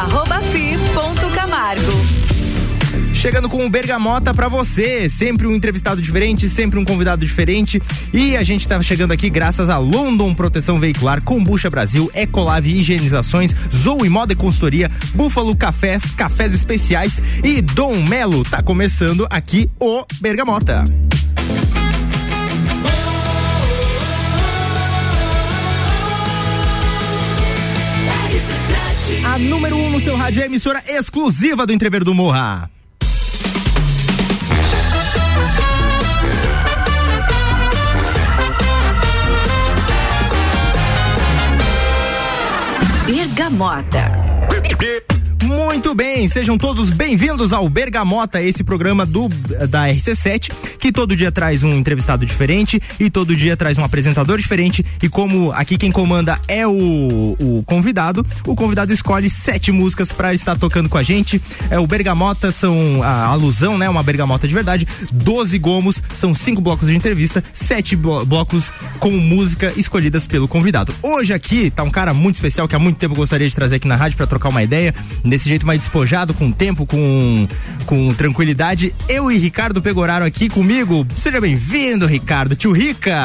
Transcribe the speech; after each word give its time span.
arroba 0.00 0.40
fi 0.40 0.78
ponto 0.94 1.28
Camargo. 1.34 1.92
Chegando 3.12 3.50
com 3.50 3.66
o 3.66 3.68
Bergamota 3.68 4.32
para 4.32 4.48
você, 4.48 5.10
sempre 5.10 5.46
um 5.46 5.54
entrevistado 5.54 6.00
diferente, 6.00 6.48
sempre 6.48 6.78
um 6.78 6.86
convidado 6.86 7.22
diferente. 7.22 7.82
E 8.10 8.34
a 8.34 8.42
gente 8.42 8.66
tá 8.66 8.80
chegando 8.82 9.12
aqui 9.12 9.28
graças 9.28 9.68
a 9.68 9.76
London 9.76 10.34
Proteção 10.34 10.80
Veicular, 10.80 11.22
Combucha 11.22 11.68
Brasil, 11.68 12.10
Ecolave 12.14 12.78
Higienizações, 12.78 13.54
Zoe 13.70 14.08
Moda 14.08 14.32
e 14.32 14.36
Consultoria, 14.36 14.90
Búfalo 15.14 15.54
Cafés, 15.54 16.02
Cafés 16.16 16.54
Especiais 16.54 17.20
e 17.44 17.60
Dom 17.60 18.02
Melo. 18.08 18.42
Tá 18.42 18.62
começando 18.62 19.26
aqui 19.28 19.68
o 19.78 20.06
Bergamota. 20.18 20.84
Número 29.40 29.76
1 29.76 29.86
um 29.86 29.90
no 29.90 30.00
seu 30.00 30.16
rádio 30.16 30.42
emissora 30.42 30.82
exclusiva 30.86 31.66
do 31.66 31.72
Entrever 31.72 32.04
do 32.04 32.14
Morra. 32.14 32.70
Bergamota. 43.06 44.19
Muito 45.62 45.94
bem, 45.94 46.26
sejam 46.26 46.56
todos 46.56 46.90
bem-vindos 46.90 47.52
ao 47.52 47.68
Bergamota, 47.68 48.40
esse 48.40 48.64
programa 48.64 49.04
do 49.04 49.28
da 49.68 49.88
RC7, 49.88 50.50
que 50.78 50.90
todo 50.90 51.14
dia 51.14 51.30
traz 51.30 51.62
um 51.62 51.76
entrevistado 51.76 52.24
diferente 52.24 52.80
e 52.98 53.10
todo 53.10 53.36
dia 53.36 53.54
traz 53.58 53.76
um 53.76 53.84
apresentador 53.84 54.38
diferente. 54.38 54.84
E 55.02 55.08
como 55.08 55.52
aqui 55.52 55.76
quem 55.76 55.92
comanda 55.92 56.40
é 56.48 56.66
o, 56.66 57.36
o 57.38 57.62
convidado, 57.66 58.24
o 58.46 58.56
convidado 58.56 58.90
escolhe 58.90 59.28
sete 59.28 59.70
músicas 59.70 60.10
para 60.10 60.32
estar 60.32 60.58
tocando 60.58 60.88
com 60.88 60.96
a 60.96 61.02
gente. 61.02 61.40
É 61.70 61.78
o 61.78 61.86
Bergamota 61.86 62.50
são 62.50 63.02
a 63.02 63.26
alusão, 63.26 63.76
né? 63.76 63.88
Uma 63.88 64.02
bergamota 64.02 64.48
de 64.48 64.54
verdade. 64.54 64.88
Doze 65.12 65.58
gomos, 65.58 66.02
são 66.14 66.34
cinco 66.34 66.62
blocos 66.62 66.88
de 66.88 66.96
entrevista, 66.96 67.44
sete 67.52 67.94
blocos 67.94 68.72
com 68.98 69.10
música 69.10 69.72
escolhidas 69.76 70.26
pelo 70.26 70.48
convidado. 70.48 70.94
Hoje 71.02 71.34
aqui 71.34 71.70
tá 71.70 71.82
um 71.82 71.90
cara 71.90 72.14
muito 72.14 72.36
especial 72.36 72.66
que 72.66 72.74
há 72.74 72.78
muito 72.78 72.96
tempo 72.96 73.12
eu 73.12 73.18
gostaria 73.18 73.48
de 73.48 73.54
trazer 73.54 73.76
aqui 73.76 73.86
na 73.86 73.96
rádio 73.96 74.16
para 74.16 74.26
trocar 74.26 74.48
uma 74.48 74.62
ideia 74.62 74.94
desse 75.22 75.49
jeito 75.50 75.66
mais 75.66 75.80
despojado, 75.80 76.32
com 76.32 76.52
tempo, 76.52 76.86
com, 76.86 77.46
com 77.84 78.14
tranquilidade. 78.14 78.94
Eu 79.08 79.30
e 79.32 79.36
Ricardo 79.36 79.82
Pegoraro 79.82 80.24
aqui 80.24 80.48
comigo. 80.48 81.04
Seja 81.16 81.40
bem-vindo, 81.40 82.06
Ricardo. 82.06 82.54
Tio 82.54 82.70
Rica. 82.72 83.16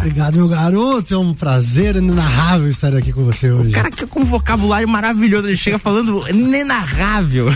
Obrigado, 0.00 0.36
meu 0.36 0.48
garoto. 0.48 1.14
É 1.14 1.18
um 1.18 1.32
prazer 1.32 1.96
inenarrável 1.96 2.68
estar 2.68 2.94
aqui 2.94 3.12
com 3.12 3.24
você 3.24 3.50
hoje. 3.50 3.70
O 3.70 3.72
cara 3.72 3.90
que 3.90 4.06
com 4.06 4.20
um 4.20 4.24
vocabulário 4.24 4.86
maravilhoso, 4.86 5.48
ele 5.48 5.56
chega 5.56 5.78
falando 5.78 6.22
inenarrável. 6.28 7.46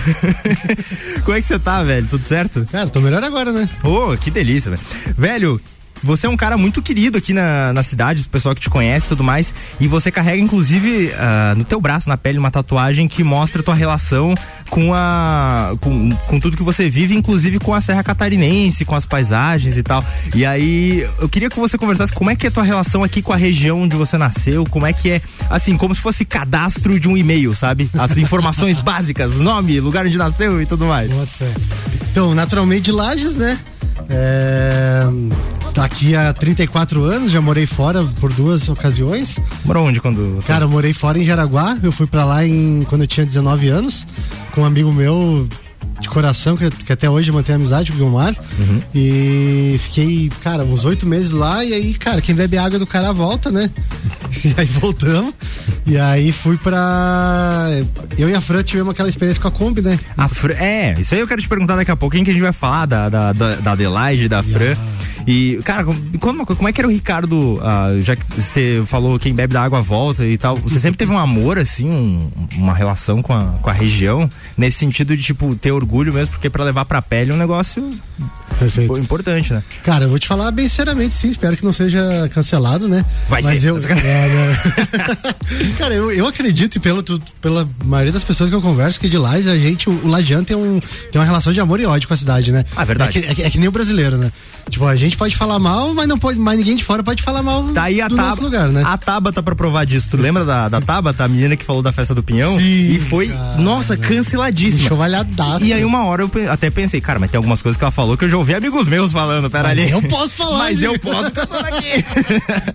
Como 1.23 1.37
é 1.37 1.41
que 1.41 1.47
você 1.47 1.59
tá, 1.59 1.83
velho? 1.83 2.07
Tudo 2.09 2.25
certo? 2.25 2.67
Cara, 2.73 2.89
tô 2.89 3.01
melhor 3.01 3.23
agora, 3.23 3.53
né? 3.53 3.69
Pô, 3.83 4.13
oh, 4.13 4.17
que 4.17 4.31
delícia, 4.31 4.71
velho. 4.71 4.83
Velho, 5.17 5.61
você 6.03 6.27
é 6.27 6.31
um 6.31 6.37
cara 6.37 6.57
muito 6.57 6.83
querido 6.83 7.19
aqui 7.19 7.33
na, 7.33 7.73
na 7.73 7.83
cidade, 7.83 8.23
o 8.23 8.29
pessoal 8.29 8.55
que 8.55 8.61
te 8.61 8.71
conhece 8.71 9.07
e 9.07 9.09
tudo 9.09 9.25
mais. 9.25 9.55
E 9.81 9.89
você 9.89 10.11
carrega, 10.11 10.39
inclusive, 10.39 11.07
uh, 11.07 11.57
no 11.57 11.65
teu 11.65 11.81
braço, 11.81 12.09
na 12.09 12.17
pele, 12.17 12.39
uma 12.39 12.51
tatuagem 12.51 13.09
que 13.09 13.23
mostra 13.25 13.63
tua 13.63 13.75
relação 13.75 14.35
com 14.69 14.93
a. 14.95 15.75
Com, 15.81 16.11
com 16.27 16.41
tudo 16.41 16.57
que 16.57 16.63
você 16.63 16.89
vive, 16.89 17.15
inclusive 17.15 17.59
com 17.59 17.75
a 17.75 17.81
Serra 17.81 18.03
Catarinense, 18.03 18.85
com 18.85 18.95
as 18.95 19.07
paisagens 19.07 19.77
e 19.77 19.83
tal. 19.83 20.05
E 20.35 20.45
aí, 20.45 21.09
eu 21.19 21.29
queria 21.29 21.49
que 21.49 21.59
você 21.59 21.79
conversasse 21.79 22.13
como 22.13 22.31
é 22.31 22.37
que 22.37 22.47
é 22.47 22.49
a 22.49 22.53
tua 22.53 22.65
relação 22.65 23.03
aqui 23.03 23.23
com 23.23 23.33
a 23.33 23.37
região 23.37 23.83
onde 23.83 23.97
você 23.97 24.19
nasceu, 24.19 24.67
como 24.67 24.87
é 24.87 24.93
que 24.93 25.11
é, 25.11 25.23
assim, 25.51 25.77
como 25.77 25.95
se 25.95 26.01
fosse 26.01 26.25
cadastro 26.25 26.99
de 26.99 27.09
um 27.09 27.17
e-mail, 27.17 27.55
sabe? 27.55 27.89
As 27.99 28.17
informações 28.17 28.81
básicas, 28.81 29.35
nome, 29.37 29.81
lugar 29.81 30.07
onde 30.07 30.19
nasceu 30.19 30.61
e 30.61 30.67
tudo 30.67 30.87
mais. 30.87 31.11
Então, 32.11 32.35
naturalmente 32.35 32.83
de 32.83 32.93
Lages, 32.93 33.37
né? 33.37 33.59
É, 34.09 35.05
aqui 35.81 36.15
há 36.15 36.33
34 36.33 37.03
anos, 37.05 37.33
já 37.33 37.41
morei 37.41 37.67
fora 37.67 38.05
por 38.21 38.33
duas 38.33 38.69
ocasiões. 38.69 39.39
Morou 39.65 39.87
onde 39.87 40.01
quando? 40.01 40.37
Você... 40.37 40.47
Cara, 40.47 40.65
eu 40.65 40.69
morei 40.69 40.93
fora 40.93 41.19
em 41.19 41.25
Jaraguá. 41.25 41.77
Eu 41.83 41.93
fui 41.93 42.07
para 42.07 42.25
lá 42.25 42.47
em, 42.47 42.85
quando 42.89 43.03
eu 43.03 43.07
tinha 43.07 43.27
19 43.27 43.69
anos, 43.69 44.07
com 44.53 44.63
um 44.63 44.65
amigo 44.65 44.93
meu 44.93 45.49
de 46.01 46.09
coração, 46.09 46.57
que, 46.57 46.71
que, 46.71 46.93
até 46.93 47.09
hoje 47.09 47.33
mantém 47.33 47.55
amizade 47.55 47.91
com 47.91 47.97
o 47.97 48.01
Guilmar. 48.01 48.35
Uhum. 48.59 48.83
E 48.95 49.77
fiquei, 49.81 50.31
cara, 50.43 50.65
uns 50.65 50.85
oito 50.85 51.07
meses 51.07 51.31
lá. 51.31 51.65
E 51.65 51.73
aí, 51.73 51.95
cara, 51.95 52.21
quem 52.21 52.35
bebe 52.35 52.59
água 52.59 52.79
do 52.79 52.87
cara 52.87 53.13
volta, 53.13 53.51
né? 53.51 53.71
E 54.45 54.55
aí 54.59 54.67
voltamos. 54.67 55.33
E 55.87 55.97
aí 55.97 56.31
fui 56.31 56.59
pra. 56.59 57.69
Eu 58.19 58.29
e 58.29 58.35
a 58.35 58.41
Fran 58.41 58.63
tivemos 58.63 58.93
aquela 58.93 59.09
experiência 59.09 59.41
com 59.41 59.49
a 59.49 59.51
Kombi, 59.51 59.81
né? 59.81 59.99
A 60.17 60.29
Fran, 60.29 60.55
é, 60.55 60.95
isso 60.99 61.15
aí 61.15 61.21
eu 61.21 61.27
quero 61.27 61.41
te 61.41 61.49
perguntar 61.49 61.75
daqui 61.75 61.91
a 61.91 61.97
pouquinho 61.97 62.25
que 62.25 62.31
a 62.31 62.35
gente 62.35 62.43
vai 62.43 62.53
falar 62.53 62.87
da, 62.87 63.09
da, 63.09 63.33
da, 63.33 63.55
da 63.55 63.73
Adelaide, 63.73 64.29
da 64.29 64.43
Fran. 64.43 64.65
Yeah. 64.65 64.81
E, 65.27 65.61
cara, 65.65 65.85
como, 66.21 66.47
como 66.47 66.69
é 66.69 66.73
que 66.73 66.81
era 66.81 66.87
o 66.87 66.91
Ricardo, 66.91 67.57
uh, 67.57 68.01
já 68.01 68.15
que 68.15 68.25
você 68.25 68.83
falou 68.87 69.19
quem 69.19 69.35
bebe 69.35 69.53
da 69.53 69.63
água 69.63 69.83
volta 69.83 70.25
e 70.25 70.39
tal, 70.39 70.57
você 70.57 70.79
sempre 70.79 70.97
teve 70.97 71.13
um 71.13 71.19
amor, 71.19 71.59
assim, 71.59 71.91
um, 71.91 72.31
uma 72.57 72.73
relação 72.73 73.21
com 73.21 73.33
a, 73.33 73.47
com 73.61 73.69
a 73.69 73.73
região, 73.73 74.29
nesse 74.57 74.79
sentido 74.79 75.17
de, 75.17 75.23
tipo, 75.25 75.57
ter 75.57 75.73
orgulho 75.73 76.13
mesmo, 76.13 76.33
porque 76.33 76.49
para 76.49 76.63
levar 76.63 76.85
pra 76.85 77.03
pele 77.03 77.33
é 77.33 77.35
um 77.35 77.39
negócio 77.39 77.89
Perfeito. 78.57 79.01
importante, 79.01 79.53
né? 79.53 79.65
Cara, 79.83 80.05
eu 80.05 80.09
vou 80.09 80.19
te 80.19 80.29
falar 80.29 80.51
bem 80.53 80.69
seriamente, 80.69 81.15
sim, 81.15 81.29
espero 81.29 81.57
que 81.57 81.65
não 81.65 81.73
seja 81.73 82.31
cancelado, 82.33 82.89
né? 82.89 83.05
Vai 83.29 83.43
Mas 83.43 83.61
ser. 83.61 83.71
eu. 83.71 83.79
É, 83.79 83.83
né? 83.83 84.59
cara, 85.77 85.93
eu, 85.95 86.13
eu 86.13 86.27
acredito, 86.27 86.77
e 86.77 86.81
pelo, 86.81 87.03
pela 87.41 87.69
maioria 87.85 88.13
das 88.13 88.23
pessoas 88.23 88.49
que 88.49 88.55
eu 88.55 88.63
converso, 88.63 89.01
que 89.01 89.09
de 89.09 89.19
lá 89.19 89.33
a 89.33 89.41
gente, 89.59 89.91
o, 89.91 89.93
o 89.93 90.45
tem, 90.45 90.57
um, 90.57 90.79
tem 91.11 91.21
uma 91.21 91.25
relação 91.25 91.53
de 91.53 91.61
amor 91.61 91.81
e 91.81 91.87
ódio 91.87 92.07
com 92.07 92.15
a 92.15 92.17
cidade, 92.17 92.53
né? 92.53 92.65
Ah, 92.77 92.85
verdade. 92.85 93.19
É 93.19 93.35
que, 93.35 93.43
é, 93.43 93.47
é 93.47 93.51
que 93.51 93.59
nem 93.59 93.69
o 93.69 93.73
brasileiro, 93.73 94.17
né? 94.17 94.31
Tipo, 94.69 94.85
a 94.85 94.97
gente 94.97 95.17
pode 95.17 95.37
falar 95.37 95.59
mal, 95.59 95.95
mas 95.95 96.09
não 96.09 96.19
pode, 96.19 96.39
mas 96.39 96.59
ninguém 96.59 96.77
de 96.77 96.85
fora 96.85 97.03
pode 97.03 97.23
falar 97.23 97.43
mal 97.43 97.63
tá 97.73 97.85
aí 97.85 98.01
a 98.01 98.09
do 98.09 98.17
nosso 98.17 98.43
lugar, 98.43 98.69
né? 98.69 98.83
A 98.85 98.99
Tabata 98.99 99.43
pra 99.43 99.55
provar 99.55 99.85
disso. 99.87 100.09
Tu 100.11 100.17
lembra 100.17 100.45
da, 100.45 100.69
da 100.69 100.81
Tabata, 100.81 101.25
a 101.25 101.29
menina 101.29 101.57
que 101.57 101.65
falou 101.65 101.83
da 101.83 101.93
festa 101.93 102.15
do 102.15 102.23
Pinhão? 102.23 102.57
Sim, 102.57 102.93
e 102.95 102.99
foi, 102.99 103.29
cara, 103.29 103.57
nossa, 103.59 103.97
canceladíssima. 103.97 104.87
Enxovalhadaço. 104.87 105.65
E 105.65 105.73
aí 105.73 105.85
uma 105.85 106.05
hora 106.05 106.23
eu 106.23 106.31
até 106.51 106.69
pensei, 106.69 107.01
cara, 107.01 107.19
mas 107.19 107.31
tem 107.31 107.39
algumas 107.39 107.63
coisas 107.63 107.79
que 107.79 107.85
ela 107.85 107.93
falou 107.93 108.17
que 108.17 108.25
eu 108.25 108.29
já 108.29 108.37
ouvi 108.37 108.55
amigos 108.55 108.89
meus 108.89 109.13
falando, 109.13 109.49
pera 109.49 109.69
ali. 109.69 109.89
Eu 109.89 110.03
posso 110.03 110.35
falar. 110.35 110.59
mas 110.59 110.83
eu 110.83 110.99
posso 110.99 111.31
pensar 111.31 111.67
aqui. 111.67 112.05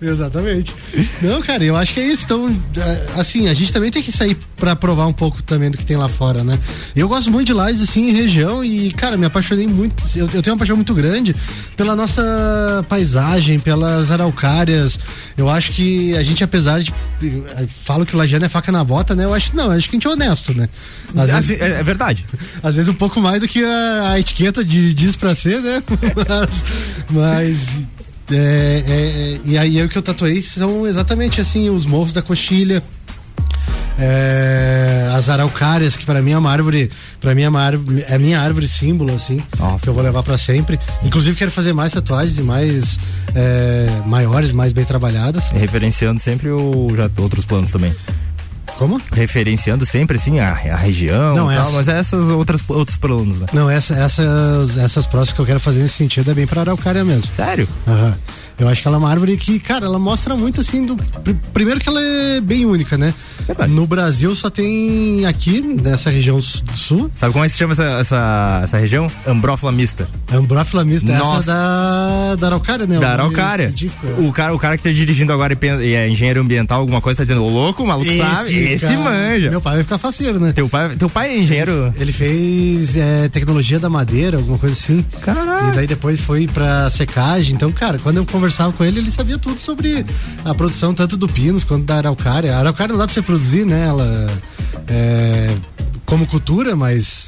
Exatamente. 0.00 0.74
Não, 1.20 1.42
cara, 1.42 1.62
eu 1.62 1.76
acho 1.76 1.92
que 1.92 2.00
é 2.00 2.06
isso. 2.06 2.24
Então, 2.24 2.56
é, 2.76 3.20
assim, 3.20 3.48
a 3.48 3.54
gente 3.54 3.72
também 3.72 3.90
tem 3.90 4.02
que 4.02 4.12
sair 4.12 4.36
pra 4.56 4.74
provar 4.74 5.06
um 5.06 5.12
pouco 5.12 5.42
também 5.42 5.70
do 5.70 5.76
que 5.76 5.84
tem 5.84 5.96
lá 5.96 6.08
fora, 6.08 6.42
né? 6.42 6.58
Eu 6.96 7.06
gosto 7.06 7.30
muito 7.30 7.48
de 7.48 7.52
Lages, 7.52 7.82
assim, 7.82 8.08
em 8.08 8.12
região 8.12 8.64
e, 8.64 8.92
cara, 8.92 9.16
me 9.16 9.26
apaixonei 9.26 9.66
muito. 9.66 10.02
Eu, 10.16 10.28
eu 10.32 10.42
tenho 10.42 10.54
uma 10.54 10.58
paixão 10.58 10.76
muito 10.76 10.94
grande 10.94 11.34
pela 11.82 11.96
nossa 11.96 12.86
paisagem, 12.88 13.58
pelas 13.58 14.08
araucárias. 14.12 14.96
Eu 15.36 15.50
acho 15.50 15.72
que 15.72 16.16
a 16.16 16.22
gente, 16.22 16.44
apesar 16.44 16.80
de. 16.80 16.94
Falo 17.82 18.06
que 18.06 18.14
o 18.14 18.18
Lajano 18.18 18.44
é 18.44 18.48
faca 18.48 18.70
na 18.70 18.84
bota, 18.84 19.16
né? 19.16 19.24
Eu 19.24 19.34
acho 19.34 19.54
não, 19.56 19.64
eu 19.64 19.72
acho 19.72 19.90
que 19.90 19.96
a 19.96 19.98
gente 19.98 20.06
é 20.06 20.10
honesto, 20.10 20.54
né? 20.54 20.68
Às 21.16 21.28
é, 21.28 21.32
vezes, 21.32 21.60
é, 21.60 21.82
verdade. 21.82 22.24
Às 22.62 22.76
vezes 22.76 22.88
um 22.88 22.94
pouco 22.94 23.20
mais 23.20 23.40
do 23.40 23.48
que 23.48 23.64
a, 23.64 24.12
a 24.12 24.20
etiqueta 24.20 24.64
de, 24.64 24.94
diz 24.94 25.16
pra 25.16 25.34
ser, 25.34 25.60
né? 25.60 25.82
mas. 27.10 27.58
mas 27.58 27.58
é, 28.30 28.84
é, 28.86 28.92
é, 29.34 29.40
e 29.44 29.58
aí 29.58 29.82
o 29.82 29.88
que 29.88 29.98
eu 29.98 30.02
tatuei 30.02 30.40
são 30.40 30.86
exatamente 30.86 31.40
assim 31.40 31.68
os 31.68 31.84
morros 31.84 32.12
da 32.12 32.22
coxilha 32.22 32.80
é, 33.98 35.10
as 35.14 35.28
araucárias, 35.28 35.96
que 35.96 36.04
para 36.04 36.20
mim 36.22 36.32
é 36.32 36.38
uma 36.38 36.50
árvore, 36.50 36.90
para 37.20 37.34
mim 37.34 37.42
é, 37.42 37.48
uma 37.48 37.60
árvore, 37.62 38.04
é 38.08 38.18
minha 38.18 38.40
árvore 38.40 38.66
símbolo, 38.66 39.14
assim, 39.14 39.42
Nossa. 39.58 39.84
que 39.84 39.88
eu 39.88 39.94
vou 39.94 40.02
levar 40.02 40.22
para 40.22 40.38
sempre. 40.38 40.78
Inclusive 41.02 41.36
quero 41.36 41.50
fazer 41.50 41.72
mais 41.72 41.92
tatuagens 41.92 42.38
e 42.38 42.42
mais 42.42 42.98
é, 43.34 43.88
maiores, 44.06 44.52
mais 44.52 44.72
bem 44.72 44.84
trabalhadas. 44.84 45.50
referenciando 45.50 46.20
sempre 46.20 46.48
o, 46.50 46.88
já 46.96 47.10
outros 47.18 47.44
planos 47.44 47.70
também. 47.70 47.94
Como? 48.78 49.00
Referenciando 49.12 49.84
sempre, 49.84 50.16
assim, 50.16 50.40
a, 50.40 50.50
a 50.50 50.76
região 50.76 51.36
não, 51.36 51.48
tal, 51.54 51.72
mas 51.72 51.88
essas 51.88 52.26
outras 52.26 52.62
outros 52.68 52.96
planos, 52.96 53.38
né? 53.38 53.46
Não, 53.52 53.68
essa, 53.68 53.94
essas, 53.94 54.76
essas 54.76 55.06
próximas 55.06 55.36
que 55.36 55.40
eu 55.40 55.46
quero 55.46 55.60
fazer 55.60 55.80
nesse 55.80 55.94
sentido 55.94 56.30
é 56.30 56.34
bem 56.34 56.46
pra 56.46 56.62
Araucária 56.62 57.04
mesmo. 57.04 57.30
Sério? 57.34 57.68
Aham. 57.86 58.06
Uhum. 58.06 58.14
Eu 58.58 58.68
acho 58.68 58.82
que 58.82 58.88
ela 58.88 58.96
é 58.96 59.00
uma 59.00 59.10
árvore 59.10 59.36
que, 59.36 59.58
cara, 59.58 59.86
ela 59.86 59.98
mostra 59.98 60.36
muito 60.36 60.60
assim 60.60 60.84
do. 60.84 60.96
Primeiro 61.52 61.80
que 61.80 61.88
ela 61.88 62.00
é 62.00 62.40
bem 62.40 62.64
única, 62.64 62.96
né? 62.96 63.12
Verdade. 63.46 63.72
No 63.72 63.86
Brasil 63.86 64.34
só 64.34 64.50
tem 64.50 65.26
aqui, 65.26 65.62
nessa 65.62 66.10
região 66.10 66.36
do 66.38 66.76
sul. 66.76 67.10
Sabe 67.14 67.32
como 67.32 67.44
é 67.44 67.48
que 67.48 67.52
se 67.52 67.58
chama 67.58 67.72
essa, 67.72 67.84
essa, 67.84 68.60
essa 68.62 68.78
região? 68.78 69.06
Ambrófila 69.26 69.72
mista. 69.72 70.08
Ambrófila 70.32 70.84
mista, 70.84 71.12
Nossa. 71.12 71.40
essa 71.40 71.52
da, 71.52 72.36
da 72.36 72.46
Araucária, 72.48 72.86
né? 72.86 72.98
Da 72.98 73.12
Araucária. 73.12 73.72
É. 74.04 74.20
O 74.20 74.32
cara, 74.32 74.54
o 74.54 74.58
cara 74.58 74.76
que 74.76 74.82
tá 74.82 74.90
dirigindo 74.90 75.32
agora 75.32 75.58
e 75.82 75.94
é 75.94 76.08
engenheiro 76.08 76.40
ambiental, 76.40 76.80
alguma 76.80 77.00
coisa, 77.00 77.18
tá 77.18 77.24
dizendo, 77.24 77.44
ô 77.44 77.48
louco, 77.48 77.82
o 77.82 77.86
maluco 77.86 78.10
esse, 78.10 78.18
sabe? 78.18 78.56
Esse 78.72 78.86
cara, 78.86 78.98
manja. 78.98 79.50
Meu 79.50 79.60
pai 79.60 79.74
vai 79.74 79.82
ficar 79.82 79.98
faceiro, 79.98 80.38
né? 80.38 80.52
Teu 80.52 80.68
pai, 80.68 80.96
teu 80.96 81.10
pai 81.10 81.30
é 81.30 81.38
engenheiro? 81.38 81.92
Ele 81.96 82.12
fez 82.12 82.96
é, 82.96 83.28
tecnologia 83.28 83.78
da 83.78 83.88
madeira, 83.90 84.36
alguma 84.38 84.58
coisa 84.58 84.74
assim. 84.74 85.04
Caraca. 85.20 85.68
E 85.68 85.72
daí 85.72 85.86
depois 85.86 86.20
foi 86.20 86.46
pra 86.46 86.88
secagem. 86.90 87.54
Então, 87.54 87.72
cara, 87.72 87.98
quando 87.98 88.18
eu 88.18 88.24
conversava 88.42 88.72
com 88.72 88.84
ele, 88.84 88.98
ele 88.98 89.10
sabia 89.12 89.38
tudo 89.38 89.56
sobre 89.56 90.04
a 90.44 90.52
produção 90.52 90.92
tanto 90.92 91.16
do 91.16 91.28
Pinos 91.28 91.62
quanto 91.62 91.84
da 91.84 91.98
Araucária. 91.98 92.56
A 92.56 92.58
Araucária 92.58 92.90
não 92.90 92.98
dá 92.98 93.04
pra 93.04 93.14
você 93.14 93.22
produzir, 93.22 93.64
né? 93.64 93.86
Ela 93.86 94.26
é, 94.88 95.56
como 96.04 96.26
cultura, 96.26 96.74
mas 96.74 97.26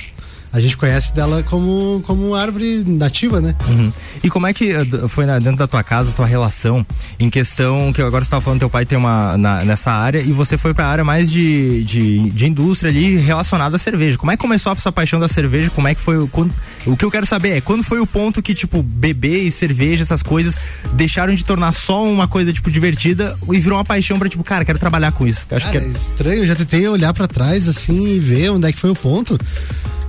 a 0.55 0.61
gente 0.61 0.77
conhece 0.77 1.13
dela 1.13 1.43
como, 1.43 2.01
como 2.07 2.33
árvore 2.33 2.85
nativa, 2.87 3.41
né? 3.41 3.57
Uhum. 3.67 3.93
E 4.23 4.31
como 4.31 4.47
é 4.47 4.55
que 4.55 4.73
uh, 4.73 5.09
foi 5.09 5.27
na, 5.27 5.41
dentro 5.41 5.57
da 5.57 5.67
tua 5.67 5.83
casa, 5.83 6.13
tua 6.13 6.27
relação, 6.27 6.87
em 7.19 7.29
questão 7.29 7.93
que 7.93 8.01
agora 8.01 8.23
você 8.23 8.29
estava 8.29 8.41
falando, 8.41 8.61
teu 8.61 8.71
pai 8.71 8.87
tem 8.87 8.97
uma 8.97 9.37
na, 9.37 9.65
nessa 9.65 9.91
área 9.91 10.21
e 10.21 10.33
você 10.33 10.57
foi 10.57 10.73
para 10.73 10.87
a 10.87 10.89
área 10.89 11.05
mais 11.05 11.29
de, 11.29 11.83
de, 11.83 12.31
de, 12.31 12.47
indústria 12.47 12.89
ali 12.89 13.17
relacionada 13.17 13.75
à 13.75 13.79
cerveja. 13.81 14.17
Como 14.17 14.31
é 14.31 14.37
que 14.37 14.41
começou 14.43 14.71
essa 14.71 14.93
paixão 14.93 15.19
da 15.19 15.27
cerveja? 15.27 15.71
Como 15.71 15.89
é 15.89 15.95
que 15.95 16.01
foi? 16.01 16.25
Quando, 16.29 16.55
o 16.87 16.97
que 16.97 17.05
eu 17.05 17.11
quero 17.11 17.27
saber 17.27 17.57
é 17.57 17.61
quando 17.61 17.83
foi 17.83 17.99
o 17.99 18.07
ponto 18.07 18.41
que, 18.41 18.55
tipo, 18.55 18.81
beber 18.81 19.43
e 19.43 19.51
cerveja, 19.51 20.05
essas 20.05 20.23
coisas, 20.23 20.57
deixaram 20.93 21.35
de 21.35 21.45
tornar 21.45 21.73
só 21.73 22.05
uma 22.05 22.29
coisa, 22.29 22.53
tipo, 22.53 22.71
divertida 22.71 23.37
e 23.51 23.59
virou 23.59 23.77
uma 23.77 23.85
paixão 23.85 24.21
pra, 24.21 24.29
tipo, 24.29 24.45
cara, 24.45 24.65
quero 24.65 24.79
trabalhar 24.79 25.11
com 25.11 25.27
isso. 25.27 25.45
Acho 25.51 25.67
cara, 25.67 25.81
que 25.81 25.85
é 25.85 25.89
estranho, 25.89 26.43
eu 26.45 26.47
já 26.47 26.55
tentei 26.55 26.87
olhar 26.87 27.13
para 27.13 27.27
trás 27.27 27.67
assim 27.67 28.07
e 28.07 28.21
ver 28.21 28.53
onde 28.53 28.69
é 28.69 28.73
que 28.73 28.79
foi 28.79 28.91
o 28.91 28.95
ponto. 28.95 29.37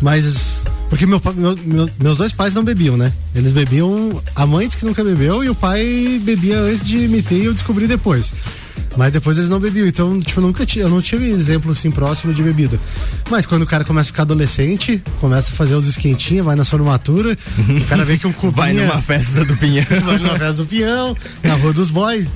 Mas. 0.01 0.34
Porque 0.89 1.05
meu, 1.05 1.21
meu, 1.35 1.57
meu, 1.63 1.89
meus 1.99 2.17
dois 2.17 2.31
pais 2.31 2.53
não 2.53 2.63
bebiam, 2.63 2.95
né? 2.95 3.11
Eles 3.33 3.53
bebiam. 3.53 4.21
A 4.35 4.45
mãe 4.45 4.69
que 4.69 4.85
nunca 4.85 5.03
bebeu 5.03 5.43
e 5.43 5.49
o 5.49 5.55
pai 5.55 6.21
bebia 6.23 6.59
antes 6.59 6.87
de 6.87 7.07
me 7.07 7.21
ter 7.21 7.41
e 7.41 7.45
eu 7.45 7.53
descobri 7.53 7.87
depois. 7.87 8.33
Mas 8.97 9.11
depois 9.11 9.37
eles 9.37 9.49
não 9.49 9.59
bebiam. 9.59 9.87
Então, 9.87 10.19
tipo, 10.19 10.41
nunca 10.41 10.65
tinha, 10.65 10.85
eu 10.85 10.89
não 10.89 11.01
tive 11.01 11.29
exemplo 11.29 11.71
assim 11.71 11.91
próximo 11.91 12.33
de 12.33 12.41
bebida. 12.41 12.79
Mas 13.29 13.45
quando 13.45 13.63
o 13.63 13.65
cara 13.65 13.83
começa 13.83 14.09
a 14.09 14.11
ficar 14.11 14.23
adolescente, 14.23 15.01
começa 15.19 15.51
a 15.51 15.53
fazer 15.53 15.75
os 15.75 15.87
esquentinhos, 15.87 16.45
vai 16.45 16.55
na 16.55 16.65
formatura, 16.65 17.37
o 17.57 17.85
cara 17.85 18.05
vê 18.05 18.17
que 18.17 18.27
um 18.27 18.33
cubinho. 18.33 18.55
Vai 18.55 18.73
numa 18.73 19.01
festa 19.01 19.43
do 19.43 19.55
Pinhão. 19.57 19.85
vai 20.03 20.17
numa 20.17 20.37
festa 20.37 20.53
do 20.53 20.65
Pinhão, 20.65 21.15
na 21.43 21.55
Rua 21.55 21.73
dos 21.73 21.91
Boys. 21.91 22.27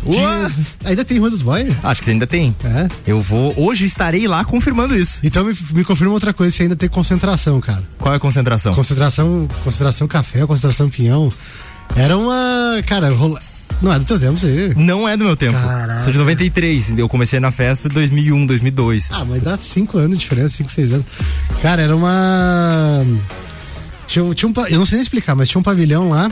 Ainda 0.84 1.06
tem 1.06 1.20
Rua 1.20 1.30
dos 1.30 1.42
Boys? 1.42 1.74
Acho 1.84 2.02
que 2.02 2.12
ainda 2.12 2.28
tem. 2.28 2.56
É. 2.64 2.88
Eu 3.06 3.22
vou. 3.22 3.54
Hoje 3.58 3.86
estarei 3.86 4.28
lá 4.28 4.44
confirmando 4.44 4.96
isso. 4.96 5.20
Então 5.24 5.46
me, 5.46 5.56
me 5.74 5.84
confirma 5.84 6.14
outra 6.14 6.34
coisa, 6.34 6.56
se 6.56 6.64
ainda 6.64 6.76
tem 6.76 6.90
concentração, 6.90 7.60
cara. 7.62 7.84
Qual 7.98 8.14
é 8.14 8.18
a 8.18 8.20
concentração? 8.20 8.74
Concentração, 8.74 9.48
concentração 9.64 10.08
café, 10.08 10.46
concentração 10.46 10.90
pinhão. 10.90 11.30
Era 11.96 12.18
uma. 12.18 12.82
Cara, 12.86 13.10
rola, 13.10 13.40
não 13.82 13.94
é 13.94 14.00
do 14.00 14.06
teu 14.06 14.20
tempo, 14.20 14.38
você. 14.38 14.74
Não 14.76 15.08
é 15.08 15.16
do 15.16 15.26
meu 15.26 15.38
tempo. 15.38 15.58
Caraca. 15.58 16.00
Sou 16.02 16.12
de 16.12 16.20
93. 16.20 16.98
Eu 16.98 17.08
comecei 17.08 17.40
na 17.40 17.52
festa 17.52 17.88
em 17.88 17.92
2001, 17.92 18.46
2002. 18.46 19.10
Ah, 19.12 19.26
mas 19.26 19.42
dá 19.42 19.58
5 19.58 19.98
anos 19.98 20.18
de 20.18 20.24
diferença, 20.24 20.58
5, 20.58 20.72
6 20.72 20.94
anos. 20.94 21.06
Cara, 21.62 21.82
era 21.82 21.96
uma. 21.96 23.04
Tinha, 24.08 24.34
tinha 24.34 24.50
um, 24.50 24.54
eu 24.70 24.78
não 24.78 24.86
sei 24.86 24.98
nem 24.98 25.04
explicar, 25.04 25.36
mas 25.36 25.50
tinha 25.50 25.60
um 25.60 25.64
pavilhão 25.64 26.10
lá. 26.10 26.30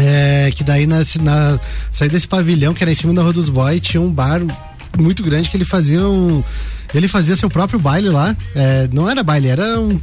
É, 0.00 0.52
que 0.54 0.62
daí 0.62 0.86
na, 0.86 0.98
na 1.20 1.58
saída 1.90 2.14
desse 2.14 2.28
pavilhão, 2.28 2.72
que 2.72 2.82
era 2.84 2.90
em 2.90 2.94
cima 2.94 3.12
da 3.12 3.22
Rua 3.22 3.32
dos 3.32 3.48
Boys, 3.48 3.80
tinha 3.80 4.00
um 4.00 4.10
bar 4.10 4.40
muito 4.96 5.22
grande 5.22 5.50
que 5.50 5.56
ele 5.56 5.64
fazia 5.64 6.00
um 6.00 6.42
ele 6.94 7.08
fazia 7.08 7.36
seu 7.36 7.50
próprio 7.50 7.78
baile 7.78 8.08
lá. 8.08 8.34
É, 8.54 8.88
não 8.92 9.08
era 9.08 9.22
baile, 9.22 9.48
era 9.48 9.78
um, 9.80 10.00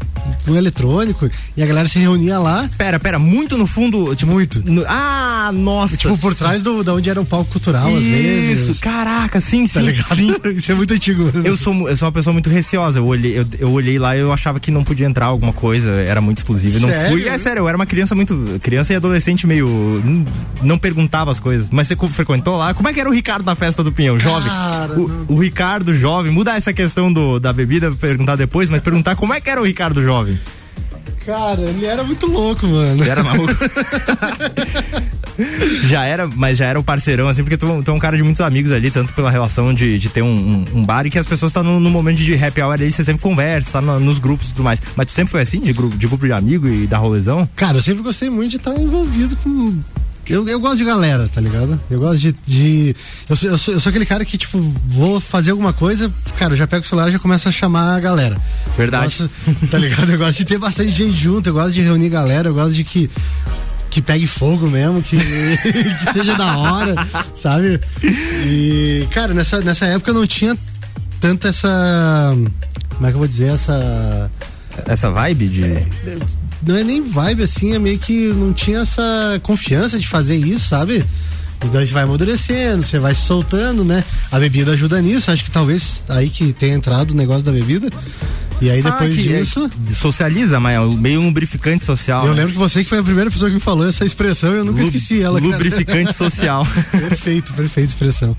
um, 0.47 0.55
eletrônico. 0.55 1.29
E 1.55 1.63
a 1.63 1.65
galera 1.65 1.87
se 1.87 1.97
reunia 1.99 2.39
lá. 2.39 2.69
Pera, 2.77 2.99
pera, 2.99 3.17
muito 3.17 3.57
no 3.57 3.65
fundo. 3.65 4.15
Tipo, 4.15 4.31
muito. 4.31 4.63
No, 4.65 4.83
ah, 4.87 5.51
nossa. 5.53 5.97
Tipo, 5.97 6.17
por 6.17 6.35
trás 6.35 6.61
do, 6.61 6.83
da 6.83 6.93
onde 6.93 7.09
era 7.09 7.19
o 7.19 7.25
palco 7.25 7.51
cultural, 7.51 7.89
Isso, 7.89 7.97
às 7.97 8.03
vezes. 8.03 8.69
Isso, 8.69 8.81
caraca, 8.81 9.39
sim, 9.41 9.65
tá 9.67 9.81
sim. 9.81 9.93
Tá 9.93 10.15
sim. 10.15 10.35
Isso 10.57 10.71
é 10.71 10.75
muito 10.75 10.93
antigo. 10.93 11.31
Eu 11.43 11.57
sou, 11.57 11.89
eu 11.89 11.97
sou 11.97 12.07
uma 12.07 12.11
pessoa 12.11 12.33
muito 12.33 12.49
receosa. 12.49 12.99
Eu 12.99 13.05
olhei, 13.05 13.39
eu, 13.39 13.45
eu 13.59 13.71
olhei 13.71 13.97
lá 13.97 14.15
e 14.15 14.19
eu 14.19 14.31
achava 14.31 14.59
que 14.59 14.69
não 14.71 14.83
podia 14.83 15.07
entrar 15.07 15.25
alguma 15.25 15.53
coisa, 15.53 15.91
era 15.91 16.21
muito 16.21 16.39
exclusivo. 16.39 16.79
não 16.79 16.89
fui. 17.09 17.27
É 17.27 17.37
sério, 17.37 17.61
eu 17.61 17.67
era 17.67 17.75
uma 17.75 17.85
criança 17.85 18.13
muito. 18.13 18.59
Criança 18.61 18.93
e 18.93 18.95
adolescente 18.95 19.47
meio. 19.47 19.67
Não, 20.03 20.25
não 20.61 20.77
perguntava 20.77 21.31
as 21.31 21.39
coisas. 21.39 21.67
Mas 21.71 21.87
você 21.87 21.95
frequentou 22.09 22.57
lá? 22.57 22.73
Como 22.73 22.87
é 22.87 22.93
que 22.93 22.99
era 22.99 23.09
o 23.09 23.13
Ricardo 23.13 23.45
na 23.45 23.55
festa 23.55 23.83
do 23.83 23.91
Pinhão? 23.91 24.19
Jovem. 24.19 24.47
Cara, 24.47 24.93
o, 24.93 25.25
o 25.29 25.39
Ricardo 25.39 25.95
jovem, 25.95 26.31
muda 26.31 26.55
essa 26.55 26.73
questão 26.75 27.11
do, 27.11 27.39
da 27.39 27.51
bebida, 27.51 27.91
perguntar 27.91 28.35
depois, 28.35 28.69
mas 28.69 28.81
perguntar 28.81 29.15
como 29.15 29.33
é 29.33 29.41
que 29.41 29.49
era 29.49 29.59
o 29.59 29.65
Ricardo 29.65 30.03
jovem. 30.03 30.37
Cara, 31.25 31.61
ele 31.61 31.85
era 31.85 32.03
muito 32.03 32.27
louco, 32.27 32.67
mano. 32.67 33.01
Ele 33.01 33.09
era 33.09 33.23
maluco. 33.23 33.53
já 35.89 36.05
era, 36.05 36.27
mas 36.27 36.57
já 36.57 36.65
era 36.65 36.79
o 36.79 36.83
parceirão, 36.83 37.27
assim, 37.27 37.43
porque 37.43 37.57
tu, 37.57 37.81
tu 37.83 37.91
é 37.91 37.93
um 37.93 37.99
cara 37.99 38.15
de 38.15 38.21
muitos 38.21 38.41
amigos 38.41 38.71
ali, 38.71 38.91
tanto 38.91 39.11
pela 39.13 39.31
relação 39.31 39.73
de, 39.73 39.97
de 39.97 40.09
ter 40.09 40.21
um, 40.21 40.27
um, 40.27 40.65
um 40.79 40.85
bar 40.85 41.07
e 41.07 41.09
que 41.09 41.17
as 41.17 41.25
pessoas 41.25 41.49
estão 41.49 41.63
tá 41.63 41.89
momento 41.89 42.17
de 42.17 42.35
happy 42.35 42.61
hour 42.61 42.73
ali, 42.73 42.91
você 42.91 43.03
sempre 43.03 43.23
conversa, 43.23 43.71
tá 43.71 43.81
no, 43.81 43.99
nos 43.99 44.19
grupos 44.19 44.49
e 44.49 44.51
tudo 44.51 44.63
mais. 44.63 44.79
Mas 44.95 45.07
tu 45.07 45.13
sempre 45.13 45.31
foi 45.31 45.41
assim, 45.41 45.59
de, 45.59 45.73
grupo, 45.73 45.97
de 45.97 46.07
grupo 46.07 46.27
de 46.27 46.31
amigo 46.31 46.67
e 46.67 46.85
da 46.85 46.97
rolezão? 46.97 47.49
Cara, 47.55 47.77
eu 47.77 47.81
sempre 47.81 48.03
gostei 48.03 48.29
muito 48.29 48.51
de 48.51 48.57
estar 48.57 48.73
tá 48.73 48.79
envolvido 48.79 49.35
com 49.37 49.73
eu, 50.27 50.47
eu 50.47 50.59
gosto 50.59 50.77
de 50.77 50.85
galera, 50.85 51.27
tá 51.27 51.39
ligado? 51.39 51.79
Eu 51.89 51.99
gosto 51.99 52.17
de. 52.17 52.35
de 52.45 52.95
eu, 53.29 53.35
sou, 53.35 53.49
eu, 53.49 53.57
sou, 53.57 53.73
eu 53.73 53.79
sou 53.79 53.89
aquele 53.89 54.05
cara 54.05 54.25
que, 54.25 54.37
tipo, 54.37 54.59
vou 54.87 55.19
fazer 55.19 55.51
alguma 55.51 55.73
coisa, 55.73 56.11
cara, 56.37 56.53
eu 56.53 56.57
já 56.57 56.67
pego 56.67 56.83
o 56.83 56.87
celular 56.87 57.09
e 57.09 57.11
já 57.11 57.19
começo 57.19 57.47
a 57.47 57.51
chamar 57.51 57.95
a 57.95 57.99
galera. 57.99 58.37
Verdade. 58.77 59.05
Gosto, 59.05 59.29
tá 59.69 59.77
ligado? 59.77 60.11
Eu 60.11 60.17
gosto 60.17 60.37
de 60.37 60.45
ter 60.45 60.57
bastante 60.57 60.91
gente 60.91 61.15
junto, 61.15 61.47
eu 61.47 61.53
gosto 61.53 61.73
de 61.73 61.81
reunir 61.81 62.09
galera, 62.09 62.49
eu 62.49 62.53
gosto 62.53 62.73
de 62.73 62.83
que 62.83 63.09
que 63.89 64.01
pegue 64.01 64.27
fogo 64.27 64.69
mesmo, 64.69 65.01
que, 65.01 65.15
que 65.17 66.13
seja 66.13 66.35
da 66.35 66.57
hora, 66.57 66.95
sabe? 67.33 67.79
E, 68.03 69.07
cara, 69.09 69.33
nessa, 69.33 69.61
nessa 69.61 69.85
época 69.85 70.11
eu 70.11 70.15
não 70.15 70.27
tinha 70.27 70.57
tanto 71.21 71.47
essa. 71.47 72.35
Como 72.95 73.07
é 73.07 73.09
que 73.09 73.15
eu 73.15 73.19
vou 73.19 73.27
dizer? 73.27 73.53
Essa. 73.53 74.29
Essa 74.85 75.09
vibe 75.11 75.47
de. 75.47 75.63
É, 75.63 75.85
não 76.65 76.77
é 76.77 76.83
nem 76.83 77.01
vibe 77.01 77.43
assim, 77.43 77.73
é 77.73 77.79
meio 77.79 77.99
que 77.99 78.27
não 78.33 78.53
tinha 78.53 78.79
essa 78.79 79.39
confiança 79.43 79.99
de 79.99 80.07
fazer 80.07 80.35
isso, 80.35 80.67
sabe? 80.67 81.05
Então 81.63 81.83
você 81.83 81.93
vai 81.93 82.03
amadurecendo, 82.03 82.83
você 82.83 82.99
vai 82.99 83.13
se 83.13 83.21
soltando, 83.21 83.83
né? 83.83 84.03
A 84.31 84.39
bebida 84.39 84.73
ajuda 84.73 85.01
nisso, 85.01 85.31
acho 85.31 85.43
que 85.43 85.51
talvez 85.51 86.03
aí 86.09 86.29
que 86.29 86.53
tenha 86.53 86.75
entrado 86.75 87.11
o 87.11 87.15
negócio 87.15 87.43
da 87.43 87.51
bebida. 87.51 87.89
E 88.61 88.69
aí 88.69 88.81
depois 88.81 89.11
ah, 89.11 89.21
disso. 89.21 89.69
É, 89.89 89.93
socializa, 89.93 90.59
mas 90.59 90.79
é 90.79 90.95
meio 90.95 91.21
lubrificante 91.21 91.83
social. 91.83 92.23
Eu 92.23 92.31
né? 92.31 92.37
lembro 92.37 92.53
que 92.53 92.59
você 92.59 92.83
que 92.83 92.89
foi 92.89 92.99
a 92.99 93.03
primeira 93.03 93.29
pessoa 93.29 93.49
que 93.49 93.55
me 93.55 93.61
falou 93.61 93.87
essa 93.87 94.05
expressão 94.05 94.53
e 94.53 94.57
eu 94.57 94.65
nunca 94.65 94.81
Lub, 94.81 94.95
esqueci 94.95 95.21
ela. 95.21 95.39
Lubrificante 95.39 96.13
social. 96.15 96.65
perfeito, 96.91 97.53
perfeita 97.53 97.89
expressão. 97.89 98.35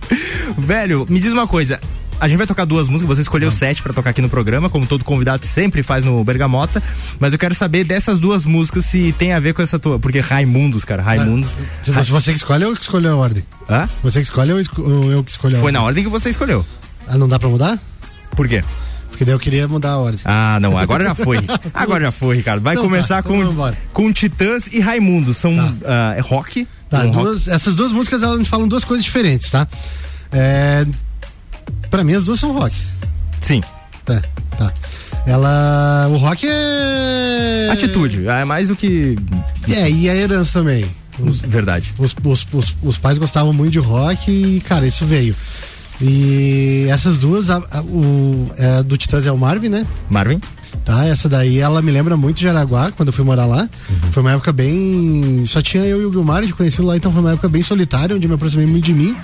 Velho, 0.57 1.07
me 1.09 1.21
diz 1.21 1.33
uma 1.33 1.47
coisa. 1.47 1.79
A 2.19 2.29
gente 2.29 2.39
vai 2.39 2.47
tocar 2.47 2.65
duas 2.65 2.89
músicas, 2.89 3.17
você 3.17 3.23
escolheu 3.23 3.53
sete 3.53 3.83
para 3.83 3.93
tocar 3.93 4.11
aqui 4.11 4.23
no 4.23 4.29
programa, 4.29 4.71
como 4.71 4.87
todo 4.87 5.05
convidado 5.05 5.47
sempre 5.47 5.83
faz 5.83 6.03
no 6.03 6.25
Bergamota. 6.25 6.83
Mas 7.21 7.33
eu 7.33 7.39
quero 7.39 7.55
saber 7.55 7.85
dessas 7.85 8.19
duas 8.19 8.47
músicas 8.47 8.87
se 8.87 9.13
tem 9.19 9.33
a 9.33 9.41
ver 9.41 9.53
com 9.53 9.61
essa 9.61 9.79
tua. 9.79 9.99
Porque 9.99 10.21
Raimundos, 10.21 10.85
cara, 10.85 11.03
Raimundos. 11.03 11.55
Ah, 11.95 12.03
se 12.03 12.11
você 12.11 12.31
que 12.31 12.39
escolhe 12.39 12.65
ou 12.65 12.75
que 12.75 12.81
escolheu 12.81 13.13
a 13.13 13.17
ordem? 13.17 13.45
Hã? 13.69 13.89
Você 14.03 14.21
que 14.21 14.25
escolhe 14.25 14.53
ou 14.53 14.59
eu 15.11 15.23
que 15.23 15.31
escolhi 15.31 15.55
a 15.55 15.59
ordem? 15.59 15.63
Foi 15.63 15.73
na 15.73 15.83
ordem 15.83 16.05
que 16.05 16.11
você 16.11 16.31
escolheu. 16.31 16.65
Ah, 17.07 17.19
não 17.19 17.29
dá 17.29 17.39
pra 17.39 17.49
mudar? 17.49 17.79
Por 18.31 18.49
quê? 18.49 18.65
Porque 19.11 19.25
daí 19.25 19.35
eu 19.35 19.39
queria 19.39 19.69
mudar 19.69 19.93
a 19.93 19.99
ordem. 19.99 20.21
Ah, 20.25 20.59
não, 20.61 20.77
agora 20.77 21.05
já 21.05 21.15
foi. 21.15 21.39
Agora 21.73 22.05
já 22.05 22.11
foi, 22.11 22.37
Ricardo. 22.37 22.63
Vai 22.63 22.75
então 22.75 22.85
tá, 22.85 22.91
começar 22.91 23.23
tá, 23.23 23.31
então 23.31 23.55
com, 23.55 23.75
com 23.93 24.13
Titãs 24.13 24.67
e 24.67 24.81
Raimundos. 24.81 25.39
São 25.39 25.57
tá. 25.57 26.17
uh, 26.19 26.23
rock. 26.23 26.69
Tá, 26.89 27.01
um 27.01 27.11
duas, 27.11 27.47
rock. 27.47 27.51
essas 27.51 27.75
duas 27.75 27.93
músicas 27.93 28.23
elas 28.23 28.39
me 28.39 28.45
falam 28.45 28.69
duas 28.69 28.85
coisas 28.85 29.03
diferentes, 29.03 29.49
tá? 29.49 29.67
É, 30.31 30.87
Pra 31.91 32.05
mim, 32.05 32.15
as 32.15 32.25
duas 32.25 32.41
são 32.41 32.53
rock. 32.53 32.75
Sim. 33.41 33.63
Tá, 34.05 34.23
tá. 34.57 34.73
Ela. 35.27 36.09
O 36.11 36.17
rock 36.17 36.47
é. 36.49 37.69
Atitude, 37.73 38.29
é 38.29 38.45
mais 38.45 38.69
do 38.69 38.77
que. 38.77 39.19
É, 39.69 39.91
e 39.91 40.09
a 40.09 40.15
herança 40.15 40.61
também. 40.61 40.85
Os, 41.19 41.41
Verdade. 41.41 41.93
Os, 41.99 42.15
os, 42.23 42.47
os, 42.53 42.77
os, 42.83 42.99
pais 42.99 43.19
gostavam 43.19 43.53
muito 43.53 43.73
de 43.73 43.79
rock 43.79 44.31
e, 44.31 44.61
cara, 44.61 44.87
isso 44.87 45.05
veio. 45.05 45.35
E 46.01 46.87
essas 46.91 47.17
duas, 47.17 47.49
a, 47.49 47.57
a, 47.57 47.81
o 47.81 48.51
é, 48.57 48.83
do 48.83 48.97
Titãs 48.97 49.25
é 49.27 49.33
o 49.33 49.39
Marvin, 49.39 49.71
né? 49.71 49.87
Marvin. 50.11 50.41
Tá, 50.85 51.07
essa 51.07 51.29
daí 51.29 51.59
ela 51.59 51.81
me 51.81 51.91
lembra 51.91 52.17
muito 52.17 52.39
de 52.39 52.49
Araguá, 52.49 52.93
quando 52.93 53.09
eu 53.09 53.13
fui 53.13 53.25
morar 53.25 53.47
lá. 53.47 53.63
Uhum. 53.63 54.13
Foi 54.13 54.23
uma 54.23 54.33
época 54.33 54.53
bem. 54.53 55.43
Só 55.47 55.63
tinha 55.63 55.85
eu 55.85 56.03
e 56.03 56.05
o 56.05 56.13
Gilmar 56.13 56.45
de 56.45 56.53
conhecido 56.53 56.87
lá, 56.87 56.97
então 56.97 57.11
foi 57.11 57.21
uma 57.21 57.33
época 57.33 57.49
bem 57.49 57.63
solitária, 57.63 58.15
onde 58.15 58.27
eu 58.27 58.29
me 58.29 58.35
aproximei 58.35 58.67
muito 58.67 58.85
de 58.85 58.93
mim. 58.93 59.17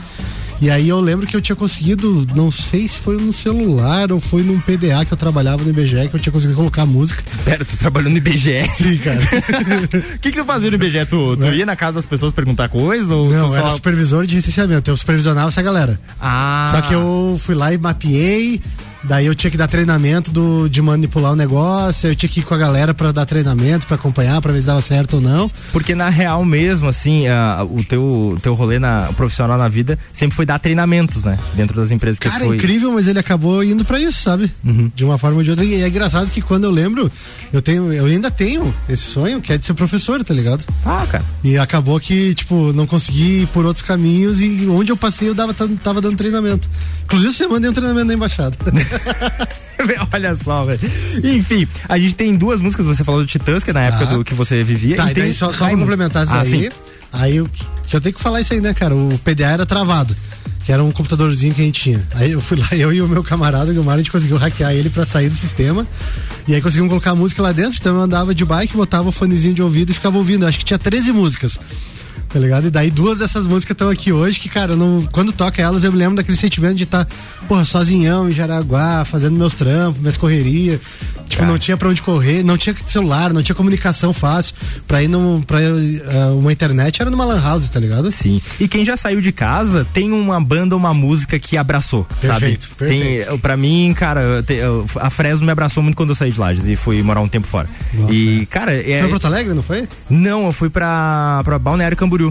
E 0.62 0.70
aí 0.70 0.88
eu 0.88 1.00
lembro 1.00 1.26
que 1.26 1.34
eu 1.34 1.42
tinha 1.42 1.56
conseguido, 1.56 2.24
não 2.36 2.48
sei 2.48 2.86
se 2.86 2.96
foi 2.96 3.16
no 3.16 3.32
celular 3.32 4.12
ou 4.12 4.20
foi 4.20 4.44
num 4.44 4.60
PDA 4.60 5.04
que 5.04 5.12
eu 5.12 5.16
trabalhava 5.16 5.64
no 5.64 5.70
IBGE, 5.70 6.08
que 6.08 6.14
eu 6.14 6.20
tinha 6.20 6.32
conseguido 6.32 6.56
colocar 6.56 6.86
música. 6.86 7.20
Pera, 7.44 7.64
tu 7.64 7.76
trabalhou 7.76 8.08
no 8.08 8.16
IBGE? 8.16 8.70
Sim, 8.70 8.96
cara. 8.98 9.20
O 10.14 10.18
que, 10.22 10.30
que 10.30 10.38
tu 10.38 10.44
fazia 10.44 10.70
no 10.70 10.76
IBGE? 10.76 11.04
Tu, 11.06 11.36
tu 11.36 11.46
ia 11.46 11.66
na 11.66 11.74
casa 11.74 11.94
das 11.94 12.06
pessoas 12.06 12.32
perguntar 12.32 12.68
coisas? 12.68 13.10
Ou 13.10 13.28
não, 13.28 13.48
tu 13.48 13.56
era 13.56 13.70
só... 13.70 13.74
supervisor 13.74 14.24
de 14.24 14.36
recenseamento, 14.36 14.88
eu 14.88 14.96
supervisionava 14.96 15.48
essa 15.48 15.62
galera. 15.62 15.98
Ah. 16.20 16.68
Só 16.70 16.80
que 16.80 16.94
eu 16.94 17.36
fui 17.40 17.56
lá 17.56 17.72
e 17.72 17.78
mapeei 17.78 18.62
Daí 19.04 19.26
eu 19.26 19.34
tinha 19.34 19.50
que 19.50 19.56
dar 19.56 19.66
treinamento 19.66 20.30
do, 20.30 20.68
de 20.68 20.80
manipular 20.80 21.32
o 21.32 21.36
negócio, 21.36 22.10
eu 22.10 22.16
tinha 22.16 22.28
que 22.28 22.40
ir 22.40 22.42
com 22.42 22.54
a 22.54 22.58
galera 22.58 22.94
para 22.94 23.12
dar 23.12 23.26
treinamento, 23.26 23.86
para 23.86 23.96
acompanhar, 23.96 24.40
para 24.40 24.52
ver 24.52 24.60
se 24.60 24.66
dava 24.66 24.80
certo 24.80 25.14
ou 25.14 25.20
não. 25.20 25.50
Porque 25.72 25.94
na 25.94 26.08
real 26.08 26.44
mesmo, 26.44 26.88
assim, 26.88 27.24
o 27.70 27.84
teu, 27.84 28.36
teu 28.42 28.54
rolê 28.54 28.78
na, 28.78 29.12
profissional 29.12 29.58
na 29.58 29.68
vida 29.68 29.98
sempre 30.12 30.36
foi 30.36 30.46
dar 30.46 30.58
treinamentos, 30.58 31.22
né? 31.22 31.38
Dentro 31.54 31.76
das 31.76 31.90
empresas 31.90 32.18
que 32.18 32.28
Cara, 32.28 32.44
foi. 32.44 32.56
incrível, 32.56 32.92
mas 32.92 33.06
ele 33.06 33.18
acabou 33.18 33.62
indo 33.64 33.84
para 33.84 33.98
isso, 33.98 34.22
sabe? 34.22 34.50
Uhum. 34.64 34.90
De 34.94 35.04
uma 35.04 35.18
forma 35.18 35.38
ou 35.38 35.42
de 35.42 35.50
outra. 35.50 35.64
E 35.64 35.82
é 35.82 35.88
engraçado 35.88 36.30
que 36.30 36.40
quando 36.40 36.64
eu 36.64 36.70
lembro, 36.70 37.10
eu 37.52 37.60
tenho, 37.60 37.92
eu 37.92 38.06
ainda 38.06 38.30
tenho 38.30 38.74
esse 38.88 39.02
sonho, 39.02 39.40
que 39.40 39.52
é 39.52 39.58
de 39.58 39.64
ser 39.64 39.74
professor, 39.74 40.22
tá 40.24 40.32
ligado? 40.32 40.64
Ah, 40.84 41.06
cara. 41.10 41.24
E 41.42 41.58
acabou 41.58 41.98
que, 41.98 42.34
tipo, 42.34 42.72
não 42.72 42.86
consegui 42.86 43.42
ir 43.42 43.46
por 43.48 43.66
outros 43.66 43.84
caminhos 43.84 44.40
e 44.40 44.66
onde 44.68 44.92
eu 44.92 44.96
passei 44.96 45.28
eu 45.28 45.34
dava, 45.34 45.54
tava 45.54 46.00
dando 46.00 46.16
treinamento. 46.16 46.68
Inclusive, 47.04 47.32
você 47.32 47.46
manda 47.46 47.68
um 47.68 47.72
treinamento 47.72 48.06
na 48.06 48.14
embaixada. 48.14 48.56
Olha 50.12 50.36
só, 50.36 50.64
velho. 50.64 50.80
Enfim, 51.24 51.66
a 51.88 51.98
gente 51.98 52.14
tem 52.14 52.36
duas 52.36 52.60
músicas, 52.60 52.86
você 52.86 53.02
falou 53.02 53.20
do 53.22 53.26
Titãs, 53.26 53.64
que 53.64 53.70
é 53.70 53.72
na 53.72 53.82
época 53.82 54.06
Tá. 54.06 54.12
do 54.16 54.24
que 54.24 54.34
você 54.34 54.62
vivia. 54.62 54.96
Tá, 54.96 55.08
e 55.08 55.10
e 55.10 55.14
tem 55.14 55.24
daí 55.24 55.32
só, 55.32 55.52
só 55.52 55.66
pra 55.66 55.76
complementar 55.76 56.24
isso 56.24 56.32
Ah, 56.32 56.42
daí. 56.42 56.70
Aí 57.12 57.36
eu, 57.36 57.48
eu 57.92 58.00
tenho 58.00 58.14
que 58.14 58.20
falar 58.20 58.40
isso 58.40 58.52
aí, 58.52 58.60
né, 58.60 58.72
cara? 58.74 58.94
O 58.94 59.18
PDA 59.24 59.46
era 59.48 59.66
travado. 59.66 60.16
Que 60.64 60.70
era 60.70 60.82
um 60.84 60.92
computadorzinho 60.92 61.52
que 61.52 61.60
a 61.60 61.64
gente 61.64 61.80
tinha. 61.82 62.00
Aí 62.14 62.30
eu 62.32 62.40
fui 62.40 62.56
lá, 62.56 62.68
eu 62.76 62.92
e 62.92 63.02
o 63.02 63.08
meu 63.08 63.24
camarada, 63.24 63.70
o 63.72 63.74
Gilmar, 63.74 63.96
a 63.96 63.98
gente 63.98 64.12
conseguiu 64.12 64.36
hackear 64.36 64.72
ele 64.72 64.88
pra 64.88 65.04
sair 65.04 65.28
do 65.28 65.34
sistema. 65.34 65.84
E 66.46 66.54
aí 66.54 66.60
conseguimos 66.62 66.88
colocar 66.88 67.10
a 67.10 67.14
música 67.16 67.42
lá 67.42 67.50
dentro. 67.50 67.76
Então 67.80 67.96
eu 67.96 68.02
andava 68.02 68.32
de 68.34 68.44
bike, 68.44 68.76
botava 68.76 69.08
o 69.08 69.12
fonezinho 69.12 69.52
de 69.54 69.60
ouvido 69.62 69.90
e 69.90 69.94
ficava 69.94 70.16
ouvindo. 70.16 70.44
Eu 70.44 70.48
acho 70.48 70.58
que 70.60 70.64
tinha 70.64 70.78
13 70.78 71.10
músicas. 71.12 71.58
Tá 72.32 72.38
ligado? 72.38 72.66
E 72.66 72.70
daí 72.70 72.90
duas 72.90 73.18
dessas 73.18 73.46
músicas 73.46 73.74
estão 73.74 73.90
aqui 73.90 74.10
hoje, 74.10 74.40
que, 74.40 74.48
cara, 74.48 74.74
não, 74.74 75.06
quando 75.12 75.32
toca 75.32 75.60
elas, 75.60 75.84
eu 75.84 75.92
me 75.92 75.98
lembro 75.98 76.16
daquele 76.16 76.36
sentimento 76.38 76.76
de 76.76 76.84
estar, 76.84 77.06
porra, 77.46 77.64
sozinhão 77.64 78.28
em 78.30 78.32
Jaraguá, 78.32 79.04
fazendo 79.04 79.36
meus 79.36 79.54
trampos, 79.54 80.00
minhas 80.00 80.16
correrias. 80.16 80.80
Tipo, 81.26 81.44
não 81.44 81.58
tinha 81.58 81.76
pra 81.76 81.88
onde 81.88 82.00
correr, 82.02 82.42
não 82.42 82.56
tinha 82.58 82.74
celular, 82.86 83.32
não 83.32 83.42
tinha 83.42 83.54
comunicação 83.54 84.12
fácil. 84.14 84.54
Pra 84.86 85.02
ir 85.02 85.08
num, 85.08 85.42
pra 85.42 85.58
uh, 85.58 86.38
uma 86.38 86.52
internet 86.52 87.00
era 87.02 87.10
numa 87.10 87.24
lan 87.24 87.40
house, 87.40 87.68
tá 87.68 87.78
ligado? 87.80 88.10
Sim. 88.10 88.40
E 88.58 88.66
quem 88.66 88.84
já 88.84 88.96
saiu 88.96 89.20
de 89.20 89.30
casa 89.32 89.86
tem 89.92 90.10
uma 90.12 90.40
banda, 90.42 90.74
uma 90.76 90.92
música 90.94 91.38
que 91.38 91.56
abraçou, 91.56 92.04
Perfeito, 92.20 92.64
sabe? 92.64 92.74
perfeito. 92.76 93.28
Tem, 93.28 93.38
pra 93.38 93.56
mim, 93.56 93.92
cara, 93.96 94.42
te- 94.42 94.60
a 95.00 95.10
Fresno 95.10 95.44
me 95.46 95.52
abraçou 95.52 95.82
muito 95.82 95.96
quando 95.96 96.10
eu 96.10 96.14
saí 96.14 96.30
de 96.32 96.38
Lages 96.40 96.66
e 96.66 96.76
fui 96.76 97.02
morar 97.02 97.20
um 97.20 97.28
tempo 97.28 97.46
fora. 97.46 97.68
Nossa, 97.94 98.12
e, 98.12 98.46
cara, 98.46 98.72
Você 98.72 98.90
é, 98.90 98.92
foi 98.92 99.00
pra 99.00 99.08
Porto 99.10 99.26
Alegre, 99.26 99.54
não 99.54 99.62
foi? 99.62 99.86
não, 100.08 100.46
eu 100.46 100.52
fui 100.52 100.70
pra, 100.70 101.40
pra 101.44 101.58
Balneário 101.58 101.96
Camboriú. 101.96 102.21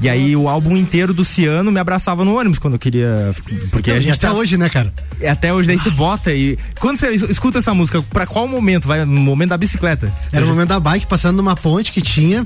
E 0.00 0.08
aí 0.08 0.36
o 0.36 0.48
álbum 0.48 0.76
inteiro 0.76 1.12
do 1.12 1.24
Ciano 1.24 1.72
me 1.72 1.80
abraçava 1.80 2.24
no 2.24 2.38
ônibus 2.38 2.58
quando 2.60 2.74
eu 2.74 2.78
queria. 2.78 3.34
Porque 3.70 3.90
a 3.90 3.98
gente 3.98 4.12
até 4.14 4.28
tá- 4.28 4.32
hoje, 4.32 4.56
né, 4.56 4.68
cara? 4.68 4.92
É, 5.20 5.28
Até 5.30 5.52
hoje 5.52 5.66
daí 5.66 5.78
você 5.78 5.90
bota 5.90 6.32
e. 6.32 6.56
Quando 6.78 6.98
você 6.98 7.10
escuta 7.14 7.58
essa 7.58 7.74
música, 7.74 8.00
pra 8.02 8.24
qual 8.26 8.46
momento? 8.46 8.86
Vai 8.86 9.04
no 9.04 9.20
momento 9.20 9.50
da 9.50 9.56
bicicleta. 9.58 10.12
Era 10.32 10.44
o 10.44 10.48
momento 10.48 10.68
da 10.68 10.78
bike 10.80 11.06
passando 11.06 11.36
numa 11.38 11.56
ponte 11.56 11.90
que 11.90 12.00
tinha 12.00 12.44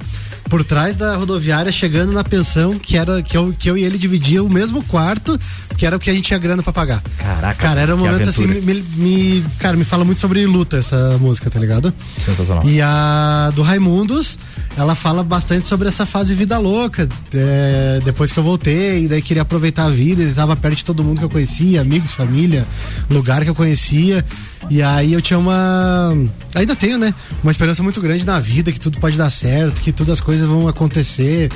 por 0.48 0.64
trás 0.64 0.96
da 0.96 1.14
rodoviária, 1.16 1.70
chegando 1.70 2.12
na 2.12 2.24
pensão, 2.24 2.78
que 2.78 2.96
era 2.96 3.22
que 3.22 3.36
eu, 3.36 3.54
que 3.58 3.68
eu 3.70 3.76
e 3.76 3.84
ele 3.84 3.96
dividia 3.98 4.42
o 4.42 4.48
mesmo 4.50 4.82
quarto, 4.84 5.38
que 5.78 5.86
era 5.86 5.96
o 5.96 5.98
que 6.00 6.10
a 6.10 6.12
gente 6.14 6.24
tinha 6.26 6.38
grana 6.38 6.62
pra 6.62 6.72
pagar. 6.72 7.02
Caraca, 7.18 7.54
Cara, 7.54 7.80
era 7.80 7.94
um 7.94 7.98
momento 7.98 8.28
assim, 8.28 8.44
aventura. 8.44 8.74
me, 8.74 8.82
me- 8.96 9.44
Cara, 9.58 9.76
me 9.76 9.84
fala 9.84 10.04
muito 10.04 10.18
sobre 10.18 10.44
luta 10.46 10.78
essa 10.78 11.16
música, 11.18 11.48
tá 11.50 11.60
ligado? 11.60 11.92
Sensacional. 12.18 12.66
E 12.66 12.80
a 12.82 13.50
do 13.54 13.62
Raimundos, 13.62 14.38
ela 14.76 14.94
fala 14.94 15.22
bastante 15.22 15.66
sobre 15.68 15.88
essa 15.88 16.04
fase 16.06 16.34
vida 16.34 16.58
louca. 16.58 17.08
é, 17.34 17.41
depois 18.04 18.32
que 18.32 18.38
eu 18.38 18.44
voltei, 18.44 19.06
daí 19.08 19.22
queria 19.22 19.42
aproveitar 19.42 19.84
a 19.84 19.90
vida, 19.90 20.22
ele 20.22 20.34
tava 20.34 20.56
perto 20.56 20.76
de 20.76 20.84
todo 20.84 21.04
mundo 21.04 21.18
que 21.18 21.24
eu 21.24 21.30
conhecia, 21.30 21.80
amigos, 21.80 22.12
família, 22.12 22.66
lugar 23.10 23.44
que 23.44 23.50
eu 23.50 23.54
conhecia. 23.54 24.24
E 24.70 24.82
aí 24.82 25.12
eu 25.12 25.20
tinha 25.20 25.38
uma. 25.38 26.16
Ainda 26.54 26.76
tenho, 26.76 26.98
né? 26.98 27.14
Uma 27.42 27.50
esperança 27.50 27.82
muito 27.82 28.00
grande 28.00 28.24
na 28.24 28.38
vida, 28.38 28.72
que 28.72 28.80
tudo 28.80 28.98
pode 28.98 29.16
dar 29.16 29.30
certo, 29.30 29.80
que 29.80 29.92
todas 29.92 30.14
as 30.14 30.20
coisas 30.20 30.48
vão 30.48 30.68
acontecer. 30.68 31.50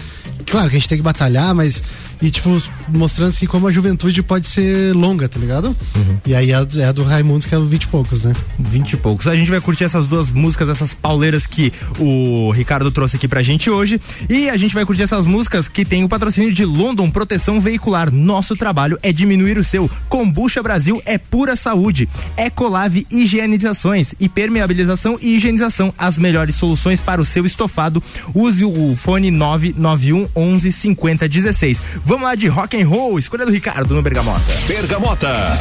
Claro 0.47 0.71
que 0.71 0.77
a 0.77 0.79
gente 0.79 0.89
tem 0.89 0.99
que 0.99 1.05
batalhar, 1.05 1.55
mas. 1.55 1.83
E, 2.23 2.31
tipo, 2.31 2.57
mostrando 2.89 3.29
assim 3.29 3.47
como 3.47 3.67
a 3.67 3.73
juventude 3.73 4.23
pode 4.23 4.47
ser 4.47 4.95
longa, 4.95 5.29
tá 5.29 5.39
ligado? 5.39 5.77
E 6.25 6.35
aí 6.35 6.51
é 6.51 6.55
a, 6.55 6.67
é 6.89 6.93
do 6.93 7.05
Raimundos, 7.05 7.47
que 7.47 7.55
é 7.55 7.59
o 7.59 7.67
20 7.67 7.83
e 7.83 7.89
poucos, 7.89 8.23
né? 8.23 8.33
20 8.59 8.93
e 8.93 8.97
poucos. 8.97 9.27
A 9.27 9.35
gente 9.35 9.51
vai 9.51 9.61
curtir 9.61 9.85
essas 9.85 10.07
duas 10.07 10.31
músicas, 10.31 10.71
essas 10.71 10.95
pauleiras 10.95 11.47
que 11.47 11.73
o 11.99 12.51
Ricardo 12.53 12.91
trouxe 12.91 13.17
aqui 13.17 13.29
pra 13.29 13.43
gente 13.43 13.69
hoje. 13.69 14.01
E 14.31 14.49
a 14.49 14.57
gente 14.57 14.75
vai 14.75 14.87
curtir 14.87 15.03
essas 15.03 15.27
músicas 15.27 15.69
que 15.69 15.85
tem 15.85 16.05
o 16.05 16.09
patrocínio 16.09 16.53
de 16.55 16.65
London 16.65 17.11
Proteção 17.11 17.61
Veicular. 17.61 18.11
Nosso 18.11 18.57
trabalho 18.57 18.99
é 19.03 19.13
diminuir 19.13 19.59
o 19.59 19.65
seu. 19.65 19.91
Kombucha 20.09 20.63
Brasil 20.63 21.03
é 21.05 21.19
pura 21.19 21.55
saúde. 21.55 22.09
Ecolave 22.35 22.96
Higienizações 23.11 24.15
e 24.21 24.29
permeabilização 24.29 25.19
e 25.21 25.35
higienização. 25.35 25.93
As 25.99 26.17
melhores 26.17 26.55
soluções 26.55 27.01
para 27.01 27.21
o 27.21 27.25
seu 27.25 27.45
estofado. 27.45 28.01
Use 28.33 28.65
o 28.65 28.95
fone 28.97 29.31
991 29.33 30.29
11 30.37 30.71
50 30.71 31.29
16. 31.29 31.83
Vamos 32.05 32.23
lá 32.23 32.35
de 32.37 32.47
rock 32.47 32.81
and 32.81 32.87
roll. 32.87 33.19
Escolha 33.19 33.45
do 33.45 33.53
Ricardo 33.53 33.95
no 33.95 34.03
Bergamota. 34.03 34.53
Bergamota. 34.69 35.59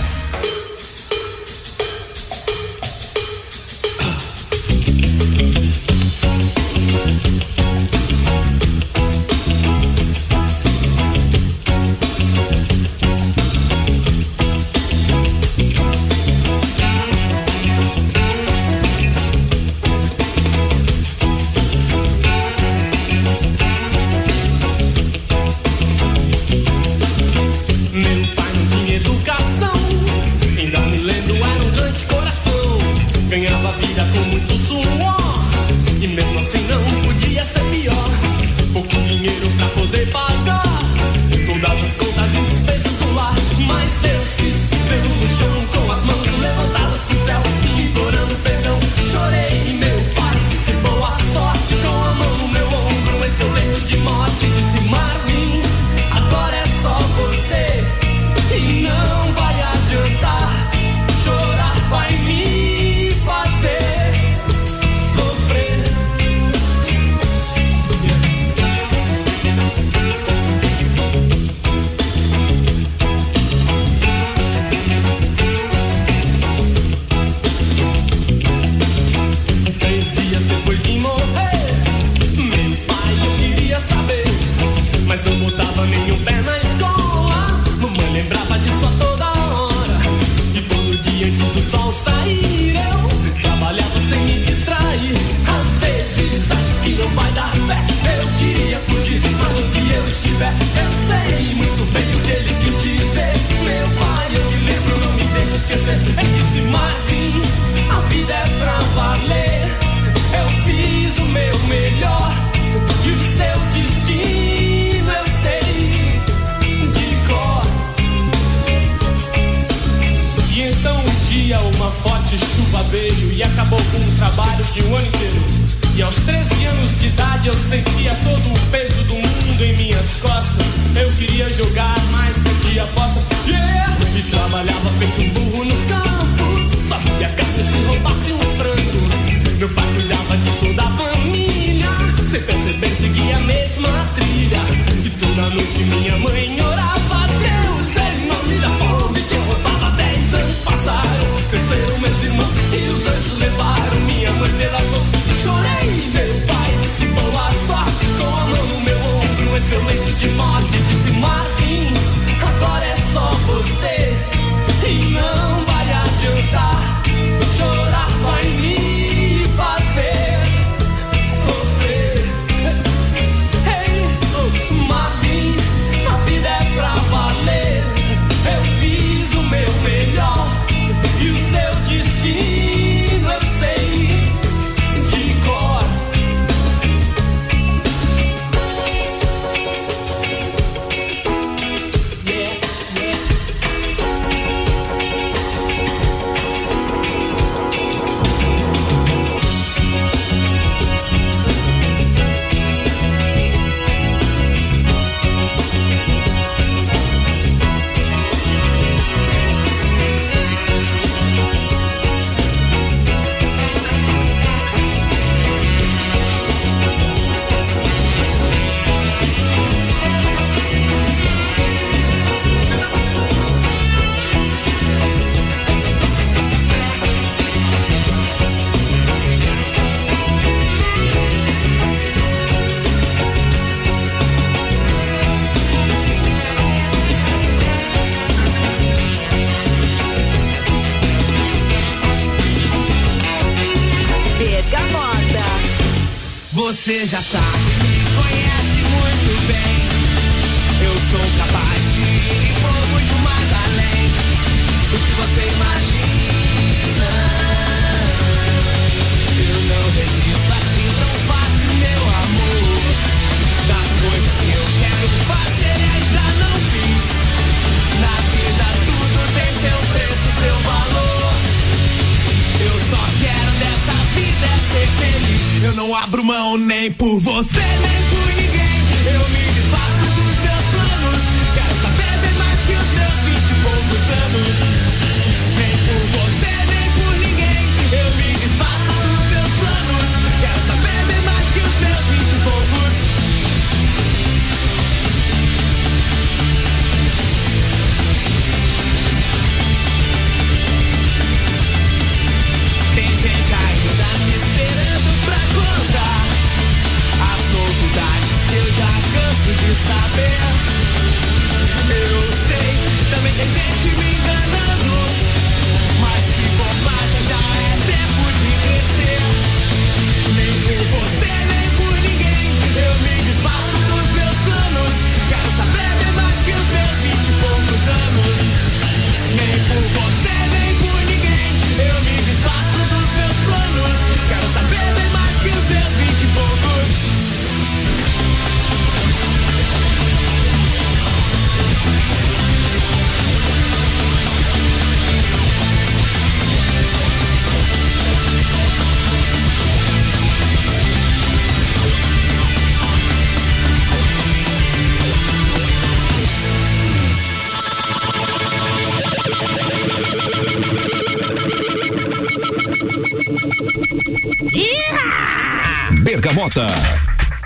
Bergamota. 366.56 366.68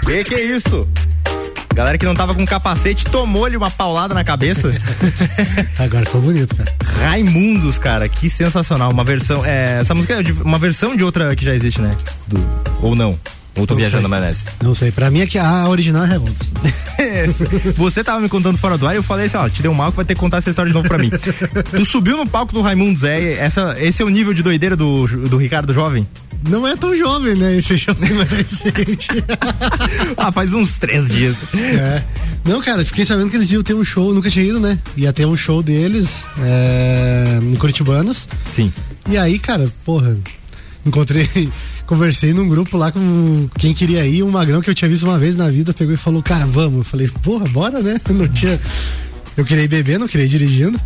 Que 0.06 0.24
que 0.24 0.36
é 0.36 0.43
isso? 0.56 0.88
Galera 1.74 1.98
que 1.98 2.06
não 2.06 2.13
tava 2.15 2.34
com 2.36 2.45
capacete 2.45 3.06
tomou-lhe 3.06 3.56
uma 3.58 3.69
paulada 3.72 4.13
na 4.13 4.24
cabeça. 4.24 4.72
Agora 5.78 6.06
ficou 6.06 6.22
bonito, 6.22 6.56
cara. 6.56 6.72
Raimundos, 6.84 7.78
cara, 7.80 8.08
que 8.10 8.30
sensacional. 8.30 8.91
Uma 8.91 9.04
versão. 9.04 9.43
É, 9.45 9.80
essa 9.82 9.95
música 9.95 10.15
é 10.15 10.24
de- 10.24 10.34
uma 10.34 10.58
versão 10.60 10.95
de 10.95 11.04
outra 11.04 11.36
que 11.36 11.43
já 11.45 11.54
existe, 11.56 11.82
né? 11.82 11.95
Do- 12.28 12.43
ou 12.82 12.95
não. 12.95 13.17
Ou 13.56 13.65
tô 13.67 13.74
Não 13.74 13.80
viajando 13.80 14.02
sei. 14.02 14.02
na 14.04 14.10
maionese. 14.10 14.43
Não 14.62 14.76
sei, 14.76 14.91
pra 14.91 15.10
mim 15.12 15.22
é 15.22 15.28
que 15.28 15.38
a 15.38 15.67
original 15.67 16.04
é 16.04 16.08
Raimundos. 16.08 16.50
Você 17.78 18.04
tava 18.04 18.19
me 18.22 18.30
contando 18.30 18.58
fora 18.58 18.78
do 18.78 18.88
ar 18.88 18.93
e 18.93 18.98
eu 18.98 19.04
falei 19.04 19.26
assim, 19.26 19.38
ó, 19.38 19.50
te 19.50 19.62
deu 19.62 19.74
mal 19.74 19.91
que 19.91 19.98
vai 19.98 20.06
ter 20.06 20.13
que 20.15 20.19
contar 20.19 20.38
essa 20.38 20.50
história 20.50 20.69
de 20.69 20.74
novo 20.76 20.88
pra 20.88 20.98
mim. 20.98 21.10
tu 21.72 21.86
subiu 21.86 22.15
no 22.17 22.28
palco 22.28 22.54
do 22.54 22.62
Raimundos, 22.62 23.04
é, 23.04 23.34
essa, 23.34 23.76
esse 23.80 24.02
é 24.02 24.06
o 24.06 24.10
nível 24.10 24.34
de 24.34 24.43
doideira 24.43 24.76
do, 24.76 25.08
do 25.28 25.38
Ricardo 25.38 25.74
Jovem? 25.74 26.08
Não 26.47 26.67
é 26.67 26.75
tão 26.75 26.95
jovem, 26.95 27.36
né? 27.36 27.58
Esse 27.58 27.75
jovem 27.78 28.13
mais 28.13 28.30
recente. 28.30 29.10
Ah, 30.17 30.32
faz 30.32 30.54
uns 30.54 30.78
três 30.78 31.08
dias. 31.08 31.38
É. 31.54 32.04
Não, 32.43 32.62
cara, 32.62 32.84
fiquei 32.84 33.06
sabendo 33.06 33.30
que 33.30 33.36
eles 33.36 33.52
iam 33.52 33.62
ter 33.62 33.73
um 33.73 33.84
show, 33.84 34.13
nunca 34.13 34.30
tinha 34.30 34.45
ido, 34.45 34.60
né? 34.60 34.80
Ia 34.97 35.13
ter 35.13 35.25
um 35.25 35.36
show 35.36 35.62
deles 35.62 36.25
é, 36.39 37.39
em 37.41 37.56
Curitibanos. 37.56 38.28
Sim. 38.47 38.71
E 39.10 39.17
aí, 39.17 39.39
cara, 39.39 39.71
porra, 39.86 40.17
encontrei, 40.86 41.28
conversei 41.86 42.34
num 42.34 42.47
grupo 42.47 42.78
lá 42.78 42.91
com 42.91 43.49
quem 43.58 43.73
queria 43.73 44.06
ir, 44.06 44.23
um 44.23 44.32
magrão 44.32 44.62
que 44.62 44.69
eu 44.69 44.75
tinha 44.75 44.89
visto 44.89 45.04
uma 45.04 45.17
vez 45.17 45.36
na 45.36 45.49
vida, 45.49 45.73
pegou 45.73 45.93
e 45.93 45.97
falou, 45.97 46.21
cara, 46.21 46.45
vamos. 46.45 46.80
Eu 46.80 46.84
falei, 46.84 47.08
porra, 47.21 47.45
bora, 47.47 47.82
né? 47.82 47.99
Eu 48.08 48.15
não 48.15 48.28
tinha. 48.28 48.60
Eu 49.38 49.45
queria 49.45 49.63
ir 49.63 49.69
beber, 49.69 49.99
não 49.99 50.08
queria 50.08 50.25
ir 50.25 50.30
dirigindo. 50.30 50.80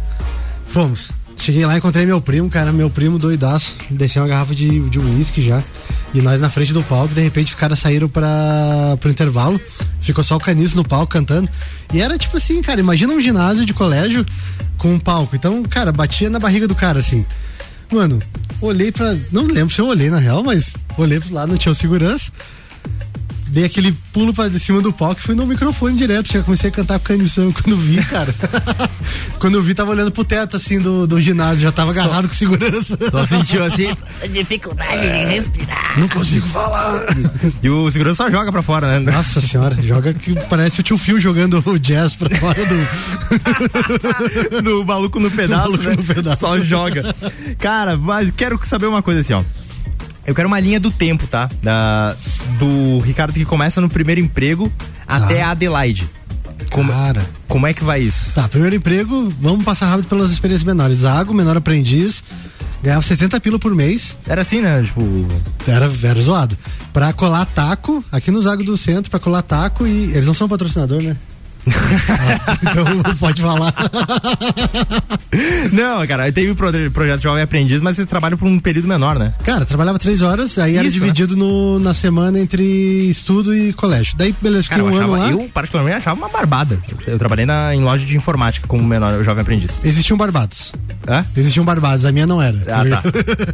Fomos. 0.67 1.09
Cheguei 1.37 1.65
lá, 1.65 1.77
encontrei 1.77 2.05
meu 2.05 2.21
primo, 2.21 2.49
cara, 2.49 2.71
meu 2.71 2.89
primo 2.89 3.19
doidaço. 3.19 3.75
Desceu 3.89 4.21
uma 4.21 4.29
garrafa 4.29 4.55
de 4.55 4.89
de 4.89 4.99
uísque 4.99 5.45
já. 5.45 5.61
E 6.13 6.21
nós 6.21 6.39
na 6.39 6.49
frente 6.49 6.71
do 6.71 6.83
palco, 6.83 7.13
de 7.13 7.21
repente 7.21 7.49
os 7.49 7.55
caras 7.55 7.79
saíram 7.79 8.07
para 8.07 8.95
pro 8.99 9.09
intervalo. 9.09 9.59
Ficou 9.99 10.23
só 10.23 10.35
o 10.35 10.39
caniço 10.39 10.75
no 10.75 10.83
palco 10.83 11.11
cantando. 11.11 11.49
E 11.91 12.01
era 12.01 12.17
tipo 12.17 12.37
assim, 12.37 12.61
cara, 12.61 12.79
imagina 12.79 13.13
um 13.13 13.19
ginásio 13.19 13.65
de 13.65 13.73
colégio 13.73 14.25
com 14.77 14.93
um 14.93 14.99
palco. 14.99 15.35
Então, 15.35 15.63
cara, 15.63 15.91
batia 15.91 16.29
na 16.29 16.39
barriga 16.39 16.67
do 16.67 16.75
cara, 16.75 16.99
assim. 16.99 17.25
Mano, 17.91 18.19
olhei 18.61 18.91
pra. 18.91 19.15
Não 19.31 19.43
lembro 19.43 19.73
se 19.73 19.79
eu 19.79 19.87
olhei 19.87 20.09
na 20.09 20.19
real, 20.19 20.43
mas 20.43 20.75
olhei 20.97 21.19
pro 21.19 21.33
lado, 21.33 21.49
não 21.49 21.57
tinha 21.57 21.73
segurança. 21.73 22.31
Dei 23.53 23.65
aquele 23.65 23.91
pulo 24.11 24.33
pra 24.33 24.49
cima 24.59 24.81
do 24.81 24.91
palco 24.91 25.21
e 25.21 25.23
fui 25.23 25.35
no 25.35 25.45
microfone 25.45 25.95
direto. 25.95 26.33
Já 26.33 26.41
comecei 26.41 26.71
a 26.71 26.73
cantar 26.73 26.97
com 26.97 27.05
canição 27.05 27.51
quando 27.61 27.77
vi, 27.77 28.03
cara. 28.03 28.33
quando 29.37 29.53
eu 29.59 29.61
vi, 29.61 29.75
tava 29.75 29.91
olhando 29.91 30.09
pro 30.11 30.25
teto, 30.25 30.57
assim, 30.57 30.79
do, 30.79 31.05
do 31.05 31.21
ginásio. 31.21 31.61
Já 31.61 31.71
tava 31.71 31.91
agarrado 31.91 32.27
com 32.27 32.33
segurança. 32.33 32.97
Só 33.11 33.23
sentiu 33.27 33.63
assim. 33.63 33.95
Dificuldade 34.33 35.01
de 35.01 35.25
respirar. 35.35 35.99
Não 35.99 36.09
consigo 36.09 36.47
falar. 36.47 37.05
E 37.61 37.69
o 37.69 37.91
segurança 37.91 38.23
só 38.23 38.31
joga 38.31 38.51
pra 38.51 38.63
fora, 38.63 38.99
né? 38.99 39.11
Nossa 39.11 39.39
senhora, 39.39 39.79
joga 39.83 40.15
que 40.15 40.33
parece 40.49 40.79
o 40.79 40.83
tio 40.83 40.97
Phil 40.97 41.19
jogando 41.19 41.61
o 41.63 41.77
jazz 41.77 42.15
pra 42.15 42.35
fora 42.35 42.59
do. 42.65 44.63
do 44.63 44.83
maluco 44.83 45.19
no 45.19 45.29
pedaço, 45.29 45.73
maluco 45.73 45.83
né? 45.83 45.95
no 45.95 46.03
pedaço. 46.03 46.39
Só 46.39 46.59
joga. 46.59 47.13
Cara, 47.59 47.95
mas 47.97 48.31
quero 48.31 48.59
saber 48.63 48.87
uma 48.87 49.03
coisa 49.03 49.21
assim, 49.21 49.33
ó. 49.33 49.43
Eu 50.25 50.33
quero 50.33 50.47
uma 50.47 50.59
linha 50.59 50.79
do 50.79 50.89
tempo, 50.91 51.27
tá? 51.27 51.49
Da, 51.61 52.15
do 52.59 52.99
Ricardo 52.99 53.33
que 53.33 53.43
começa 53.45 53.81
no 53.81 53.89
primeiro 53.89 54.21
emprego 54.21 54.71
até 55.07 55.39
Tá. 55.39 55.47
a 55.47 55.51
Adelaide. 55.51 56.09
Como, 56.71 56.91
Cara. 56.91 57.23
como 57.47 57.67
é 57.67 57.73
que 57.73 57.83
vai 57.83 58.01
isso? 58.01 58.31
Tá, 58.33 58.47
primeiro 58.47 58.75
emprego, 58.75 59.31
vamos 59.39 59.63
passar 59.63 59.87
rápido 59.87 60.07
pelas 60.07 60.31
experiências 60.31 60.63
menores. 60.65 60.99
Zago, 60.99 61.33
menor 61.33 61.55
aprendiz, 61.57 62.23
ganhava 62.81 63.01
70 63.01 63.39
pila 63.39 63.59
por 63.59 63.75
mês. 63.75 64.17
Era 64.27 64.41
assim, 64.41 64.61
né? 64.61 64.81
Tipo, 64.81 65.01
Era, 65.67 65.91
era 66.03 66.21
zoado. 66.21 66.57
Pra 66.91 67.11
colar 67.13 67.45
taco, 67.45 68.03
aqui 68.11 68.31
no 68.31 68.41
Zago 68.41 68.63
do 68.63 68.75
Centro, 68.77 69.11
pra 69.11 69.19
colar 69.19 69.41
taco 69.43 69.85
e. 69.85 70.11
Eles 70.13 70.25
não 70.25 70.33
são 70.33 70.47
patrocinador, 70.47 71.01
né? 71.03 71.15
Então 72.63 73.15
pode 73.19 73.41
falar. 73.41 73.73
Não, 75.71 76.05
cara, 76.05 76.31
teve 76.31 76.51
o 76.51 76.55
pro- 76.55 76.71
projeto 76.91 77.21
Jovem 77.21 77.43
Aprendiz, 77.43 77.81
mas 77.81 77.95
vocês 77.95 78.07
trabalham 78.07 78.37
por 78.37 78.47
um 78.47 78.59
período 78.59 78.87
menor, 78.87 79.17
né? 79.17 79.33
Cara, 79.43 79.65
trabalhava 79.65 79.97
três 79.99 80.21
horas, 80.21 80.57
aí 80.57 80.75
era 80.77 80.87
Isso, 80.87 80.99
dividido 80.99 81.35
no, 81.35 81.79
na 81.79 81.93
semana 81.93 82.39
entre 82.39 82.63
estudo 83.09 83.55
e 83.55 83.73
colégio. 83.73 84.15
Daí, 84.17 84.35
beleza, 84.41 84.69
Cara, 84.69 84.81
eu, 84.81 84.85
um 84.85 84.89
ano 84.89 84.97
achava, 84.97 85.17
lá. 85.17 85.31
eu 85.31 85.49
particularmente 85.53 85.97
achava 85.97 86.17
uma 86.19 86.29
barbada. 86.29 86.79
Eu, 86.89 87.13
eu 87.13 87.19
trabalhei 87.19 87.45
na, 87.45 87.73
em 87.73 87.81
loja 87.81 88.05
de 88.05 88.15
informática 88.15 88.67
como 88.67 88.83
menor 88.83 89.23
Jovem 89.23 89.41
Aprendiz. 89.41 89.79
Existiam 89.83 90.17
barbados. 90.17 90.71
Hã? 91.07 91.25
Existiam 91.35 91.65
barbados, 91.65 92.05
a 92.05 92.11
minha 92.11 92.25
não 92.27 92.41
era. 92.41 92.57
Ah, 92.67 92.85
tá. 92.85 93.03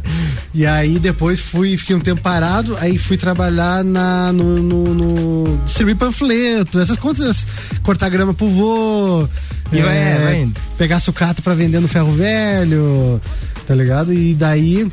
e 0.54 0.66
aí 0.66 0.98
depois 0.98 1.40
fui, 1.40 1.76
fiquei 1.76 1.96
um 1.96 2.00
tempo 2.00 2.20
parado, 2.20 2.76
aí 2.80 2.98
fui 2.98 3.16
trabalhar 3.16 3.82
na, 3.84 4.32
no, 4.32 4.62
no, 4.62 4.94
no- 4.94 5.56
distribuir 5.64 5.96
panfleto, 5.96 6.78
essas 6.78 6.96
contas, 6.96 7.46
cortar 7.82 7.99
grama 8.08 8.32
pro 8.34 8.46
vô, 8.48 9.28
E 9.72 9.80
vai- 9.80 9.96
é, 9.96 10.18
vai 10.24 10.40
indo. 10.42 10.54
pegar 10.78 11.00
sucata 11.00 11.42
pra 11.42 11.54
vender 11.54 11.80
no 11.80 11.88
ferro 11.88 12.12
velho, 12.12 13.20
tá 13.66 13.74
ligado? 13.74 14.12
E 14.12 14.34
daí 14.34 14.90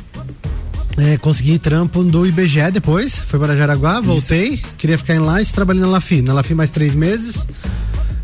é, 0.96 1.16
consegui 1.18 1.58
trampo 1.58 2.02
do 2.04 2.26
IBGE 2.26 2.70
depois, 2.72 3.16
fui 3.16 3.38
para 3.38 3.56
Jaraguá, 3.56 4.00
voltei, 4.00 4.60
queria 4.76 4.98
ficar 4.98 5.14
em 5.14 5.20
lá 5.20 5.40
e 5.40 5.46
trabalhei 5.46 5.80
na 5.82 5.88
Lafi. 5.88 6.22
Na 6.22 6.32
Lafi 6.32 6.54
mais 6.54 6.70
três 6.70 6.94
meses. 6.94 7.46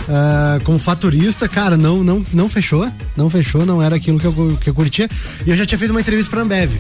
ah, 0.09 0.59
como 0.65 0.79
faturista, 0.79 1.49
cara, 1.49 1.77
não, 1.77 2.03
não, 2.05 2.23
não 2.33 2.49
fechou. 2.49 2.91
Não 3.17 3.31
fechou, 3.31 3.65
não 3.65 3.81
era 3.83 3.97
aquilo 3.97 4.19
que 4.21 4.27
eu, 4.27 4.59
que 4.61 4.69
eu 4.71 4.75
curtia. 4.75 5.09
E 5.47 5.51
eu 5.51 5.57
já 5.57 5.65
tinha 5.65 5.79
feito 5.79 5.93
uma 5.93 6.01
entrevista 6.01 6.31
pra 6.31 6.43
Ambev. 6.43 6.73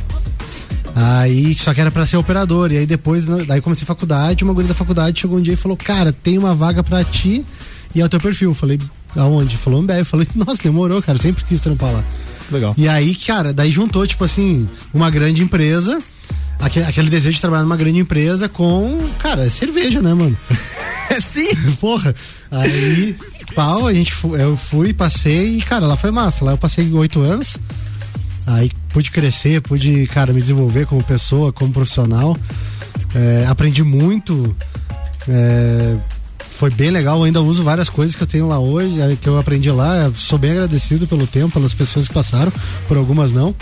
Aí, 0.95 1.57
só 1.59 1.73
que 1.75 1.81
era 1.81 1.91
pra 1.91 2.07
ser 2.07 2.17
operador. 2.19 2.71
E 2.73 2.77
aí 2.79 2.87
depois, 2.87 3.27
né, 3.27 3.45
daí 3.47 3.61
comecei 3.61 3.85
faculdade, 3.87 4.45
uma 4.45 4.53
guria 4.53 4.69
da 4.69 4.75
faculdade 4.75 5.21
chegou 5.21 5.39
um 5.39 5.43
dia 5.43 5.55
e 5.55 5.57
falou, 5.57 5.77
cara, 5.77 6.13
tem 6.13 6.39
uma 6.39 6.55
vaga 6.55 6.83
pra 6.85 7.03
ti 7.03 7.45
e 7.95 8.01
é 8.01 8.05
o 8.05 8.09
teu 8.09 8.21
perfil. 8.21 8.55
Falei, 8.55 8.79
aonde? 9.17 9.57
Falou, 9.57 9.81
Ambev. 9.81 10.05
Falei, 10.05 10.27
nossa, 10.35 10.63
demorou, 10.63 11.01
cara, 11.03 11.19
sempre 11.19 11.45
quis 11.45 11.61
trampar 11.61 11.93
lá. 11.93 12.05
Legal. 12.51 12.75
E 12.77 12.89
aí, 12.89 13.15
cara, 13.15 13.53
daí 13.53 13.71
juntou, 13.71 14.07
tipo 14.07 14.25
assim, 14.25 14.69
uma 14.93 15.11
grande 15.11 15.43
empresa, 15.43 15.99
aquele, 16.61 16.85
aquele 16.85 17.11
desejo 17.11 17.35
de 17.35 17.41
trabalhar 17.41 17.63
numa 17.63 17.77
grande 17.77 17.99
empresa 18.01 18.49
com, 18.49 18.99
cara, 19.19 19.49
cerveja, 19.49 20.03
né, 20.03 20.13
mano? 20.13 20.37
Sim. 21.33 21.55
Porra. 21.81 22.15
Aí, 22.51 23.17
pau, 23.55 23.87
a 23.87 23.95
gente 23.95 24.13
eu 24.23 24.57
fui, 24.57 24.93
passei 24.93 25.59
e, 25.59 25.63
cara, 25.63 25.87
lá 25.87 25.97
foi 25.97 26.11
massa. 26.11 26.45
Lá 26.45 26.53
eu 26.53 26.59
passei 26.59 26.93
oito 26.93 27.21
anos. 27.21 27.57
Aí 28.47 28.71
pude 28.91 29.11
crescer, 29.11 29.61
pude, 29.63 30.07
cara, 30.09 30.33
me 30.33 30.41
desenvolver 30.41 30.87
como 30.87 31.03
pessoa, 31.03 31.53
como 31.53 31.73
profissional. 31.73 32.37
É, 33.15 33.47
aprendi 33.49 33.83
muito. 33.83 34.55
É, 35.29 35.97
foi 36.65 36.71
bem 36.71 36.91
legal, 36.91 37.19
eu 37.19 37.25
ainda 37.25 37.43
uso 37.43 37.63
várias 37.63 37.91
coisas 37.91 38.17
que 38.17 38.23
eu 38.23 38.27
tenho 38.27 38.49
lá 38.49 38.59
hoje, 38.59 38.99
é, 38.99 39.15
que 39.21 39.29
eu 39.29 39.39
aprendi 39.39 39.71
lá. 39.71 40.11
Sou 40.15 40.39
bem 40.39 40.53
agradecido 40.53 41.07
pelo 41.07 41.27
tempo, 41.27 41.53
pelas 41.53 41.75
pessoas 41.75 42.09
que 42.09 42.15
passaram, 42.15 42.51
por 42.89 42.97
algumas 42.97 43.33
não. 43.33 43.55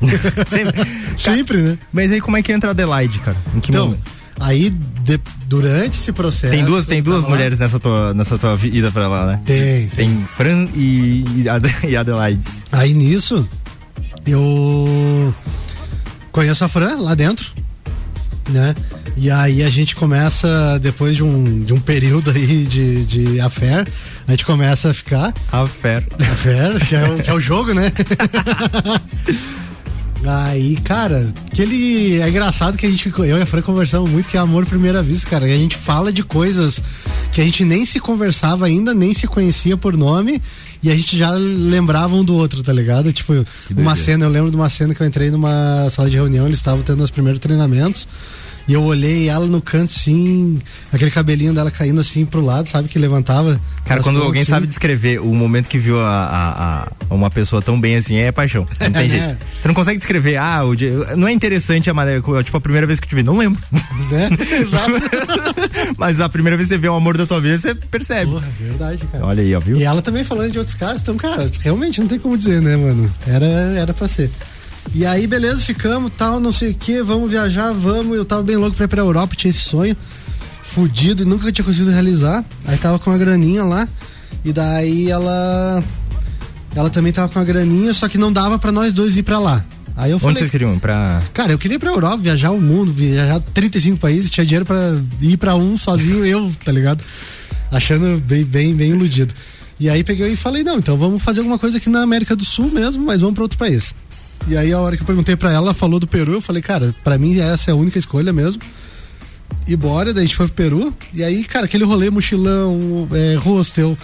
Sempre. 0.46 0.80
Sempre, 1.16 1.58
né? 1.60 1.78
Mas 1.92 2.12
aí 2.12 2.20
como 2.20 2.36
é 2.36 2.42
que 2.42 2.52
entra 2.52 2.70
a 2.70 2.72
Adelaide, 2.72 3.18
cara? 3.18 3.36
Em 3.52 3.58
que 3.58 3.72
Então, 3.72 3.86
momento? 3.86 4.02
aí 4.38 4.70
de- 4.70 5.20
durante 5.48 5.98
esse 5.98 6.12
processo. 6.12 6.52
Tem 6.52 6.64
duas, 6.64 6.86
tem 6.86 7.02
duas 7.02 7.16
tava 7.16 7.30
lá- 7.30 7.34
mulheres 7.34 7.58
nessa 7.58 7.80
tua, 7.80 8.14
nessa 8.14 8.38
tua 8.38 8.56
ida 8.62 8.92
pra 8.92 9.08
lá, 9.08 9.26
né? 9.26 9.40
Tem, 9.44 9.88
tem. 9.88 10.14
Tem 10.14 10.24
Fran 10.36 10.68
e, 10.72 11.24
e 11.88 11.96
Adelaide. 11.96 12.42
Aí 12.70 12.94
nisso, 12.94 13.44
eu 14.24 15.34
conheço 16.30 16.64
a 16.64 16.68
Fran 16.68 16.96
lá 17.00 17.16
dentro, 17.16 17.50
né? 18.50 18.72
E 19.16 19.30
aí 19.30 19.62
a 19.62 19.68
gente 19.68 19.94
começa, 19.94 20.78
depois 20.80 21.16
de 21.16 21.22
um, 21.22 21.60
de 21.60 21.72
um 21.72 21.80
período 21.80 22.30
aí 22.30 22.64
de, 22.64 23.04
de 23.04 23.40
affair, 23.40 23.86
a 24.26 24.30
gente 24.30 24.46
começa 24.46 24.90
a 24.90 24.94
ficar. 24.94 25.34
A 25.52 25.66
Fer. 25.66 26.04
Affair, 26.18 26.86
que 26.86 26.94
é 26.94 27.08
o, 27.08 27.22
que 27.22 27.30
é 27.30 27.34
o 27.34 27.40
jogo, 27.40 27.74
né? 27.74 27.92
Aí, 30.26 30.76
cara, 30.84 31.32
aquele. 31.50 32.20
É 32.20 32.28
engraçado 32.28 32.76
que 32.76 32.84
a 32.84 32.90
gente 32.90 33.02
ficou. 33.02 33.24
Eu 33.24 33.38
e 33.38 33.42
a 33.42 33.46
Fran 33.46 33.62
conversamos 33.62 34.10
muito, 34.10 34.28
que 34.28 34.36
é 34.36 34.40
amor 34.40 34.64
à 34.64 34.66
primeira 34.66 35.02
vista, 35.02 35.30
cara. 35.30 35.48
E 35.48 35.52
a 35.52 35.56
gente 35.56 35.76
fala 35.76 36.12
de 36.12 36.22
coisas 36.22 36.82
que 37.32 37.40
a 37.40 37.44
gente 37.44 37.64
nem 37.64 37.86
se 37.86 37.98
conversava 37.98 38.66
ainda, 38.66 38.92
nem 38.92 39.14
se 39.14 39.26
conhecia 39.26 39.76
por 39.76 39.96
nome. 39.96 40.40
E 40.82 40.90
a 40.90 40.94
gente 40.94 41.16
já 41.16 41.30
lembrava 41.30 42.14
um 42.14 42.24
do 42.24 42.34
outro, 42.34 42.62
tá 42.62 42.72
ligado? 42.72 43.12
Tipo, 43.12 43.44
uma 43.76 43.96
cena, 43.96 44.24
eu 44.24 44.30
lembro 44.30 44.50
de 44.50 44.56
uma 44.56 44.68
cena 44.68 44.94
que 44.94 45.02
eu 45.02 45.06
entrei 45.06 45.30
numa 45.30 45.88
sala 45.90 46.08
de 46.08 46.16
reunião, 46.16 46.46
eles 46.46 46.58
estavam 46.58 46.82
tendo 46.82 47.02
os 47.02 47.10
primeiros 47.10 47.40
treinamentos. 47.40 48.06
E 48.70 48.72
eu 48.72 48.84
olhei 48.84 49.28
ela 49.28 49.48
no 49.48 49.60
canto, 49.60 49.86
assim, 49.90 50.56
aquele 50.92 51.10
cabelinho 51.10 51.52
dela 51.52 51.72
caindo 51.72 52.00
assim 52.00 52.24
pro 52.24 52.40
lado, 52.40 52.68
sabe? 52.68 52.86
Que 52.88 53.00
levantava. 53.00 53.60
Cara, 53.84 54.00
quando 54.00 54.22
alguém 54.22 54.42
assim. 54.42 54.50
sabe 54.52 54.64
descrever 54.68 55.18
o 55.20 55.34
momento 55.34 55.66
que 55.68 55.76
viu 55.76 55.98
a, 55.98 56.04
a- 56.06 56.82
a- 57.10 57.14
uma 57.14 57.28
pessoa 57.28 57.60
tão 57.60 57.80
bem 57.80 57.96
assim, 57.96 58.14
é 58.18 58.30
paixão. 58.30 58.64
Não 58.78 58.92
tem 58.92 59.06
É. 59.06 59.08
jeito. 59.08 59.36
Você 59.60 59.66
não 59.66 59.74
consegue 59.74 59.98
descrever, 59.98 60.36
ah, 60.36 60.62
o 60.62 60.76
dia- 60.76 60.92
não 61.16 61.26
é 61.26 61.32
interessante 61.32 61.90
a 61.90 61.94
maneira, 61.94 62.22
tipo, 62.44 62.56
a 62.56 62.60
primeira 62.60 62.86
vez 62.86 63.00
que 63.00 63.06
eu 63.06 63.08
te 63.08 63.16
vi, 63.16 63.24
não 63.24 63.36
lembro. 63.36 63.60
Né? 64.08 64.28
Exato. 64.62 64.92
Mas 65.98 66.20
a 66.20 66.28
primeira 66.28 66.56
vez 66.56 66.68
que 66.68 66.74
você 66.76 66.80
vê 66.80 66.88
o 66.88 66.94
amor 66.94 67.16
da 67.16 67.26
tua 67.26 67.40
vida, 67.40 67.58
você 67.58 67.74
percebe. 67.74 68.30
Porra, 68.30 68.48
verdade, 68.60 69.04
cara. 69.10 69.26
Olha 69.26 69.42
aí, 69.42 69.52
ó, 69.52 69.58
viu? 69.58 69.78
E 69.78 69.82
ela 69.82 70.00
também 70.00 70.22
falando 70.22 70.52
de 70.52 70.58
outros 70.60 70.76
casos, 70.76 71.02
então, 71.02 71.16
cara, 71.16 71.50
realmente 71.58 72.00
não 72.00 72.06
tem 72.06 72.20
como 72.20 72.38
dizer, 72.38 72.62
né, 72.62 72.76
mano? 72.76 73.10
Era, 73.26 73.46
era 73.46 73.92
pra 73.92 74.06
ser. 74.06 74.30
E 74.94 75.06
aí, 75.06 75.26
beleza, 75.26 75.62
ficamos, 75.62 76.10
tal, 76.16 76.40
não 76.40 76.50
sei 76.50 76.70
o 76.70 76.74
que, 76.74 77.02
vamos 77.02 77.30
viajar, 77.30 77.72
vamos. 77.72 78.16
Eu 78.16 78.24
tava 78.24 78.42
bem 78.42 78.56
louco 78.56 78.76
pra 78.76 78.86
ir 78.86 78.88
pra 78.88 79.00
Europa, 79.00 79.36
tinha 79.36 79.50
esse 79.50 79.60
sonho, 79.60 79.96
fudido, 80.62 81.22
e 81.22 81.26
nunca 81.26 81.50
tinha 81.52 81.64
conseguido 81.64 81.90
realizar. 81.90 82.44
Aí 82.66 82.76
tava 82.76 82.98
com 82.98 83.10
uma 83.10 83.18
graninha 83.18 83.64
lá, 83.64 83.88
e 84.44 84.52
daí 84.52 85.10
ela. 85.10 85.82
Ela 86.74 86.90
também 86.90 87.12
tava 87.12 87.28
com 87.28 87.38
uma 87.38 87.44
graninha, 87.44 87.92
só 87.92 88.08
que 88.08 88.18
não 88.18 88.32
dava 88.32 88.58
pra 88.58 88.70
nós 88.70 88.92
dois 88.92 89.16
ir 89.16 89.22
pra 89.22 89.38
lá. 89.38 89.64
Aí 89.96 90.12
eu 90.12 90.16
Onde 90.16 90.22
falei, 90.22 90.36
vocês 90.38 90.50
queriam? 90.50 90.78
Pra. 90.78 91.22
Cara, 91.34 91.52
eu 91.52 91.58
queria 91.58 91.76
ir 91.76 91.78
pra 91.78 91.90
Europa, 91.90 92.16
viajar 92.18 92.50
o 92.50 92.60
mundo, 92.60 92.92
viajar 92.92 93.40
35 93.52 93.98
países, 93.98 94.30
tinha 94.30 94.46
dinheiro 94.46 94.64
pra 94.64 94.96
ir 95.20 95.36
pra 95.36 95.54
um 95.56 95.76
sozinho, 95.76 96.24
eu, 96.24 96.50
tá 96.64 96.72
ligado? 96.72 97.02
Achando 97.70 98.20
bem, 98.20 98.44
bem, 98.44 98.74
bem 98.74 98.90
iludido. 98.90 99.34
E 99.78 99.88
aí 99.88 100.04
peguei 100.04 100.32
e 100.32 100.36
falei, 100.36 100.62
não, 100.62 100.78
então 100.78 100.96
vamos 100.96 101.22
fazer 101.22 101.40
alguma 101.40 101.58
coisa 101.58 101.78
aqui 101.78 101.88
na 101.88 102.02
América 102.02 102.36
do 102.36 102.44
Sul 102.44 102.70
mesmo, 102.70 103.04
mas 103.04 103.20
vamos 103.20 103.34
pra 103.34 103.44
outro 103.44 103.58
país. 103.58 103.94
E 104.48 104.56
aí 104.56 104.72
a 104.72 104.78
hora 104.80 104.96
que 104.96 105.02
eu 105.02 105.06
perguntei 105.06 105.36
pra 105.36 105.50
ela, 105.52 105.66
ela 105.66 105.74
falou 105.74 106.00
do 106.00 106.06
Peru, 106.06 106.32
eu 106.32 106.40
falei, 106.40 106.62
cara, 106.62 106.94
pra 107.04 107.18
mim 107.18 107.38
essa 107.38 107.70
é 107.70 107.72
a 107.72 107.76
única 107.76 107.98
escolha 107.98 108.32
mesmo. 108.32 108.62
E 109.66 109.76
bora, 109.76 110.12
daí 110.12 110.24
a 110.24 110.26
gente 110.26 110.36
foi 110.36 110.46
pro 110.46 110.56
Peru. 110.56 110.94
E 111.14 111.22
aí, 111.22 111.44
cara, 111.44 111.66
aquele 111.66 111.84
rolê, 111.84 112.10
mochilão, 112.10 113.08
é, 113.12 113.36
hostel. 113.36 113.96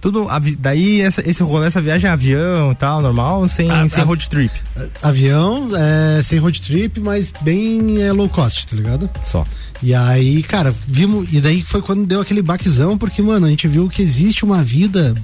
Tudo. 0.00 0.26
Daí 0.58 1.00
essa, 1.00 1.26
esse 1.28 1.42
rolê, 1.42 1.66
essa 1.66 1.80
viagem 1.80 2.08
é 2.08 2.12
avião 2.12 2.72
e 2.72 2.74
tal, 2.74 3.00
normal, 3.00 3.48
sem, 3.48 3.70
Ah, 3.70 3.88
sem 3.88 4.04
road 4.04 4.28
trip. 4.28 4.52
Avião, 5.02 5.70
é, 5.74 6.22
sem 6.22 6.38
road 6.38 6.60
trip, 6.60 7.00
mas 7.00 7.32
bem 7.40 8.02
é, 8.02 8.12
low 8.12 8.28
cost, 8.28 8.66
tá 8.66 8.76
ligado? 8.76 9.08
Só. 9.22 9.46
E 9.82 9.94
aí, 9.94 10.42
cara, 10.42 10.74
vimos. 10.86 11.32
E 11.32 11.40
daí 11.40 11.62
foi 11.62 11.80
quando 11.80 12.06
deu 12.06 12.20
aquele 12.20 12.42
baquezão, 12.42 12.96
porque, 12.98 13.22
mano, 13.22 13.46
a 13.46 13.50
gente 13.50 13.66
viu 13.66 13.88
que 13.88 14.02
existe 14.02 14.44
uma 14.44 14.62
vida. 14.62 15.14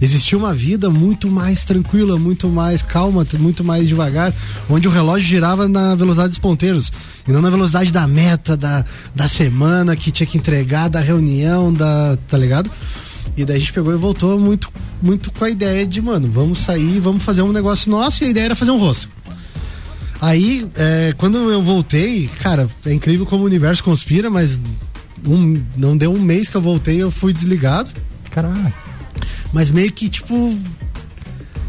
Existia 0.00 0.36
uma 0.36 0.52
vida 0.52 0.90
muito 0.90 1.28
mais 1.30 1.64
tranquila, 1.64 2.18
muito 2.18 2.48
mais 2.48 2.82
calma, 2.82 3.26
muito 3.38 3.62
mais 3.64 3.86
devagar, 3.88 4.32
onde 4.68 4.86
o 4.88 4.90
relógio 4.90 5.26
girava 5.28 5.68
na 5.68 5.94
velocidade 5.94 6.30
dos 6.30 6.38
ponteiros 6.38 6.92
e 7.26 7.32
não 7.32 7.40
na 7.40 7.48
velocidade 7.50 7.90
da 7.92 8.06
meta, 8.06 8.56
da, 8.56 8.84
da 9.14 9.28
semana 9.28 9.96
que 9.96 10.10
tinha 10.10 10.26
que 10.26 10.36
entregar, 10.36 10.88
da 10.88 11.00
reunião, 11.00 11.72
da. 11.72 12.18
tá 12.28 12.36
ligado? 12.36 12.70
E 13.36 13.44
daí 13.44 13.56
a 13.56 13.58
gente 13.58 13.72
pegou 13.72 13.92
e 13.92 13.96
voltou 13.96 14.38
muito, 14.38 14.70
muito 15.02 15.32
com 15.32 15.44
a 15.44 15.50
ideia 15.50 15.86
de, 15.86 16.00
mano, 16.02 16.30
vamos 16.30 16.58
sair, 16.60 17.00
vamos 17.00 17.22
fazer 17.22 17.42
um 17.42 17.52
negócio 17.52 17.90
nosso, 17.90 18.22
e 18.22 18.26
a 18.26 18.30
ideia 18.30 18.44
era 18.46 18.54
fazer 18.56 18.70
um 18.70 18.78
rosto. 18.78 19.08
Aí, 20.20 20.66
é, 20.76 21.14
quando 21.18 21.36
eu 21.50 21.60
voltei, 21.62 22.28
cara, 22.40 22.68
é 22.86 22.92
incrível 22.92 23.26
como 23.26 23.42
o 23.42 23.46
universo 23.46 23.82
conspira, 23.82 24.30
mas 24.30 24.58
um- 25.26 25.60
não 25.76 25.96
deu 25.96 26.12
um 26.12 26.20
mês 26.20 26.48
que 26.48 26.56
eu 26.56 26.60
voltei, 26.62 27.02
eu 27.02 27.10
fui 27.10 27.32
desligado. 27.32 27.90
Caraca. 28.30 28.83
Mas 29.54 29.70
meio 29.70 29.90
que, 29.90 30.10
tipo, 30.10 30.54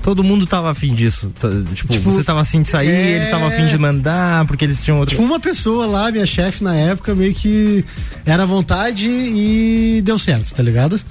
Todo 0.04 0.24
mundo 0.24 0.46
tava 0.46 0.70
afim 0.70 0.94
disso. 0.94 1.32
tá, 1.40 1.50
Tipo, 1.74 1.92
Tipo, 1.94 2.12
você 2.12 2.24
tava 2.24 2.40
afim 2.42 2.62
de 2.62 2.70
sair, 2.70 2.90
é- 2.90 3.10
eles 3.14 3.24
estavam 3.24 3.48
afim 3.48 3.66
de 3.66 3.76
mandar, 3.76 4.46
porque 4.46 4.64
eles 4.64 4.84
tinham 4.84 5.00
outro. 5.00 5.16
tipo, 5.16 5.24
uma 5.28 5.40
pessoa 5.40 5.88
lá, 5.88 6.12
minha 6.12 6.28
chefe 6.28 6.64
na 6.64 6.76
época, 6.76 7.16
meio 7.16 7.34
que 7.34 7.84
era 8.24 8.44
à 8.44 8.46
vontade 8.46 9.08
e 9.10 10.04
deu 10.06 10.20
certo, 10.20 10.54
tá 10.54 10.62
ligado? 10.62 11.02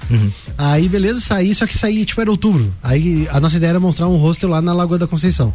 Aí, 0.57 0.87
beleza, 0.87 1.19
saí, 1.19 1.53
só 1.53 1.67
que 1.67 1.77
saí, 1.77 2.05
tipo, 2.05 2.21
era 2.21 2.31
outubro. 2.31 2.73
Aí 2.81 3.27
a 3.31 3.39
nossa 3.41 3.57
ideia 3.57 3.71
era 3.71 3.81
mostrar 3.81 4.07
um 4.07 4.15
hostel 4.15 4.47
lá 4.49 4.61
na 4.61 4.71
Lagoa 4.73 4.97
da 4.97 5.07
Conceição. 5.07 5.53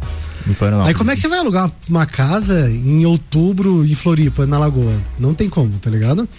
Aí 0.85 0.93
como 0.93 1.09
é 1.09 1.15
que 1.15 1.21
você 1.21 1.27
vai 1.27 1.39
alugar 1.39 1.71
uma 1.89 2.05
casa 2.05 2.69
em 2.69 3.05
outubro 3.07 3.83
em 3.83 3.95
Floripa, 3.95 4.45
na 4.45 4.59
Lagoa? 4.59 5.01
Não 5.19 5.33
tem 5.33 5.49
como, 5.49 5.71
tá 5.79 5.89
ligado? 5.89 6.29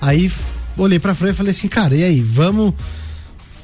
Aí 0.00 0.28
olhei 0.76 0.98
pra 0.98 1.14
Fran 1.14 1.30
e 1.30 1.34
falei 1.34 1.52
assim, 1.52 1.68
cara, 1.68 1.94
e 1.94 2.02
aí, 2.02 2.20
vamos 2.20 2.74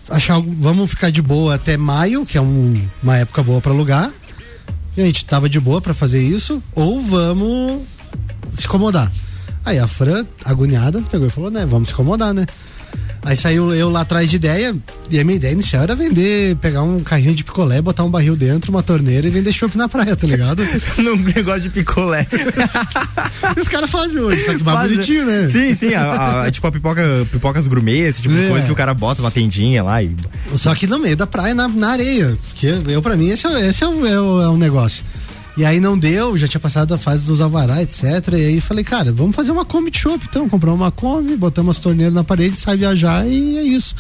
achar, 0.09 0.41
vamos 0.41 0.91
ficar 0.91 1.11
de 1.11 1.23
boa 1.23 1.55
até 1.55 1.77
maio, 1.77 2.25
que 2.27 2.37
é 2.39 2.41
um- 2.41 2.75
uma 3.03 3.17
época 3.17 3.43
boa 3.43 3.61
pra 3.61 3.73
alugar. 3.73 4.11
E 4.97 5.03
a 5.03 5.05
gente 5.07 5.25
tava 5.25 5.49
de 5.49 5.59
boa 5.59 5.81
pra 5.81 5.93
fazer 5.95 6.23
isso, 6.23 6.63
ou 6.75 7.01
vamos 7.01 7.83
se 8.55 8.67
incomodar. 8.67 9.11
Aí 9.65 9.79
a 9.79 9.89
Fran, 9.89 10.25
agoniada, 10.45 11.03
pegou 11.11 11.27
e 11.27 11.31
falou, 11.31 11.51
né, 11.51 11.65
vamos 11.67 11.89
se 11.89 11.95
incomodar, 11.95 12.33
né? 12.35 12.47
Aí 13.27 13.37
saiu 13.37 13.73
eu 13.75 13.89
lá 13.89 14.03
atrás 14.03 14.29
de 14.29 14.37
ideia, 14.37 14.77
e 15.11 15.19
a 15.19 15.25
minha 15.25 15.37
ideia 15.37 15.53
inicial 15.53 15.83
era 15.85 15.95
vender, 15.97 16.57
pegar 16.57 16.83
um 16.83 17.01
carrinho 17.01 17.35
de 17.35 17.43
picolé, 17.43 17.81
botar 17.81 18.05
um 18.05 18.11
barril 18.11 18.37
dentro, 18.37 18.71
uma 18.71 18.83
torneira 18.83 19.27
e 19.27 19.31
vender 19.31 19.51
chopp 19.51 19.79
na 19.79 19.89
praia, 19.89 20.15
tá 20.15 20.27
ligado? 20.27 20.63
Num 20.99 21.17
negócio 21.17 21.63
de 21.63 21.71
picolé. 21.71 22.27
Os 23.61 23.67
caras 23.69 23.91
fazem 23.91 24.21
hoje, 24.21 24.45
só 24.45 24.55
que 24.55 24.63
mais 24.63 24.91
bonitinho, 24.91 25.25
né? 25.25 25.47
Sim, 25.49 25.75
sim. 25.75 25.95
A, 25.95 26.43
a- 26.45 26.51
tipo 26.51 26.67
a 26.67 26.73
pipoca, 26.73 27.03
pipocas 27.33 27.67
gourmet, 27.67 28.01
esse 28.01 28.21
tipo 28.21 28.35
de 28.35 28.45
É. 28.45 28.49
coisa 28.49 28.67
que 28.67 28.73
o 28.73 28.77
cara 28.77 28.93
bota 28.93 29.23
uma 29.23 29.31
tendinha 29.31 29.83
lá 29.83 30.03
e. 30.03 30.15
Só 30.57 30.75
que 30.75 30.87
no 30.87 30.99
meio 30.99 31.17
da 31.17 31.27
praia, 31.27 31.55
na, 31.55 31.67
na 31.69 31.91
areia. 31.93 32.37
Porque 32.49 32.67
eu, 32.89 33.01
pra 33.01 33.17
mim, 33.17 33.31
esse, 33.31 33.47
é, 33.47 33.69
esse 33.69 33.83
é, 33.85 33.89
o, 33.89 34.07
é, 34.07 34.21
o, 34.21 34.41
é 34.43 34.49
o 34.51 34.57
negócio. 34.59 35.03
E 35.57 35.65
aí 35.65 35.79
não 35.79 35.97
deu, 35.97 36.37
já 36.37 36.49
tinha 36.49 36.61
passado 36.61 36.93
a 36.95 36.99
fase 36.99 37.25
dos 37.25 37.41
alvará, 37.41 37.81
etc. 37.81 38.05
E 38.33 38.35
aí 38.35 38.61
falei, 38.61 38.83
cara, 38.83 39.13
vamos 39.13 39.37
fazer 39.37 39.53
uma 39.53 39.65
Kombi 39.65 39.91
chopp, 39.97 40.27
então. 40.29 40.49
Comprar 40.49 40.73
uma 40.73 40.91
Kombi, 40.91 41.37
botamos 41.37 41.77
as 41.77 41.83
torneiras 41.83 42.13
na 42.13 42.25
parede, 42.25 42.57
sai 42.57 42.77
viajar 42.77 43.27
e 43.27 43.59
é 43.59 43.63
isso. 43.63 43.95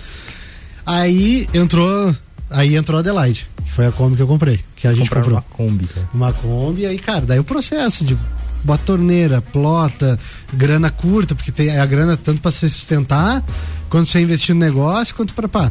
Aí 0.84 1.48
entrou. 1.54 2.14
Aí 2.50 2.76
entrou 2.76 2.98
a 2.98 3.00
Adelaide, 3.00 3.46
que 3.64 3.70
foi 3.70 3.86
a 3.86 3.92
Kombi 3.92 4.16
que 4.16 4.22
eu 4.22 4.26
comprei. 4.26 4.60
Que 4.74 4.88
a 4.88 4.92
gente 4.92 5.08
comprou. 5.08 5.30
uma 5.30 5.42
Kombi, 5.42 5.86
cara. 5.86 6.08
uma 6.12 6.32
Kombi, 6.32 6.82
e 6.82 6.86
aí, 6.86 6.98
cara, 6.98 7.22
daí 7.22 7.38
o 7.38 7.44
processo 7.44 8.04
de 8.04 8.18
bota 8.64 8.82
torneira, 8.84 9.40
plota, 9.40 10.18
grana 10.52 10.90
curta, 10.90 11.34
porque 11.34 11.52
tem 11.52 11.78
a 11.78 11.86
grana 11.86 12.16
tanto 12.16 12.40
para 12.40 12.50
se 12.50 12.68
sustentar, 12.68 13.44
quanto 13.88 14.04
pra 14.06 14.12
você 14.12 14.20
investir 14.20 14.54
no 14.54 14.60
negócio, 14.60 15.14
quanto 15.14 15.34
para 15.34 15.48
pá. 15.48 15.70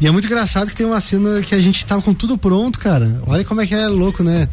E 0.00 0.06
é 0.06 0.10
muito 0.10 0.26
engraçado 0.26 0.68
que 0.68 0.76
tem 0.76 0.86
uma 0.86 1.00
cena 1.00 1.40
que 1.42 1.54
a 1.54 1.62
gente 1.62 1.84
tava 1.86 2.02
com 2.02 2.12
tudo 2.12 2.36
pronto, 2.36 2.78
cara. 2.78 3.22
Olha 3.26 3.44
como 3.44 3.60
é 3.60 3.66
que 3.66 3.74
é 3.74 3.86
louco, 3.86 4.24
né? 4.24 4.48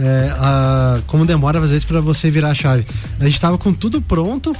É, 0.00 0.34
a, 0.38 1.00
como 1.06 1.26
demora 1.26 1.60
às 1.60 1.70
vezes 1.70 1.84
para 1.84 2.00
você 2.00 2.30
virar 2.30 2.50
a 2.50 2.54
chave. 2.54 2.86
A 3.20 3.24
gente 3.24 3.40
tava 3.40 3.58
com 3.58 3.72
tudo 3.72 4.00
pronto, 4.00 4.56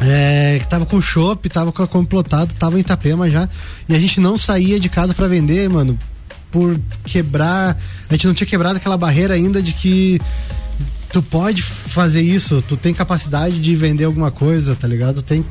é, 0.00 0.60
tava 0.70 0.86
com 0.86 1.00
chopp, 1.00 1.48
tava 1.48 1.70
com 1.70 1.82
a 1.82 1.86
complotado, 1.86 2.54
tava 2.54 2.78
em 2.78 2.80
Itapema 2.80 3.28
já, 3.30 3.48
e 3.88 3.94
a 3.94 4.00
gente 4.00 4.20
não 4.20 4.38
saía 4.38 4.80
de 4.80 4.88
casa 4.88 5.12
para 5.12 5.26
vender, 5.26 5.68
mano, 5.68 5.98
por 6.50 6.78
quebrar, 7.04 7.76
a 8.08 8.14
gente 8.14 8.26
não 8.26 8.34
tinha 8.34 8.46
quebrado 8.46 8.78
aquela 8.78 8.96
barreira 8.96 9.34
ainda 9.34 9.60
de 9.60 9.72
que 9.72 10.20
tu 11.12 11.22
pode 11.22 11.62
fazer 11.62 12.22
isso, 12.22 12.62
tu 12.62 12.76
tem 12.76 12.94
capacidade 12.94 13.58
de 13.58 13.76
vender 13.76 14.04
alguma 14.04 14.30
coisa, 14.30 14.74
tá 14.74 14.88
ligado? 14.88 15.16
Tu 15.16 15.22
tem 15.22 15.44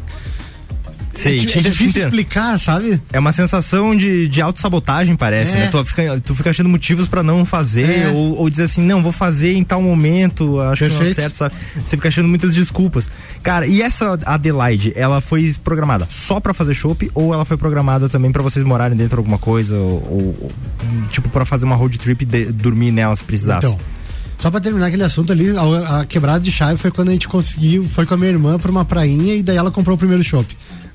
Sei, 1.15 1.39
é, 1.39 1.41
é 1.43 1.61
difícil 1.61 2.01
explicar, 2.03 2.59
sabe? 2.59 3.01
É 3.11 3.17
uma 3.19 3.31
sensação 3.31 3.95
de, 3.95 4.27
de 4.27 4.41
autossabotagem, 4.41 5.15
parece, 5.15 5.53
É. 5.53 5.59
né? 5.61 5.69
Tu 5.71 5.85
fica, 5.85 6.19
tu 6.19 6.35
fica 6.35 6.49
achando 6.49 6.67
motivos 6.69 7.07
pra 7.07 7.23
não 7.23 7.45
fazer, 7.45 8.01
É. 8.01 8.07
ou, 8.09 8.37
ou 8.39 8.49
dizer 8.49 8.63
assim, 8.63 8.81
não, 8.81 9.01
vou 9.01 9.11
fazer 9.11 9.53
em 9.53 9.63
tal 9.63 9.81
momento, 9.81 10.59
acho 10.59 10.83
que 10.83 10.89
não 10.89 10.95
é 10.95 10.99
Perfeito. 11.05 11.15
certo, 11.21 11.33
sabe? 11.33 11.55
Você 11.83 11.95
fica 11.95 12.09
achando 12.09 12.27
muitas 12.27 12.53
desculpas. 12.53 13.09
Cara, 13.41 13.65
e 13.65 13.81
essa 13.81 14.19
Adelaide, 14.25 14.91
ela 14.95 15.21
foi 15.21 15.51
programada 15.63 16.07
só 16.09 16.39
pra 16.39 16.53
fazer 16.53 16.73
chopp, 16.73 17.09
ou 17.13 17.33
ela 17.33 17.45
foi 17.45 17.57
programada 17.57 18.09
também 18.09 18.31
pra 18.31 18.43
vocês 18.43 18.65
morarem 18.65 18.97
dentro 18.97 19.15
de 19.15 19.19
alguma 19.19 19.37
coisa, 19.37 19.75
ou, 19.75 20.37
ou- 20.39 20.51
tipo, 21.09 21.29
pra 21.29 21.45
fazer 21.45 21.65
uma 21.65 21.75
road 21.75 21.97
trip 21.97 22.23
e 22.23 22.45
dormir 22.51 22.91
nela 22.91 23.15
se 23.15 23.23
precisasse? 23.23 23.67
Então, 23.67 23.79
só 24.37 24.51
pra 24.51 24.59
terminar 24.59 24.87
aquele 24.87 25.03
assunto 25.03 25.31
ali, 25.31 25.55
a, 25.55 26.01
a 26.01 26.05
quebrada 26.05 26.41
de 26.41 26.51
chave 26.51 26.77
foi 26.77 26.91
quando 26.91 27.07
a 27.09 27.11
gente 27.13 27.27
conseguiu, 27.27 27.85
foi 27.85 28.05
com 28.05 28.15
a 28.15 28.17
minha 28.17 28.31
irmã 28.31 28.59
pra 28.59 28.69
uma 28.69 28.83
prainha 28.83 29.33
e 29.33 29.41
daí 29.41 29.55
ela 29.55 29.71
comprou 29.71 29.95
o 29.95 29.97
primeiro 29.97 30.21
chopp. 30.25 30.45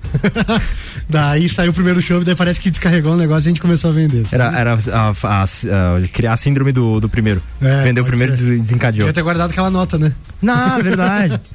daí 1.08 1.48
saiu 1.48 1.70
o 1.70 1.74
primeiro 1.74 2.00
chopp, 2.02 2.24
daí 2.24 2.34
parece 2.34 2.60
que 2.60 2.70
descarregou 2.70 3.12
o 3.12 3.16
negócio 3.16 3.46
e 3.46 3.48
a 3.48 3.50
gente 3.50 3.60
começou 3.60 3.90
a 3.90 3.92
vender. 3.92 4.26
sabe? 4.26 4.34
Era, 4.42 4.58
era 4.58 4.74
a- 4.92 5.12
a- 5.22 5.42
a- 5.44 6.08
criar 6.12 6.32
a 6.34 6.36
síndrome 6.36 6.72
do, 6.72 7.00
do 7.00 7.08
primeiro. 7.08 7.42
É, 7.60 7.82
Vender 7.84 8.00
o 8.00 8.04
primeiro 8.04 8.34
e 8.34 8.36
ser. 8.36 8.58
desencadeou. 8.58 9.00
Devia 9.06 9.12
ter 9.12 9.22
guardado 9.22 9.50
aquela 9.50 9.70
nota, 9.70 9.98
né? 9.98 10.12
Não, 10.42 10.82
verdade. 10.82 11.40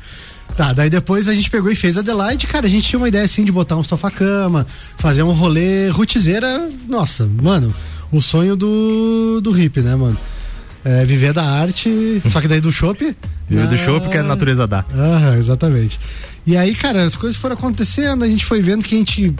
Tá, 0.56 0.72
daí 0.72 0.90
depois 0.90 1.28
a 1.28 1.34
gente 1.34 1.50
pegou 1.50 1.70
e 1.70 1.76
fez 1.76 1.98
a 1.98 2.00
Adelaide, 2.00 2.48
cara, 2.48 2.66
a 2.66 2.70
gente 2.70 2.88
tinha 2.88 2.98
uma 2.98 3.10
ideia 3.10 3.26
assim 3.26 3.44
de 3.44 3.52
botar 3.52 3.76
um 3.76 3.84
sofá-cama, 3.84 4.66
fazer 4.98 5.22
um 5.22 5.34
rolê 5.34 5.90
rotizeira, 5.90 6.70
nossa, 6.88 7.28
mano, 7.42 7.74
o 8.10 8.22
sonho 8.22 8.56
do, 8.56 9.42
do 9.42 9.52
hippie, 9.52 9.82
né, 9.82 9.96
mano? 9.96 10.18
É, 10.86 11.04
viver 11.04 11.34
da 11.34 11.44
arte, 11.44 12.22
só 12.32 12.40
que 12.40 12.48
daí 12.48 12.62
do 12.62 12.72
chopp. 12.72 13.02
Viver 13.50 13.68
do 13.68 13.76
ah, 13.76 13.78
show 13.78 14.00
porque 14.00 14.18
a 14.18 14.24
natureza 14.24 14.66
dá. 14.66 14.86
Aham, 14.96 15.36
exatamente. 15.36 16.00
E 16.46 16.56
aí, 16.56 16.76
cara, 16.76 17.04
as 17.04 17.16
coisas 17.16 17.38
foram 17.38 17.56
acontecendo, 17.56 18.24
a 18.24 18.28
gente 18.28 18.46
foi 18.46 18.62
vendo 18.62 18.84
que 18.84 18.96
a 18.96 18.98
gente 18.98 19.36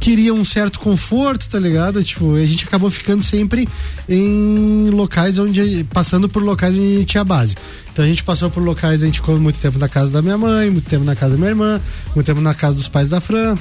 queria 0.00 0.32
um 0.32 0.44
certo 0.44 0.80
conforto, 0.80 1.48
tá 1.48 1.58
ligado? 1.58 2.02
Tipo, 2.02 2.34
a 2.34 2.46
gente 2.46 2.64
acabou 2.64 2.90
ficando 2.90 3.22
sempre 3.22 3.68
em 4.08 4.90
locais 4.90 5.38
onde. 5.38 5.84
passando 5.84 6.28
por 6.28 6.42
locais 6.42 6.74
onde 6.74 6.82
a 6.82 6.98
gente 6.98 7.06
tinha 7.06 7.24
base. 7.24 7.56
Então 7.92 8.04
a 8.04 8.08
gente 8.08 8.24
passou 8.24 8.50
por 8.50 8.62
locais, 8.62 9.02
a 9.02 9.06
gente 9.06 9.20
ficou 9.20 9.38
muito 9.38 9.58
tempo 9.58 9.78
na 9.78 9.88
casa 9.88 10.12
da 10.12 10.22
minha 10.22 10.38
mãe, 10.38 10.70
muito 10.70 10.88
tempo 10.88 11.04
na 11.04 11.14
casa 11.14 11.32
da 11.32 11.38
minha 11.38 11.50
irmã, 11.50 11.80
muito 12.14 12.26
tempo 12.26 12.40
na 12.40 12.54
casa 12.54 12.76
dos 12.76 12.88
pais 12.88 13.10
da 13.10 13.20
Fran, 13.20 13.56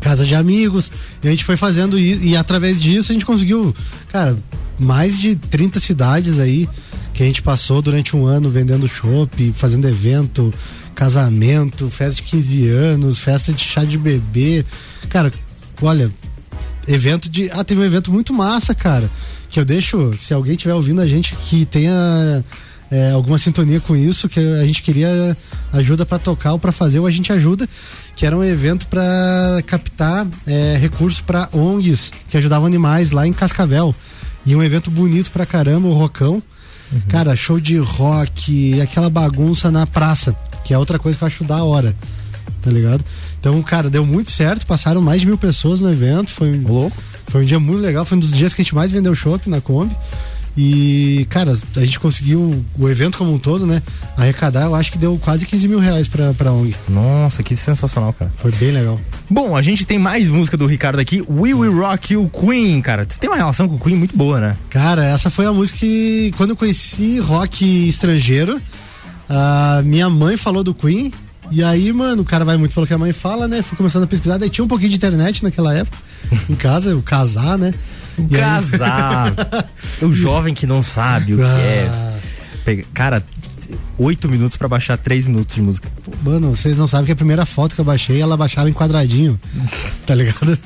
casa 0.00 0.24
de 0.24 0.34
amigos. 0.34 0.90
E 1.22 1.28
a 1.28 1.30
gente 1.30 1.44
foi 1.44 1.56
fazendo 1.56 1.98
isso, 1.98 2.22
e 2.24 2.36
através 2.36 2.80
disso 2.80 3.12
a 3.12 3.14
gente 3.14 3.24
conseguiu, 3.24 3.74
cara, 4.12 4.36
mais 4.78 5.18
de 5.18 5.36
30 5.36 5.80
cidades 5.80 6.38
aí 6.38 6.68
que 7.14 7.22
a 7.22 7.26
gente 7.26 7.40
passou 7.40 7.80
durante 7.80 8.16
um 8.16 8.26
ano 8.26 8.50
vendendo 8.50 8.88
chopp, 8.88 9.54
fazendo 9.56 9.86
evento, 9.88 10.52
casamento, 10.94 11.90
festa 11.90 12.16
de 12.16 12.22
15 12.22 12.68
anos, 12.68 13.18
festa 13.18 13.52
de 13.52 13.62
chá 13.62 13.84
de 13.84 13.98
bebê. 13.98 14.64
Cara, 15.08 15.32
olha, 15.82 16.10
evento 16.88 17.28
de. 17.28 17.50
Ah, 17.50 17.64
teve 17.64 17.80
um 17.80 17.84
evento 17.84 18.12
muito 18.12 18.32
massa, 18.32 18.74
cara. 18.74 19.10
Que 19.50 19.60
eu 19.60 19.64
deixo, 19.64 20.12
se 20.18 20.32
alguém 20.32 20.54
estiver 20.54 20.74
ouvindo 20.74 21.00
a 21.00 21.06
gente 21.06 21.34
que 21.36 21.64
tenha 21.64 22.44
é, 22.90 23.10
alguma 23.10 23.38
sintonia 23.38 23.80
com 23.80 23.94
isso, 23.94 24.28
que 24.28 24.40
a 24.40 24.64
gente 24.64 24.82
queria 24.82 25.36
ajuda 25.72 26.06
pra 26.06 26.18
tocar 26.18 26.52
ou 26.52 26.58
pra 26.58 26.72
fazer, 26.72 26.98
ou 26.98 27.06
a 27.06 27.10
gente 27.10 27.32
ajuda, 27.32 27.68
que 28.16 28.24
era 28.24 28.36
um 28.36 28.44
evento 28.44 28.86
pra 28.86 29.04
captar 29.66 30.26
é, 30.46 30.76
recursos 30.80 31.20
pra 31.20 31.48
ONGs 31.52 32.12
que 32.28 32.36
ajudavam 32.36 32.66
animais 32.66 33.10
lá 33.10 33.26
em 33.26 33.32
Cascavel. 33.32 33.94
E 34.46 34.54
um 34.54 34.62
evento 34.62 34.90
bonito 34.90 35.30
pra 35.30 35.46
caramba, 35.46 35.88
o 35.88 35.94
Rocão. 35.94 36.42
Cara, 37.08 37.34
show 37.34 37.58
de 37.58 37.76
rock, 37.76 38.80
aquela 38.80 39.10
bagunça 39.10 39.70
na 39.70 39.86
praça, 39.86 40.36
que 40.64 40.74
é 40.74 40.78
outra 40.78 40.98
coisa 40.98 41.16
que 41.16 41.22
eu 41.22 41.28
acho 41.28 41.44
da 41.44 41.62
hora, 41.62 41.94
tá 42.62 42.70
ligado? 42.70 43.04
Então, 43.38 43.60
cara, 43.62 43.90
deu 43.90 44.04
muito 44.04 44.30
certo, 44.30 44.66
passaram 44.66 45.00
mais 45.00 45.20
de 45.20 45.26
mil 45.26 45.38
pessoas 45.38 45.80
no 45.80 45.92
evento, 45.92 46.32
foi, 46.32 46.52
Louco. 46.58 46.96
foi 47.28 47.42
um 47.42 47.46
dia 47.46 47.60
muito 47.60 47.80
legal, 47.82 48.04
foi 48.04 48.16
um 48.16 48.20
dos 48.20 48.32
dias 48.32 48.54
que 48.54 48.62
a 48.62 48.64
gente 48.64 48.74
mais 48.74 48.90
vendeu 48.90 49.14
shopping 49.14 49.50
na 49.50 49.60
Kombi. 49.60 49.94
E, 50.56 51.26
cara, 51.30 51.52
a 51.76 51.80
gente 51.84 51.98
conseguiu 51.98 52.64
o 52.78 52.88
evento 52.88 53.18
como 53.18 53.34
um 53.34 53.38
todo, 53.38 53.66
né? 53.66 53.82
Arrecadar, 54.16 54.62
eu 54.66 54.74
acho 54.74 54.92
que 54.92 54.98
deu 54.98 55.18
quase 55.18 55.44
15 55.44 55.66
mil 55.66 55.80
reais 55.80 56.06
pra, 56.06 56.32
pra 56.32 56.52
ONG. 56.52 56.76
Nossa, 56.88 57.42
que 57.42 57.56
sensacional, 57.56 58.12
cara. 58.12 58.32
Foi 58.36 58.52
bem 58.52 58.70
legal. 58.70 59.00
Bom, 59.28 59.56
a 59.56 59.62
gente 59.62 59.84
tem 59.84 59.98
mais 59.98 60.28
música 60.28 60.56
do 60.56 60.66
Ricardo 60.66 61.00
aqui, 61.00 61.20
We 61.22 61.52
Will 61.54 61.76
Rock 61.76 62.14
You 62.14 62.30
Queen, 62.30 62.80
cara. 62.80 63.04
Você 63.08 63.18
tem 63.18 63.28
uma 63.28 63.36
relação 63.36 63.68
com 63.68 63.74
o 63.74 63.80
Queen 63.80 63.96
muito 63.96 64.16
boa, 64.16 64.38
né? 64.38 64.56
Cara, 64.70 65.04
essa 65.04 65.28
foi 65.28 65.44
a 65.44 65.52
música 65.52 65.80
que, 65.80 66.32
quando 66.36 66.50
eu 66.50 66.56
conheci 66.56 67.18
rock 67.18 67.88
estrangeiro, 67.88 68.62
a 69.28 69.82
minha 69.84 70.08
mãe 70.10 70.36
falou 70.36 70.62
do 70.64 70.74
Queen. 70.74 71.12
E 71.50 71.62
aí, 71.62 71.92
mano, 71.92 72.22
o 72.22 72.24
cara 72.24 72.44
vai 72.44 72.56
muito 72.56 72.74
pelo 72.74 72.86
que 72.86 72.94
a 72.94 72.98
mãe 72.98 73.12
fala, 73.12 73.46
né? 73.46 73.60
Fui 73.60 73.76
começando 73.76 74.04
a 74.04 74.06
pesquisar, 74.06 74.38
daí 74.38 74.48
tinha 74.48 74.64
um 74.64 74.68
pouquinho 74.68 74.90
de 74.90 74.96
internet 74.96 75.42
naquela 75.42 75.74
época, 75.74 75.96
em 76.48 76.54
casa, 76.54 76.96
o 76.96 77.02
casar, 77.02 77.58
né? 77.58 77.72
E 78.18 78.22
aí- 78.36 78.40
Casar. 78.40 79.32
o 80.00 80.10
jovem 80.12 80.54
que 80.54 80.66
não 80.66 80.82
sabe 80.82 81.34
o 81.34 81.36
que 81.38 81.42
é. 81.42 81.90
Ah, 81.92 82.14
Cara, 82.94 83.22
oito 83.98 84.28
minutos 84.28 84.56
pra 84.56 84.68
baixar 84.68 84.96
três 84.96 85.26
minutos 85.26 85.54
de 85.54 85.62
música. 85.62 85.88
Mano, 86.22 86.54
vocês 86.54 86.76
não 86.76 86.86
sabem 86.86 87.06
que 87.06 87.12
a 87.12 87.16
primeira 87.16 87.46
foto 87.46 87.74
que 87.74 87.80
eu 87.80 87.84
baixei, 87.84 88.20
ela 88.20 88.36
baixava 88.36 88.68
em 88.68 88.72
quadradinho. 88.72 89.38
Tá 90.04 90.14
ligado? 90.14 90.58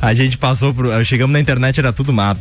A 0.00 0.14
gente 0.14 0.38
passou 0.38 0.72
por. 0.72 0.86
Chegamos 1.04 1.34
na 1.34 1.38
internet, 1.38 1.78
era 1.78 1.92
tudo 1.92 2.14
mato. 2.14 2.40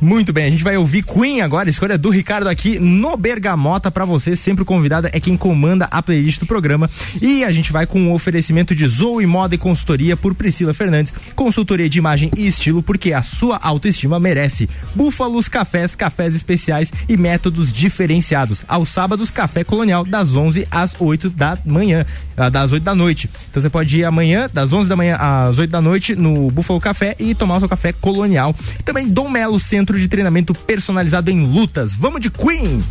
Muito 0.00 0.32
bem, 0.32 0.46
a 0.46 0.50
gente 0.50 0.64
vai 0.64 0.76
ouvir 0.76 1.04
Queen 1.04 1.42
agora, 1.42 1.70
escolha 1.70 1.96
do 1.96 2.10
Ricardo 2.10 2.48
aqui 2.48 2.80
no 2.80 3.16
Bergamota 3.16 3.88
pra 3.88 4.04
você. 4.04 4.34
Sempre 4.34 4.62
o 4.62 4.66
convidado 4.66 5.08
é 5.12 5.20
quem 5.20 5.36
comanda 5.36 5.86
a 5.92 6.02
playlist 6.02 6.40
do 6.40 6.46
programa. 6.46 6.90
E 7.22 7.44
a 7.44 7.52
gente 7.52 7.70
vai 7.70 7.86
com 7.86 8.08
o 8.08 8.14
oferecimento 8.14 8.74
de 8.74 8.84
Zoe 8.86 9.26
Moda 9.26 9.54
e 9.54 9.58
Consultoria 9.58 10.16
por 10.16 10.34
Priscila 10.34 10.74
Fernandes. 10.74 11.14
Consultoria 11.36 11.88
de 11.88 11.98
imagem 11.98 12.30
e 12.36 12.44
estilo, 12.44 12.82
porque 12.82 13.12
a 13.12 13.22
sua 13.22 13.58
autoestima 13.58 14.18
merece. 14.18 14.68
Búfalos 14.92 15.48
Cafés, 15.48 15.94
cafés 15.94 16.34
especiais 16.34 16.92
e 17.08 17.16
métodos 17.16 17.72
diferenciados. 17.72 18.53
Aos 18.68 18.90
sábados, 18.90 19.30
Café 19.30 19.64
Colonial, 19.64 20.04
das 20.04 20.36
11 20.36 20.68
às 20.70 20.94
8 20.98 21.30
da 21.30 21.58
manhã, 21.64 22.04
ah, 22.36 22.48
das 22.48 22.72
8 22.72 22.82
da 22.82 22.94
noite. 22.94 23.30
Então 23.50 23.62
você 23.62 23.70
pode 23.70 23.98
ir 23.98 24.04
amanhã, 24.04 24.48
das 24.52 24.72
11 24.72 24.88
da 24.88 24.96
manhã 24.96 25.16
às 25.16 25.58
8 25.58 25.70
da 25.70 25.80
noite, 25.80 26.14
no 26.14 26.50
Búfalo 26.50 26.80
Café 26.80 27.16
e 27.18 27.34
tomar 27.34 27.56
o 27.56 27.60
seu 27.60 27.68
café 27.68 27.92
colonial. 27.92 28.54
E 28.78 28.82
também 28.82 29.08
Dom 29.08 29.28
Melo, 29.28 29.58
centro 29.58 29.98
de 29.98 30.06
treinamento 30.06 30.54
personalizado 30.54 31.30
em 31.30 31.46
lutas. 31.46 31.94
Vamos 31.94 32.20
de 32.20 32.30
Queen! 32.30 32.84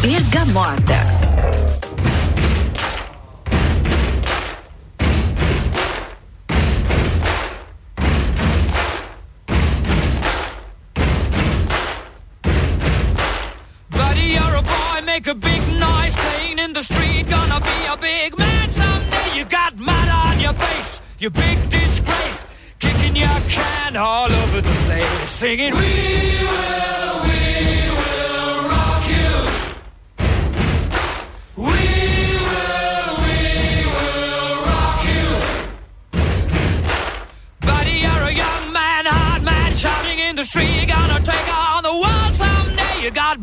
Bergamota. 0.00 1.71
Make 15.22 15.36
a 15.36 15.38
big 15.38 15.62
noise 15.78 16.14
playing 16.16 16.58
in 16.58 16.72
the 16.72 16.82
street. 16.82 17.28
Gonna 17.28 17.60
be 17.60 17.86
a 17.88 17.96
big 17.96 18.36
man 18.38 18.68
someday. 18.68 19.38
You 19.38 19.44
got 19.44 19.76
mud 19.76 20.08
on 20.08 20.40
your 20.40 20.52
face, 20.52 21.00
you 21.18 21.30
big 21.30 21.68
disgrace. 21.68 22.44
Kicking 22.80 23.14
your 23.14 23.40
can 23.48 23.96
all 23.96 24.32
over 24.32 24.60
the 24.60 24.76
place, 24.86 25.30
singing, 25.30 25.74
We 25.74 25.78
will, 25.78 27.14
we 27.28 27.40
will 28.00 28.56
rock 28.72 29.04
you. 29.16 29.32
We 31.56 31.82
will, 32.48 33.10
we 33.24 33.38
will 33.94 34.54
rock 34.70 35.00
you. 35.10 35.26
Buddy, 37.60 37.96
you're 38.04 38.24
a 38.30 38.34
young 38.44 38.72
man, 38.72 39.06
hard 39.06 39.42
man, 39.44 39.72
shouting 39.72 40.18
in 40.18 40.34
the 40.36 40.44
street. 40.44 40.88
Gonna 40.88 41.20
take 41.20 41.48
on 41.54 41.82
the 41.84 41.92
world 41.92 42.34
someday. 42.34 43.04
You 43.04 43.10
got 43.12 43.40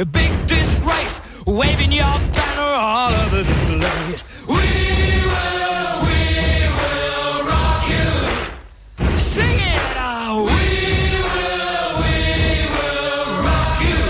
a 0.00 0.06
big 0.06 0.30
disgrace, 0.46 1.20
waving 1.44 1.90
your 1.90 2.04
banner 2.04 2.62
all 2.62 3.12
over 3.12 3.42
the 3.42 3.52
place. 3.66 4.22
We 4.46 4.54
will, 4.54 6.02
we 6.06 6.22
will 6.78 7.42
rock 7.52 7.82
you. 7.90 8.10
Sing 9.18 9.58
it 9.58 9.96
out. 9.96 10.44
We 10.44 10.52
will, 11.34 11.90
we 12.04 12.16
will 12.76 13.30
rock 13.42 13.76
you. 13.90 14.04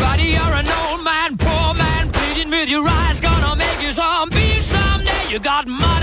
Buddy, 0.00 0.28
you're 0.36 0.56
an 0.62 0.68
old 0.68 1.04
man, 1.04 1.36
poor 1.36 1.74
man, 1.74 2.10
pleading 2.10 2.48
with 2.48 2.70
your 2.70 2.88
eyes, 2.88 3.20
gonna 3.20 3.54
make 3.56 3.82
you 3.82 3.92
zombie 3.92 4.60
someday. 4.60 5.28
You 5.28 5.38
got 5.38 5.66
mud 5.66 6.02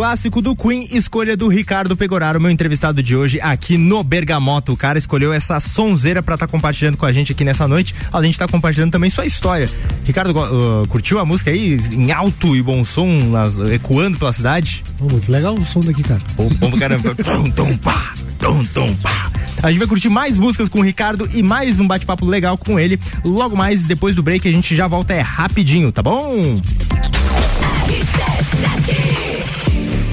clássico 0.00 0.40
do 0.40 0.56
Queen, 0.56 0.88
escolha 0.92 1.36
do 1.36 1.46
Ricardo 1.46 1.94
Pegoraro, 1.94 2.40
meu 2.40 2.50
entrevistado 2.50 3.02
de 3.02 3.14
hoje 3.14 3.38
aqui 3.42 3.76
no 3.76 4.02
Bergamoto. 4.02 4.72
O 4.72 4.76
cara 4.76 4.98
escolheu 4.98 5.30
essa 5.30 5.60
sonzeira 5.60 6.22
pra 6.22 6.36
estar 6.36 6.46
compartilhando 6.46 6.96
com 6.96 7.04
a 7.04 7.12
gente 7.12 7.32
aqui 7.32 7.44
nessa 7.44 7.68
noite, 7.68 7.94
além 8.10 8.30
de 8.30 8.36
estar 8.36 8.48
compartilhando 8.48 8.90
também 8.90 9.10
sua 9.10 9.26
história. 9.26 9.68
Ricardo, 10.02 10.30
uh, 10.30 10.88
curtiu 10.88 11.18
a 11.18 11.24
música 11.26 11.50
aí 11.50 11.78
em 11.92 12.12
alto 12.12 12.56
e 12.56 12.62
bom 12.62 12.82
som, 12.82 13.06
nas- 13.28 13.58
ecoando 13.58 14.16
pela 14.16 14.32
cidade? 14.32 14.82
Pô, 14.96 15.04
muito 15.04 15.30
legal 15.30 15.54
o 15.54 15.66
som 15.66 15.80
daqui, 15.80 16.02
cara. 16.02 16.22
Bom, 16.34 16.48
bom 16.48 16.70
caramba. 16.78 17.14
tum, 17.22 17.50
tum, 17.50 17.76
pá, 17.76 18.14
tum, 18.38 18.64
tum, 18.72 18.96
pá. 18.96 19.30
A 19.62 19.68
gente 19.68 19.80
vai 19.80 19.86
curtir 19.86 20.08
mais 20.08 20.38
músicas 20.38 20.70
com 20.70 20.78
o 20.78 20.82
Ricardo 20.82 21.28
e 21.34 21.42
mais 21.42 21.78
um 21.78 21.86
bate-papo 21.86 22.24
legal 22.24 22.56
com 22.56 22.80
ele. 22.80 22.98
Logo 23.22 23.54
mais, 23.54 23.82
depois 23.82 24.16
do 24.16 24.22
break, 24.22 24.48
a 24.48 24.52
gente 24.52 24.74
já 24.74 24.88
volta 24.88 25.12
é 25.12 25.20
rapidinho, 25.20 25.92
tá 25.92 26.02
bom? 26.02 26.58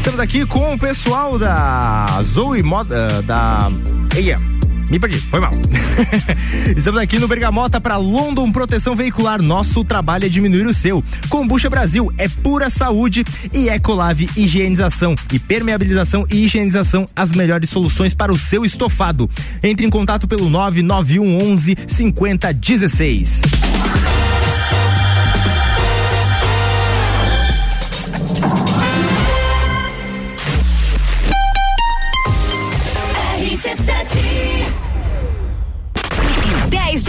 Estamos 0.08 0.24
aqui 0.24 0.46
com 0.46 0.74
o 0.74 0.80
pessoal 0.80 1.38
da 1.38 2.08
Zoe 2.24 2.64
Moda, 2.64 3.22
da... 3.24 3.70
Eia, 4.16 4.38
me 4.90 4.98
perdi, 4.98 5.18
foi 5.18 5.42
mal. 5.42 5.52
Estamos 6.78 7.02
aqui 7.02 7.20
no 7.20 7.28
Bergamota 7.28 7.82
para 7.82 7.98
London 7.98 8.50
Proteção 8.50 8.96
Veicular. 8.96 9.42
Nosso 9.42 9.84
trabalho 9.84 10.24
é 10.24 10.30
diminuir 10.30 10.66
o 10.66 10.74
seu. 10.74 11.04
Kombucha 11.28 11.70
Brasil 11.70 12.10
é 12.18 12.30
pura 12.30 12.70
saúde 12.70 13.26
e 13.52 13.68
Ecolave 13.68 14.30
Higienização 14.38 15.14
e 15.34 15.40
Permeabilização 15.40 16.26
e 16.32 16.46
Higienização, 16.46 17.06
as 17.14 17.34
melhores 17.34 17.70
soluções 17.70 18.14
para 18.14 18.32
o 18.32 18.38
seu 18.38 18.64
estofado. 18.64 19.30
Entre 19.62 19.86
em 19.86 19.90
contato 19.90 20.26
pelo 20.26 20.50
991 20.50 21.52
11 21.52 21.78
5016. 21.86 23.42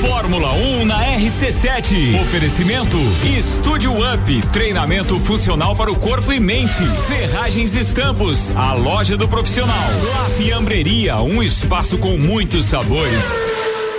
Fórmula 0.00 0.52
1 0.54 0.86
na 0.86 0.98
RC7. 1.18 2.22
Oferecimento 2.22 2.96
Estúdio 3.36 3.92
Up, 3.92 4.46
treinamento 4.50 5.20
funcional 5.20 5.76
para 5.76 5.92
o 5.92 5.94
corpo 5.94 6.32
e 6.32 6.40
mente. 6.40 6.82
Ferragens 7.06 7.74
e 7.74 7.80
Estampos, 7.80 8.50
a 8.56 8.72
loja 8.72 9.16
do 9.18 9.28
profissional. 9.28 9.76
La 10.10 10.30
Fiambreria, 10.30 11.18
um 11.18 11.42
espaço 11.42 11.98
com 11.98 12.16
muitos 12.16 12.64
sabores. 12.64 13.22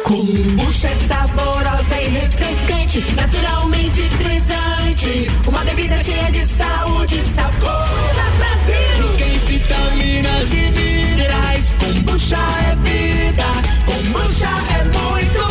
Kombucha 0.04 0.88
é 0.88 0.95
saborosa 0.95 2.02
e 2.02 2.10
refrescante. 2.10 3.06
naturalmente 3.16 4.02
frisante. 4.02 5.32
Uma 5.47 5.64
bebida 5.64 6.04
cheia 6.04 6.32
de 6.32 6.45
saúde, 6.47 7.22
sabor 7.36 7.88
Brasil. 8.39 9.18
Tem 9.20 9.38
vitaminas 9.39 10.47
e 10.52 10.72
minerais. 10.72 11.76
Kombucha 11.80 12.38
é 12.38 12.76
vida, 12.78 13.45
kombucha 13.86 14.49
é 14.80 14.84
muito. 14.86 15.51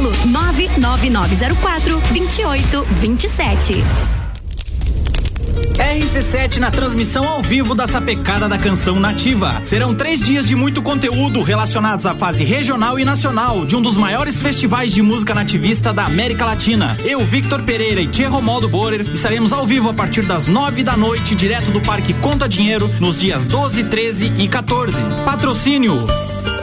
99904 0.00 2.00
2827. 2.12 3.84
RC7 5.80 6.58
na 6.58 6.70
transmissão 6.70 7.26
ao 7.26 7.42
vivo 7.42 7.74
da 7.74 7.86
Sapecada 7.86 8.48
da 8.48 8.58
Canção 8.58 9.00
Nativa. 9.00 9.60
Serão 9.64 9.94
três 9.94 10.20
dias 10.20 10.46
de 10.46 10.54
muito 10.54 10.82
conteúdo 10.82 11.42
relacionados 11.42 12.04
à 12.04 12.14
fase 12.14 12.44
regional 12.44 12.98
e 12.98 13.04
nacional 13.04 13.64
de 13.64 13.74
um 13.74 13.82
dos 13.82 13.96
maiores 13.96 14.42
festivais 14.42 14.92
de 14.92 15.00
música 15.00 15.34
nativista 15.34 15.92
da 15.92 16.04
América 16.04 16.44
Latina. 16.44 16.96
Eu, 17.04 17.24
Victor 17.24 17.62
Pereira 17.62 18.00
e 18.00 18.06
Tia 18.06 18.28
Romaldo 18.28 18.68
Borer 18.68 19.00
estaremos 19.00 19.52
ao 19.52 19.66
vivo 19.66 19.88
a 19.88 19.94
partir 19.94 20.24
das 20.26 20.46
nove 20.46 20.84
da 20.84 20.96
noite, 20.96 21.34
direto 21.34 21.70
do 21.70 21.80
Parque 21.80 22.12
Conta 22.14 22.48
Dinheiro, 22.48 22.88
nos 23.00 23.18
dias 23.18 23.46
12, 23.46 23.84
13 23.84 24.34
e 24.36 24.48
14. 24.48 24.96
Patrocínio. 25.24 26.06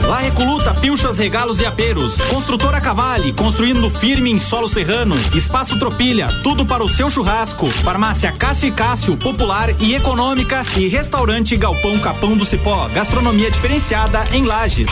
La 0.05 0.17
Recoluta, 0.17 0.73
pilchas, 0.75 1.17
regalos 1.17 1.59
e 1.59 1.65
aperos. 1.65 2.15
Construtora 2.29 2.79
Cavale, 2.79 3.33
construindo 3.33 3.89
firme 3.89 4.31
em 4.31 4.37
solo 4.37 4.69
serrano. 4.69 5.15
Espaço 5.33 5.77
Tropilha, 5.79 6.27
tudo 6.43 6.65
para 6.65 6.83
o 6.83 6.87
seu 6.87 7.09
churrasco. 7.09 7.67
Farmácia 7.67 8.31
Cássio 8.31 8.67
e 8.67 8.71
Cássio, 8.71 9.17
popular 9.17 9.69
e 9.79 9.95
econômica. 9.95 10.65
E 10.75 10.87
restaurante 10.87 11.55
Galpão 11.57 11.99
Capão 11.99 12.37
do 12.37 12.45
Cipó, 12.45 12.87
gastronomia 12.93 13.51
diferenciada 13.51 14.23
em 14.33 14.43
Lages. 14.43 14.89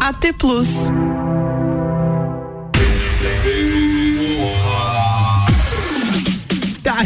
AT 0.00 0.32
Plus. 0.38 0.68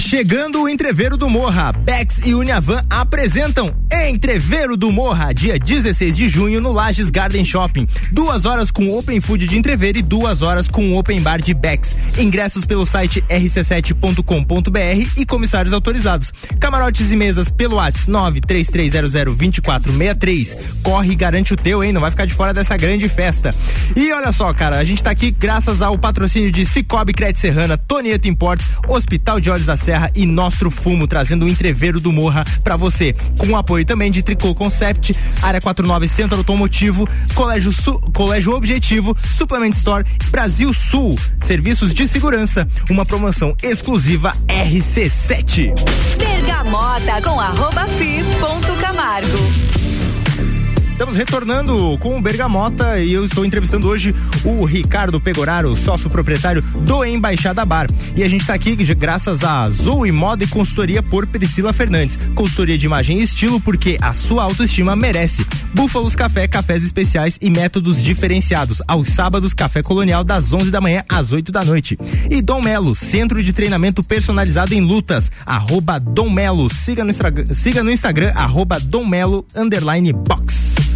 Chegando 0.02 0.62
o 0.62 0.68
Entreveiro 0.68 1.16
do 1.16 1.30
Morra. 1.30 1.72
Bex 1.72 2.26
e 2.26 2.34
Uniavan 2.34 2.82
apresentam 2.90 3.81
Entreveiro 4.08 4.76
do 4.76 4.92
Morra, 4.92 5.32
dia 5.32 5.58
16 5.58 6.16
de 6.16 6.28
junho 6.28 6.60
no 6.60 6.72
Lages 6.72 7.08
Garden 7.08 7.44
Shopping. 7.44 7.86
Duas 8.10 8.44
horas 8.44 8.70
com 8.70 8.90
Open 8.90 9.20
Food 9.20 9.46
de 9.46 9.56
Entreveiro 9.56 9.98
e 9.98 10.02
duas 10.02 10.42
horas 10.42 10.68
com 10.68 10.98
Open 10.98 11.22
Bar 11.22 11.40
de 11.40 11.54
Bex. 11.54 11.96
Ingressos 12.18 12.64
pelo 12.64 12.84
site 12.84 13.22
rc7.com.br 13.22 15.08
e 15.16 15.24
comissários 15.24 15.72
autorizados. 15.72 16.32
Camarotes 16.60 17.10
e 17.10 17.16
mesas 17.16 17.48
pelo 17.48 17.76
WhatsApp 17.76 18.10
933002463. 18.10 20.56
Corre 20.82 21.12
e 21.12 21.16
garante 21.16 21.54
o 21.54 21.56
teu, 21.56 21.84
hein? 21.84 21.92
Não 21.92 22.00
vai 22.00 22.10
ficar 22.10 22.26
de 22.26 22.34
fora 22.34 22.52
dessa 22.52 22.76
grande 22.76 23.08
festa. 23.08 23.54
E 23.94 24.12
olha 24.12 24.32
só, 24.32 24.52
cara, 24.52 24.78
a 24.78 24.84
gente 24.84 25.00
tá 25.02 25.10
aqui 25.10 25.30
graças 25.30 25.82
ao 25.82 25.98
patrocínio 25.98 26.50
de 26.50 26.66
Cicobi 26.66 27.12
Crédito 27.12 27.40
Serrana, 27.40 27.78
Tonieto 27.78 28.28
Imports, 28.28 28.66
Hospital 28.88 29.38
de 29.40 29.50
Olhos 29.50 29.66
da 29.66 29.76
Serra 29.76 30.10
e 30.14 30.24
Nostro 30.26 30.70
Fumo, 30.70 31.06
trazendo 31.06 31.46
o 31.46 31.48
entreveiro 31.48 32.00
do 32.00 32.12
Morra 32.12 32.44
para 32.64 32.76
você. 32.76 33.14
Com 33.38 33.48
o 33.48 33.56
apoio 33.56 33.84
também 33.92 34.10
de 34.10 34.22
Tricô 34.22 34.54
Concept, 34.54 35.14
Área 35.42 35.60
49 35.60 36.08
Centro 36.08 36.38
Automotivo, 36.38 37.06
Colégio, 37.34 37.70
Su, 37.70 38.00
Colégio 38.14 38.54
Objetivo, 38.54 39.14
Suplement 39.30 39.72
Store, 39.72 40.02
Brasil 40.30 40.72
Sul, 40.72 41.18
Serviços 41.42 41.92
de 41.92 42.08
Segurança, 42.08 42.66
uma 42.88 43.04
promoção 43.04 43.54
exclusiva 43.62 44.32
RC7. 44.48 45.74
Bergamota 46.16 47.20
com 47.22 47.38
arroba 47.38 47.86
fi 47.86 48.24
ponto 48.40 48.80
Camargo. 48.80 49.81
Estamos 51.02 51.16
retornando 51.16 51.98
com 51.98 52.16
o 52.16 52.22
Bergamota 52.22 52.96
e 53.00 53.12
eu 53.12 53.24
estou 53.24 53.44
entrevistando 53.44 53.88
hoje 53.88 54.14
o 54.44 54.64
Ricardo 54.64 55.20
Pegoraro, 55.20 55.76
sócio 55.76 56.08
proprietário 56.08 56.62
do 56.62 57.04
Embaixada 57.04 57.64
Bar. 57.64 57.88
E 58.16 58.22
a 58.22 58.28
gente 58.28 58.42
está 58.42 58.54
aqui 58.54 58.76
graças 58.94 59.42
a 59.42 59.68
Zoe 59.68 60.12
Moda 60.12 60.44
e 60.44 60.46
Consultoria 60.46 61.02
por 61.02 61.26
Priscila 61.26 61.72
Fernandes. 61.72 62.16
Consultoria 62.36 62.78
de 62.78 62.86
imagem 62.86 63.18
e 63.18 63.24
estilo 63.24 63.60
porque 63.60 63.98
a 64.00 64.12
sua 64.12 64.44
autoestima 64.44 64.94
merece. 64.94 65.44
Búfalos 65.74 66.14
Café, 66.14 66.46
cafés 66.46 66.84
especiais 66.84 67.36
e 67.42 67.50
métodos 67.50 68.00
diferenciados. 68.00 68.80
Aos 68.86 69.08
sábados, 69.08 69.52
café 69.52 69.82
colonial 69.82 70.22
das 70.22 70.52
11 70.52 70.70
da 70.70 70.80
manhã 70.80 71.02
às 71.08 71.32
8 71.32 71.50
da 71.50 71.64
noite. 71.64 71.98
E 72.30 72.40
Dom 72.40 72.62
Melo, 72.62 72.94
centro 72.94 73.42
de 73.42 73.52
treinamento 73.52 74.04
personalizado 74.04 74.72
em 74.72 74.80
lutas. 74.80 75.32
Arroba 75.44 75.98
Dom 75.98 76.30
Melo. 76.30 76.72
Siga 76.72 77.02
no, 77.02 77.12
siga 77.52 77.82
no 77.82 77.90
Instagram, 77.90 78.30
arroba 78.36 78.78
Dom 78.78 79.04
Melo, 79.04 79.44
underline 79.56 80.12
box. 80.12 80.91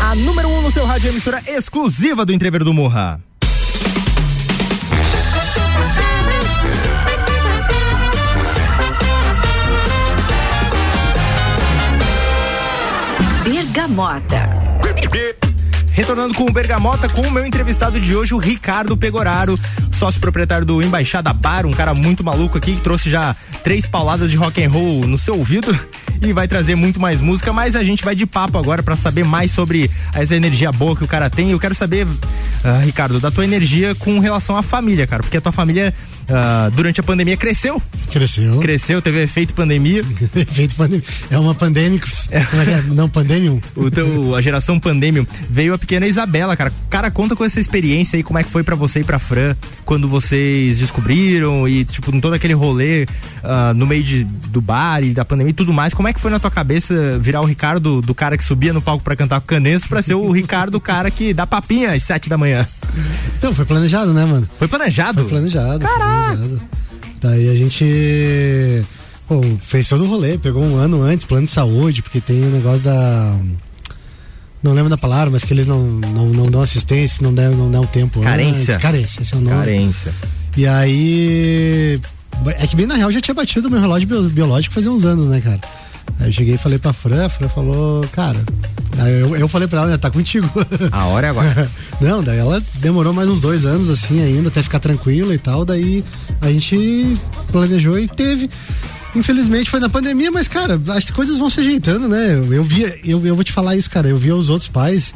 A 0.00 0.14
número 0.14 0.48
1 0.48 0.58
um 0.58 0.62
no 0.62 0.70
seu 0.70 0.84
rádio 0.84 1.08
emissora 1.08 1.42
exclusiva 1.46 2.26
do 2.26 2.32
Entrever 2.32 2.62
do 2.62 2.74
Morra. 2.74 3.18
Bergamota. 13.42 14.48
Retornando 15.92 16.34
com 16.34 16.44
o 16.44 16.52
Bergamota, 16.52 17.08
com 17.08 17.22
o 17.22 17.30
meu 17.30 17.44
entrevistado 17.44 18.00
de 18.00 18.14
hoje, 18.14 18.34
o 18.34 18.38
Ricardo 18.38 18.96
Pegoraro, 18.96 19.58
sócio 20.02 20.20
proprietário 20.20 20.66
do 20.66 20.82
Embaixada 20.82 21.32
Bar, 21.32 21.64
um 21.64 21.70
cara 21.70 21.94
muito 21.94 22.24
maluco 22.24 22.58
aqui 22.58 22.74
que 22.74 22.80
trouxe 22.80 23.08
já 23.08 23.36
três 23.62 23.86
pauladas 23.86 24.32
de 24.32 24.36
rock 24.36 24.60
and 24.60 24.68
roll 24.68 25.06
no 25.06 25.16
seu 25.16 25.38
ouvido 25.38 25.78
e 26.20 26.32
vai 26.32 26.48
trazer 26.48 26.74
muito 26.74 26.98
mais 26.98 27.20
música, 27.20 27.52
mas 27.52 27.76
a 27.76 27.84
gente 27.84 28.04
vai 28.04 28.16
de 28.16 28.26
papo 28.26 28.58
agora 28.58 28.82
para 28.82 28.96
saber 28.96 29.24
mais 29.24 29.52
sobre 29.52 29.88
essa 30.12 30.34
energia 30.34 30.72
boa 30.72 30.96
que 30.96 31.04
o 31.04 31.06
cara 31.06 31.30
tem. 31.30 31.52
Eu 31.52 31.60
quero 31.60 31.72
saber, 31.72 32.04
uh, 32.04 32.84
Ricardo, 32.84 33.20
da 33.20 33.30
tua 33.30 33.44
energia 33.44 33.94
com 33.94 34.18
relação 34.18 34.56
à 34.56 34.62
família, 34.62 35.06
cara, 35.06 35.22
porque 35.22 35.36
a 35.36 35.40
tua 35.40 35.52
família 35.52 35.94
uh, 36.22 36.70
durante 36.72 37.00
a 37.00 37.02
pandemia 37.02 37.36
cresceu. 37.36 37.80
Cresceu. 38.10 38.58
Cresceu, 38.58 39.00
teve 39.00 39.22
efeito 39.22 39.54
pandemia. 39.54 40.00
efeito 40.34 40.74
pandemia. 40.74 41.04
É 41.30 41.38
uma 41.38 41.54
pandêmicos. 41.54 42.28
É. 42.30 42.38
É? 42.38 42.82
Não 42.88 43.08
pandemium. 43.08 43.60
O 43.76 43.90
teu, 43.90 44.34
a 44.34 44.40
geração 44.40 44.78
pandemium. 44.78 45.26
Veio 45.48 45.74
a 45.74 45.78
pequena 45.78 46.06
Isabela, 46.06 46.56
cara. 46.56 46.72
Cara, 46.90 47.10
conta 47.10 47.34
com 47.34 47.44
essa 47.44 47.60
experiência 47.60 48.16
aí, 48.16 48.22
como 48.22 48.38
é 48.38 48.42
que 48.42 48.50
foi 48.50 48.62
para 48.62 48.74
você 48.74 49.00
e 49.00 49.04
pra 49.04 49.18
Fran, 49.18 49.56
quando 49.92 50.08
vocês 50.08 50.78
descobriram 50.78 51.68
e, 51.68 51.84
tipo, 51.84 52.16
em 52.16 52.18
todo 52.18 52.32
aquele 52.32 52.54
rolê 52.54 53.02
uh, 53.44 53.74
no 53.76 53.86
meio 53.86 54.02
de, 54.02 54.24
do 54.24 54.58
bar 54.58 55.04
e 55.04 55.12
da 55.12 55.22
pandemia 55.22 55.50
e 55.50 55.54
tudo 55.54 55.70
mais. 55.70 55.92
Como 55.92 56.08
é 56.08 56.14
que 56.14 56.20
foi 56.20 56.30
na 56.30 56.38
tua 56.38 56.50
cabeça 56.50 57.18
virar 57.18 57.42
o 57.42 57.44
Ricardo 57.44 58.00
do 58.00 58.14
cara 58.14 58.38
que 58.38 58.42
subia 58.42 58.72
no 58.72 58.80
palco 58.80 59.04
para 59.04 59.14
cantar 59.14 59.38
com 59.40 59.44
o 59.44 59.48
Canesso 59.48 59.86
pra 59.86 60.00
ser 60.00 60.14
o 60.14 60.32
Ricardo, 60.32 60.80
cara 60.80 61.10
que 61.10 61.34
dá 61.34 61.46
papinha 61.46 61.92
às 61.92 62.04
sete 62.04 62.26
da 62.26 62.38
manhã? 62.38 62.66
Então, 63.36 63.54
foi 63.54 63.66
planejado, 63.66 64.14
né, 64.14 64.24
mano? 64.24 64.48
Foi 64.58 64.66
planejado? 64.66 65.20
Foi 65.24 65.28
planejado. 65.28 65.80
Caraca! 65.80 66.28
Foi 66.28 66.36
planejado. 66.38 66.62
Daí 67.20 67.50
a 67.50 67.54
gente 67.54 68.82
pô, 69.28 69.42
fez 69.60 69.86
todo 69.90 70.04
o 70.04 70.08
rolê, 70.08 70.38
pegou 70.38 70.64
um 70.64 70.76
ano 70.76 71.02
antes, 71.02 71.26
plano 71.26 71.46
de 71.46 71.52
saúde, 71.52 72.00
porque 72.00 72.18
tem 72.18 72.42
o 72.44 72.50
negócio 72.50 72.80
da. 72.80 73.36
Não 74.62 74.72
lembro 74.72 74.88
da 74.88 74.96
palavra, 74.98 75.30
mas 75.30 75.44
que 75.44 75.52
eles 75.52 75.66
não, 75.66 75.82
não, 75.82 76.26
não 76.28 76.46
dão 76.50 76.62
assistência, 76.62 77.18
não 77.22 77.34
dão, 77.34 77.50
não 77.56 77.70
dão 77.70 77.84
tempo. 77.86 78.20
Carência. 78.20 78.74
Antes. 78.74 78.82
Carência, 78.82 79.22
esse 79.22 79.34
é 79.34 79.36
o 79.36 79.40
nome. 79.40 79.56
Carência. 79.56 80.14
E 80.56 80.66
aí. 80.66 82.00
É 82.58 82.66
que 82.66 82.76
bem 82.76 82.86
na 82.86 82.94
real 82.94 83.10
já 83.10 83.20
tinha 83.20 83.34
batido 83.34 83.68
o 83.68 83.70
meu 83.70 83.80
relógio 83.80 84.06
bio- 84.08 84.28
biológico 84.30 84.74
fazia 84.74 84.90
uns 84.90 85.04
anos, 85.04 85.26
né, 85.28 85.40
cara? 85.40 85.60
Aí 86.20 86.28
eu 86.28 86.32
cheguei 86.32 86.54
e 86.54 86.58
falei 86.58 86.78
pra 86.78 86.92
Fran, 86.92 87.26
a 87.26 87.28
Fran 87.28 87.48
falou, 87.48 88.04
cara. 88.12 88.38
Eu, 89.20 89.34
eu 89.36 89.48
falei 89.48 89.66
pra 89.66 89.80
ela, 89.80 89.90
né, 89.90 89.96
tá 89.98 90.10
contigo. 90.10 90.48
A 90.90 91.06
hora 91.06 91.26
é 91.28 91.30
agora. 91.30 91.70
Não, 92.00 92.22
daí 92.22 92.38
ela 92.38 92.62
demorou 92.74 93.12
mais 93.12 93.28
uns 93.28 93.40
dois 93.40 93.64
anos 93.64 93.88
assim 93.88 94.20
ainda, 94.22 94.48
até 94.48 94.62
ficar 94.62 94.78
tranquila 94.80 95.34
e 95.34 95.38
tal. 95.38 95.64
Daí 95.64 96.04
a 96.40 96.48
gente 96.48 97.16
planejou 97.50 97.98
e 97.98 98.06
teve. 98.06 98.50
Infelizmente 99.14 99.68
foi 99.70 99.78
na 99.80 99.88
pandemia, 99.90 100.30
mas, 100.30 100.48
cara, 100.48 100.80
as 100.88 101.10
coisas 101.10 101.36
vão 101.36 101.50
se 101.50 101.60
ajeitando, 101.60 102.08
né? 102.08 102.34
Eu, 102.34 102.52
eu 102.54 102.64
via, 102.64 102.98
eu, 103.04 103.24
eu 103.26 103.34
vou 103.34 103.44
te 103.44 103.52
falar 103.52 103.76
isso, 103.76 103.90
cara. 103.90 104.08
Eu 104.08 104.16
via 104.16 104.34
os 104.34 104.48
outros 104.48 104.68
pais, 104.70 105.14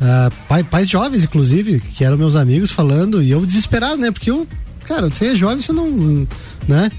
ah, 0.00 0.30
pai- 0.48 0.62
pais 0.64 0.88
jovens, 0.88 1.24
inclusive, 1.24 1.80
que 1.80 2.04
eram 2.04 2.18
meus 2.18 2.36
amigos 2.36 2.70
falando, 2.70 3.22
e 3.22 3.30
eu 3.30 3.44
desesperado, 3.46 3.96
né? 3.96 4.10
Porque 4.10 4.30
eu, 4.30 4.46
cara, 4.84 5.08
você 5.08 5.26
é 5.28 5.34
jovem, 5.36 5.58
você 5.60 5.72
não. 5.72 6.26
né? 6.68 6.90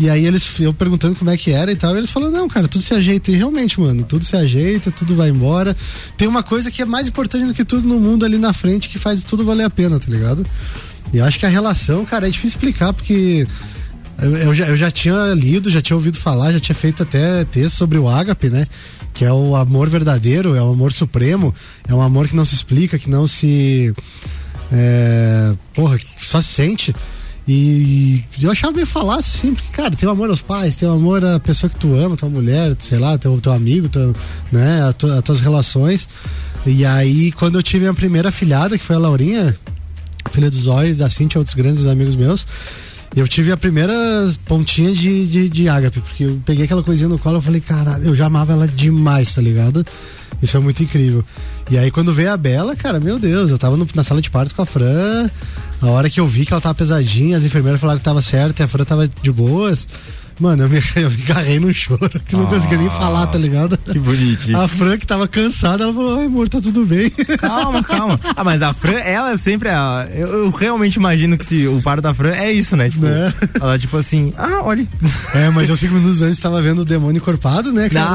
E 0.00 0.08
aí 0.10 0.24
eles, 0.26 0.48
eu 0.58 0.72
perguntando 0.74 1.14
como 1.14 1.30
é 1.30 1.36
que 1.36 1.50
era 1.52 1.70
e 1.70 1.76
tal, 1.76 1.94
e 1.94 1.98
eles 1.98 2.10
falando, 2.10 2.32
não, 2.32 2.48
cara, 2.48 2.66
tudo 2.66 2.82
se 2.82 2.94
ajeita. 2.94 3.30
E 3.30 3.36
realmente, 3.36 3.78
mano, 3.78 4.02
tudo 4.04 4.24
se 4.24 4.34
ajeita, 4.36 4.90
tudo 4.90 5.14
vai 5.14 5.28
embora. 5.28 5.76
Tem 6.16 6.26
uma 6.26 6.42
coisa 6.42 6.70
que 6.70 6.80
é 6.82 6.84
mais 6.86 7.06
importante 7.06 7.46
do 7.46 7.54
que 7.54 7.64
tudo 7.64 7.86
no 7.86 8.00
mundo 8.00 8.24
ali 8.24 8.38
na 8.38 8.52
frente, 8.54 8.88
que 8.88 8.98
faz 8.98 9.22
tudo 9.22 9.44
valer 9.44 9.64
a 9.64 9.70
pena, 9.70 10.00
tá 10.00 10.10
ligado? 10.10 10.44
E 11.12 11.18
eu 11.18 11.24
acho 11.24 11.38
que 11.38 11.46
a 11.46 11.48
relação, 11.50 12.04
cara, 12.06 12.26
é 12.26 12.30
difícil 12.30 12.56
explicar, 12.56 12.92
porque 12.92 13.46
eu, 14.18 14.36
eu 14.36 14.54
já, 14.54 14.66
eu 14.66 14.76
já 14.76 14.90
tinha 14.90 15.32
lido, 15.34 15.70
já 15.70 15.80
tinha 15.82 15.96
ouvido 15.96 16.16
falar, 16.18 16.52
já 16.52 16.60
tinha 16.60 16.74
feito 16.74 17.02
até 17.02 17.44
texto 17.44 17.76
sobre 17.76 17.98
o 17.98 18.08
ágape, 18.08 18.48
né? 18.50 18.66
Que 19.12 19.24
é 19.24 19.32
o 19.32 19.54
amor 19.56 19.88
verdadeiro, 19.88 20.54
é 20.54 20.62
o 20.62 20.72
amor 20.72 20.92
supremo, 20.92 21.54
é 21.88 21.94
um 21.94 22.00
amor 22.00 22.26
que 22.28 22.34
não 22.36 22.44
se 22.44 22.54
explica, 22.54 22.98
que 22.98 23.08
não 23.08 23.26
se. 23.26 23.92
É, 24.72 25.54
porra, 25.72 25.98
só 26.20 26.40
se 26.40 26.48
sente. 26.48 26.94
E 27.46 28.24
eu 28.40 28.50
achava 28.50 28.72
meio 28.72 28.86
falácia, 28.86 29.30
assim, 29.38 29.54
porque, 29.54 29.68
cara, 29.70 29.90
tem 29.94 30.08
o 30.08 30.12
amor 30.12 30.30
aos 30.30 30.40
pais, 30.40 30.76
tem 30.76 30.88
o 30.88 30.92
amor 30.92 31.22
à 31.22 31.38
pessoa 31.38 31.68
que 31.68 31.76
tu 31.78 31.94
ama, 31.94 32.16
tua 32.16 32.28
mulher, 32.30 32.74
sei 32.78 32.98
lá, 32.98 33.18
teu, 33.18 33.38
teu 33.38 33.52
amigo, 33.52 33.86
teu, 33.88 34.14
né, 34.50 34.82
a 34.88 34.92
tu- 34.94 35.12
as 35.12 35.22
tuas 35.22 35.40
relações. 35.40 36.08
E 36.66 36.86
aí, 36.86 37.30
quando 37.32 37.58
eu 37.58 37.62
tive 37.62 37.86
a 37.86 37.92
primeira 37.92 38.32
filhada, 38.32 38.78
que 38.78 38.84
foi 38.84 38.96
a 38.96 38.98
Laurinha, 38.98 39.54
filha 40.30 40.48
do 40.48 40.56
Zóio, 40.56 40.96
da 40.96 41.10
Cintia, 41.10 41.38
outros 41.38 41.54
grandes 41.54 41.84
amigos 41.84 42.16
meus, 42.16 42.46
eu 43.16 43.26
tive 43.28 43.52
a 43.52 43.56
primeira 43.56 43.94
pontinha 44.46 44.92
de, 44.92 45.26
de, 45.26 45.48
de 45.48 45.68
ágape, 45.68 46.00
porque 46.00 46.24
eu 46.24 46.40
peguei 46.44 46.64
aquela 46.64 46.82
coisinha 46.82 47.08
no 47.08 47.18
colo 47.18 47.38
e 47.38 47.42
falei, 47.42 47.60
caralho, 47.60 48.04
eu 48.06 48.14
já 48.14 48.26
amava 48.26 48.52
ela 48.52 48.66
demais, 48.68 49.34
tá 49.34 49.40
ligado? 49.42 49.84
Isso 50.42 50.56
é 50.56 50.60
muito 50.60 50.82
incrível. 50.82 51.24
E 51.70 51.78
aí, 51.78 51.90
quando 51.90 52.12
veio 52.12 52.32
a 52.32 52.36
Bela, 52.36 52.74
cara, 52.76 52.98
meu 53.00 53.18
Deus, 53.18 53.50
eu 53.50 53.56
tava 53.58 53.76
no- 53.76 53.86
na 53.94 54.02
sala 54.04 54.20
de 54.20 54.30
parto 54.30 54.54
com 54.54 54.62
a 54.62 54.66
Fran. 54.66 55.30
A 55.80 55.86
hora 55.90 56.10
que 56.10 56.18
eu 56.20 56.26
vi 56.26 56.44
que 56.44 56.52
ela 56.52 56.60
tava 56.60 56.74
pesadinha, 56.74 57.36
as 57.38 57.44
enfermeiras 57.44 57.80
falaram 57.80 57.98
que 57.98 58.04
tava 58.04 58.20
certo 58.20 58.60
e 58.60 58.62
a 58.62 58.68
Fran 58.68 58.84
tava 58.84 59.08
de 59.08 59.32
boas. 59.32 59.86
Mano, 60.40 60.64
eu 60.64 60.68
me, 60.68 60.76
eu 60.96 61.10
me 61.10 61.22
agarrei 61.22 61.60
no 61.60 61.72
choro, 61.72 62.10
que 62.26 62.34
não 62.36 62.46
conseguia 62.46 62.78
nem 62.78 62.90
falar, 62.90 63.26
tá 63.26 63.38
ligado? 63.38 63.76
Que 63.78 63.98
bonitinho. 63.98 64.60
A 64.60 64.66
Fran, 64.68 64.96
que 64.98 65.06
tava 65.06 65.26
cansada, 65.28 65.84
ela 65.84 65.92
falou: 65.92 66.18
Ai, 66.18 66.26
amor, 66.26 66.48
tá 66.48 66.60
tudo 66.60 66.84
bem. 66.84 67.10
Calma, 67.38 67.82
calma. 67.82 68.18
Ah, 68.36 68.44
mas 68.44 68.62
a 68.62 68.72
Fran, 68.74 68.98
ela 68.98 69.32
é 69.32 69.36
sempre 69.36 69.68
a. 69.68 70.08
Eu, 70.14 70.26
eu 70.28 70.50
realmente 70.50 70.96
imagino 70.96 71.36
que 71.38 71.44
se 71.46 71.66
o 71.66 71.80
par 71.82 72.00
da 72.00 72.12
Fran 72.14 72.32
é 72.32 72.52
isso, 72.52 72.76
né? 72.76 72.88
Tipo, 72.90 73.06
ela, 73.60 73.78
tipo 73.78 73.96
assim, 73.96 74.32
ah, 74.36 74.60
olha. 74.62 74.86
É, 75.34 75.50
mas 75.50 75.68
eu 75.68 75.76
cinco 75.76 75.94
minutos 75.94 76.20
antes 76.22 76.38
tava 76.40 76.60
vendo 76.62 76.80
o 76.80 76.84
demônio 76.84 77.18
encorpado, 77.18 77.72
né, 77.72 77.88
cara? 77.88 78.06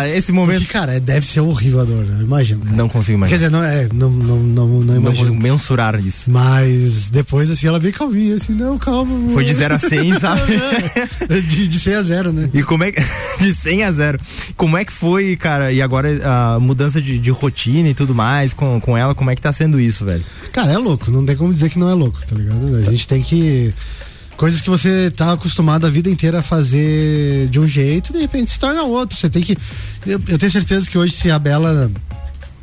Ah, 0.00 0.08
esse 0.14 0.32
momento. 0.32 0.58
Porque, 0.60 0.72
cara, 0.72 0.94
é- 0.94 1.00
deve 1.00 1.26
ser 1.26 1.40
horrível 1.40 1.80
a 1.80 1.84
dor, 1.84 2.04
eu 2.08 2.22
imagino. 2.22 2.60
cara. 2.64 2.76
Não 2.76 2.88
consigo 2.88 3.18
Quer 3.26 3.36
imaginar. 3.36 3.36
dizer, 3.36 3.50
não, 3.50 3.62
é, 3.64 3.88
não, 3.92 4.10
não, 4.10 4.36
não, 4.38 4.66
não 4.66 4.80
Não 4.80 4.96
imagino. 4.96 5.16
consigo 5.26 5.42
mensurar 5.42 5.98
isso. 6.04 6.30
Mas 6.30 7.08
depois, 7.10 7.50
assim, 7.50 7.66
ela 7.66 7.78
bem 7.78 7.92
calminha, 7.92 8.36
assim, 8.36 8.52
não, 8.54 8.78
calma. 8.78 9.14
amor. 9.14 9.34
Foi 9.34 9.44
de 9.44 9.54
0 9.54 9.74
a 9.74 9.78
100, 9.78 10.18
sabe? 10.20 10.52
de, 11.48 11.57
de 11.66 11.80
100 11.80 11.94
a 11.94 12.02
0, 12.02 12.32
né? 12.32 12.50
E 12.52 12.62
como 12.62 12.84
é 12.84 12.92
que. 12.92 13.00
De 13.38 13.54
100 13.54 13.84
a 13.84 13.92
0. 13.92 14.20
Como 14.56 14.76
é 14.76 14.84
que 14.84 14.92
foi, 14.92 15.36
cara? 15.36 15.72
E 15.72 15.80
agora 15.80 16.08
a 16.24 16.58
mudança 16.58 17.00
de, 17.00 17.20
de 17.20 17.30
rotina 17.30 17.88
e 17.88 17.94
tudo 17.94 18.12
mais 18.12 18.52
com, 18.52 18.80
com 18.80 18.96
ela, 18.96 19.14
como 19.14 19.30
é 19.30 19.36
que 19.36 19.40
tá 19.40 19.52
sendo 19.52 19.80
isso, 19.80 20.04
velho? 20.04 20.24
Cara, 20.52 20.72
é 20.72 20.76
louco, 20.76 21.08
não 21.10 21.24
tem 21.24 21.36
como 21.36 21.52
dizer 21.52 21.70
que 21.70 21.78
não 21.78 21.88
é 21.88 21.94
louco, 21.94 22.18
tá 22.26 22.34
ligado? 22.34 22.76
A 22.76 22.80
gente 22.90 23.06
tem 23.06 23.22
que. 23.22 23.72
Coisas 24.36 24.60
que 24.60 24.70
você 24.70 25.10
tá 25.10 25.32
acostumado 25.32 25.84
a 25.84 25.90
vida 25.90 26.08
inteira 26.08 26.38
a 26.38 26.42
fazer 26.42 27.48
de 27.48 27.58
um 27.58 27.66
jeito, 27.66 28.12
de 28.12 28.20
repente 28.20 28.52
se 28.52 28.58
torna 28.58 28.84
outro. 28.84 29.16
Você 29.16 29.28
tem 29.28 29.42
que. 29.42 29.56
Eu, 30.06 30.20
eu 30.28 30.38
tenho 30.38 30.52
certeza 30.52 30.88
que 30.88 30.96
hoje, 30.96 31.12
se 31.12 31.30
a 31.30 31.38
Bela. 31.38 31.90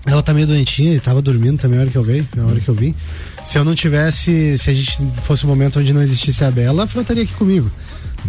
Ela 0.06 0.22
tá 0.22 0.34
meio 0.34 0.46
doentinha 0.46 0.94
e 0.94 1.00
tava 1.00 1.22
dormindo 1.22 1.58
também 1.58 1.80
a 1.80 1.82
hora 1.82 1.90
que 1.90 1.98
eu 1.98 2.04
veio, 2.04 2.28
na 2.36 2.46
hora 2.46 2.60
que 2.60 2.70
eu 2.70 2.76
vim. 2.76 2.94
Se 3.44 3.58
eu 3.58 3.66
não 3.66 3.76
tivesse. 3.76 4.58
Se 4.58 4.70
a 4.70 4.74
gente 4.74 4.98
fosse 5.24 5.46
um 5.46 5.50
momento 5.50 5.80
onde 5.80 5.92
não 5.92 6.02
existisse 6.02 6.44
a 6.44 6.52
Bela, 6.52 6.84
a 6.84 6.88
Fran 6.88 7.02
estaria 7.02 7.24
aqui 7.24 7.34
comigo. 7.34 7.70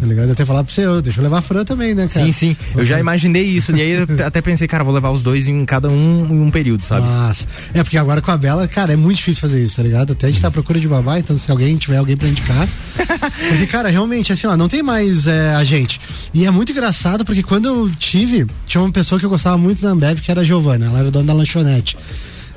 Tá 0.01 0.07
ligado? 0.07 0.27
Eu 0.27 0.33
até 0.33 0.45
falar 0.45 0.63
pra 0.63 0.73
você, 0.73 0.83
deixa 1.03 1.21
eu 1.21 1.25
levar 1.25 1.39
a 1.39 1.43
Fran 1.43 1.65
também, 1.65 1.95
né, 1.95 2.09
cara? 2.09 2.27
Sim, 2.27 2.33
sim. 2.33 2.57
Eu 2.75 2.85
já 2.85 3.01
imaginei 3.01 3.45
isso. 3.45 3.75
E 3.75 3.81
aí 3.81 3.91
eu 3.93 4.27
até 4.27 4.41
pensei, 4.41 4.69
cara, 4.69 4.85
vou 4.85 4.93
levar 4.93 5.11
os 5.11 5.23
dois 5.23 5.49
em 5.49 5.65
cada 5.65 5.89
um 5.89 6.29
em 6.31 6.41
um 6.41 6.51
período, 6.51 6.83
sabe? 6.83 7.07
Mas, 7.07 7.47
é 7.75 7.83
porque 7.83 7.99
agora 7.99 8.21
com 8.21 8.31
a 8.31 8.37
Bela, 8.37 8.67
cara, 8.69 8.93
é 8.93 8.97
muito 8.97 9.17
difícil 9.17 9.41
fazer 9.41 9.63
isso, 9.63 9.77
tá 9.77 9.83
ligado? 9.83 10.13
Até 10.13 10.27
a 10.27 10.31
gente 10.31 10.41
tá 10.41 10.49
à 10.49 10.51
procura 10.51 10.79
de 10.79 10.89
babá, 10.89 11.19
então 11.19 11.37
se 11.39 11.51
alguém 11.51 11.77
tiver 11.77 11.97
alguém 11.97 12.17
pra 12.17 12.29
indicar. 12.29 12.69
porque, 13.49 13.67
cara, 13.67 13.89
realmente, 13.89 14.33
assim, 14.33 14.47
ó, 14.47 14.57
não 14.57 14.69
tem 14.69 14.83
mais 14.83 15.27
é, 15.27 15.55
a 15.55 15.65
gente. 15.65 16.01
E 16.33 16.45
é 16.45 16.51
muito 16.51 16.73
engraçado 16.73 17.25
porque 17.25 17.43
quando 17.43 17.67
eu 17.67 17.91
tive, 17.99 18.47
tinha 18.67 18.81
uma 18.81 18.93
pessoa 18.93 19.19
que 19.19 19.25
eu 19.25 19.31
gostava 19.31 19.57
muito 19.57 19.81
da 19.81 19.89
Ambev, 19.89 20.21
que 20.21 20.31
era 20.31 20.43
a 20.43 20.45
Giovana, 20.45 20.87
ela 20.87 20.99
era 20.99 21.11
dona 21.11 21.27
da 21.27 21.33
lanchonete. 21.33 21.97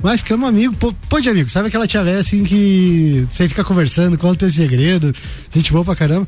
Mas 0.02 0.20
ficamos 0.20 0.48
amigo, 0.48 0.74
pô, 0.76 0.94
pô 1.08 1.20
de 1.20 1.28
amigo, 1.28 1.50
sabe 1.50 1.68
aquela 1.68 1.86
tia 1.86 2.02
velha 2.02 2.20
assim 2.20 2.42
que 2.42 3.26
você 3.30 3.48
fica 3.48 3.62
conversando, 3.62 4.16
conta 4.16 4.40
teu 4.40 4.50
segredo, 4.50 5.14
gente 5.54 5.72
boa 5.72 5.84
pra 5.84 5.94
caramba. 5.94 6.26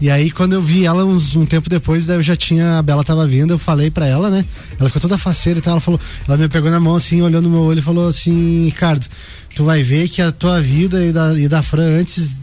E 0.00 0.08
aí, 0.08 0.30
quando 0.30 0.52
eu 0.52 0.62
vi 0.62 0.84
ela 0.84 1.04
uns, 1.04 1.34
um 1.34 1.44
tempo 1.44 1.68
depois, 1.68 2.06
daí 2.06 2.16
eu 2.18 2.22
já 2.22 2.36
tinha, 2.36 2.78
a 2.78 2.82
Bela 2.82 3.02
tava 3.02 3.26
vindo, 3.26 3.52
eu 3.52 3.58
falei 3.58 3.90
pra 3.90 4.06
ela, 4.06 4.30
né? 4.30 4.44
Ela 4.78 4.88
ficou 4.88 5.02
toda 5.02 5.18
faceira 5.18 5.58
e 5.58 5.62
tal, 5.62 5.72
ela 5.72 5.80
falou, 5.80 6.00
ela 6.28 6.36
me 6.36 6.48
pegou 6.48 6.70
na 6.70 6.78
mão 6.78 6.94
assim, 6.94 7.20
olhando 7.20 7.48
no 7.48 7.50
meu 7.50 7.62
olho 7.62 7.80
e 7.80 7.82
falou 7.82 8.06
assim, 8.06 8.66
Ricardo, 8.66 9.04
tu 9.56 9.64
vai 9.64 9.82
ver 9.82 10.08
que 10.08 10.22
a 10.22 10.30
tua 10.30 10.60
vida 10.60 11.04
e 11.04 11.10
da, 11.10 11.34
e 11.36 11.48
da 11.48 11.62
Fran 11.62 11.98
antes, 11.98 12.38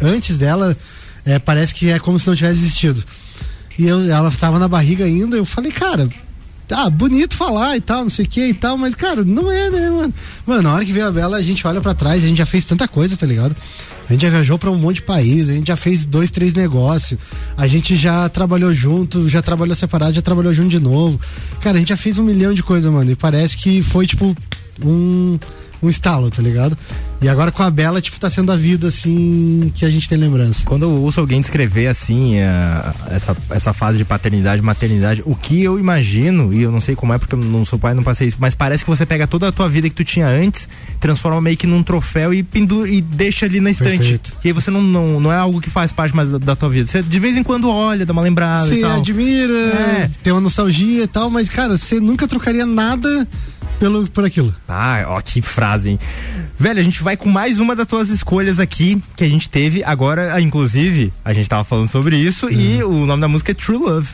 antes 0.00 0.38
dela, 0.38 0.76
é, 1.24 1.38
parece 1.38 1.72
que 1.72 1.88
é 1.88 2.00
como 2.00 2.18
se 2.18 2.26
não 2.26 2.34
tivesse 2.34 2.58
existido. 2.58 3.04
E 3.78 3.86
eu, 3.86 4.10
ela 4.10 4.28
tava 4.32 4.58
na 4.58 4.66
barriga 4.66 5.04
ainda, 5.04 5.36
eu 5.36 5.44
falei, 5.44 5.70
cara, 5.70 6.08
tá 6.68 6.88
bonito 6.90 7.34
falar 7.34 7.76
e 7.76 7.80
tal, 7.80 8.02
não 8.02 8.10
sei 8.10 8.26
o 8.26 8.28
que 8.28 8.44
e 8.46 8.54
tal, 8.54 8.76
mas, 8.76 8.94
cara, 8.94 9.24
não 9.24 9.50
é, 9.50 9.70
né, 9.70 9.90
mano? 9.90 10.14
Mano, 10.46 10.62
na 10.62 10.74
hora 10.74 10.84
que 10.84 10.92
veio 10.92 11.06
a 11.06 11.10
Bela, 11.10 11.38
a 11.38 11.42
gente 11.42 11.66
olha 11.66 11.80
pra 11.80 11.94
trás, 11.94 12.22
a 12.22 12.26
gente 12.28 12.36
já 12.36 12.46
fez 12.46 12.66
tanta 12.66 12.86
coisa, 12.86 13.16
tá 13.16 13.26
ligado? 13.26 13.56
A 14.08 14.12
gente 14.12 14.22
já 14.22 14.30
viajou 14.30 14.58
pra 14.58 14.70
um 14.70 14.76
monte 14.76 14.96
de 14.96 15.02
país, 15.02 15.48
a 15.48 15.54
gente 15.54 15.68
já 15.68 15.76
fez 15.76 16.04
dois, 16.04 16.30
três 16.30 16.54
negócios, 16.54 17.18
a 17.56 17.66
gente 17.66 17.96
já 17.96 18.28
trabalhou 18.28 18.72
junto, 18.72 19.28
já 19.28 19.40
trabalhou 19.40 19.74
separado, 19.74 20.14
já 20.14 20.22
trabalhou 20.22 20.52
junto 20.52 20.68
de 20.68 20.78
novo. 20.78 21.18
Cara, 21.60 21.76
a 21.76 21.78
gente 21.78 21.88
já 21.88 21.96
fez 21.96 22.18
um 22.18 22.22
milhão 22.22 22.52
de 22.52 22.62
coisas, 22.62 22.92
mano, 22.92 23.10
e 23.10 23.16
parece 23.16 23.56
que 23.56 23.80
foi, 23.80 24.06
tipo, 24.06 24.36
um, 24.84 25.38
um 25.82 25.88
estalo, 25.88 26.30
tá 26.30 26.42
ligado? 26.42 26.76
E 27.20 27.28
agora 27.28 27.50
com 27.50 27.62
a 27.64 27.70
Bela, 27.70 28.00
tipo, 28.00 28.18
tá 28.20 28.30
sendo 28.30 28.52
a 28.52 28.56
vida, 28.56 28.88
assim, 28.88 29.72
que 29.74 29.84
a 29.84 29.90
gente 29.90 30.08
tem 30.08 30.16
lembrança. 30.16 30.62
Quando 30.64 30.84
eu 30.84 30.90
ouço 30.90 31.18
alguém 31.18 31.40
descrever 31.40 31.88
assim 31.88 32.36
eh, 32.36 32.92
essa, 33.10 33.36
essa 33.50 33.72
fase 33.72 33.98
de 33.98 34.04
paternidade, 34.04 34.62
maternidade, 34.62 35.22
o 35.26 35.34
que 35.34 35.62
eu 35.62 35.78
imagino, 35.80 36.52
e 36.54 36.62
eu 36.62 36.70
não 36.70 36.80
sei 36.80 36.94
como 36.94 37.12
é 37.12 37.18
porque 37.18 37.34
eu 37.34 37.38
não 37.38 37.64
sou 37.64 37.76
pai, 37.78 37.92
não 37.94 38.04
passei 38.04 38.28
isso, 38.28 38.36
mas 38.38 38.54
parece 38.54 38.84
que 38.84 38.90
você 38.90 39.04
pega 39.04 39.26
toda 39.26 39.48
a 39.48 39.52
tua 39.52 39.68
vida 39.68 39.88
que 39.88 39.94
tu 39.96 40.04
tinha 40.04 40.28
antes, 40.28 40.68
transforma 41.00 41.40
meio 41.40 41.56
que 41.56 41.66
num 41.66 41.82
troféu 41.82 42.32
e 42.32 42.42
pendura 42.44 42.88
e 42.88 43.00
deixa 43.00 43.46
ali 43.46 43.60
na 43.60 43.70
estante. 43.70 43.98
Perfeito. 43.98 44.32
E 44.44 44.48
aí 44.48 44.52
você 44.52 44.70
não, 44.70 44.82
não, 44.82 45.18
não 45.20 45.32
é 45.32 45.36
algo 45.36 45.60
que 45.60 45.70
faz 45.70 45.92
parte 45.92 46.14
mais 46.14 46.30
da, 46.30 46.38
da 46.38 46.54
tua 46.56 46.68
vida. 46.68 46.86
Você 46.86 47.02
de 47.02 47.18
vez 47.18 47.36
em 47.36 47.42
quando 47.42 47.68
olha, 47.68 48.06
dá 48.06 48.12
uma 48.12 48.22
lembrada 48.22 48.66
e 48.66 48.76
Você 48.76 48.80
tal. 48.80 48.96
admira, 48.98 49.52
É. 49.52 50.10
tem 50.22 50.32
uma 50.32 50.40
nostalgia 50.40 51.02
e 51.02 51.08
tal, 51.08 51.30
mas, 51.30 51.48
cara, 51.48 51.76
você 51.76 51.98
nunca 51.98 52.28
trocaria 52.28 52.64
nada 52.64 53.26
pelo, 53.78 54.08
por 54.10 54.24
aquilo. 54.24 54.54
Ah, 54.68 55.04
ó, 55.08 55.20
que 55.20 55.40
frase, 55.40 55.90
hein? 55.90 56.00
Velho, 56.58 56.80
a 56.80 56.82
gente 56.82 57.02
vai 57.02 57.16
com 57.16 57.28
mais 57.28 57.60
uma 57.60 57.74
das 57.76 57.86
tuas 57.86 58.08
escolhas 58.08 58.58
aqui 58.58 59.00
que 59.16 59.24
a 59.24 59.28
gente 59.28 59.48
teve. 59.48 59.82
Agora, 59.84 60.34
ah, 60.34 60.40
inclusive, 60.40 61.12
a 61.24 61.32
gente 61.32 61.48
tava 61.48 61.64
falando 61.64 61.88
sobre 61.88 62.16
isso 62.16 62.50
e 62.50 62.82
o 62.82 63.06
nome 63.06 63.20
da 63.20 63.28
música 63.28 63.52
é 63.52 63.54
True 63.54 63.78
Love. 63.78 64.08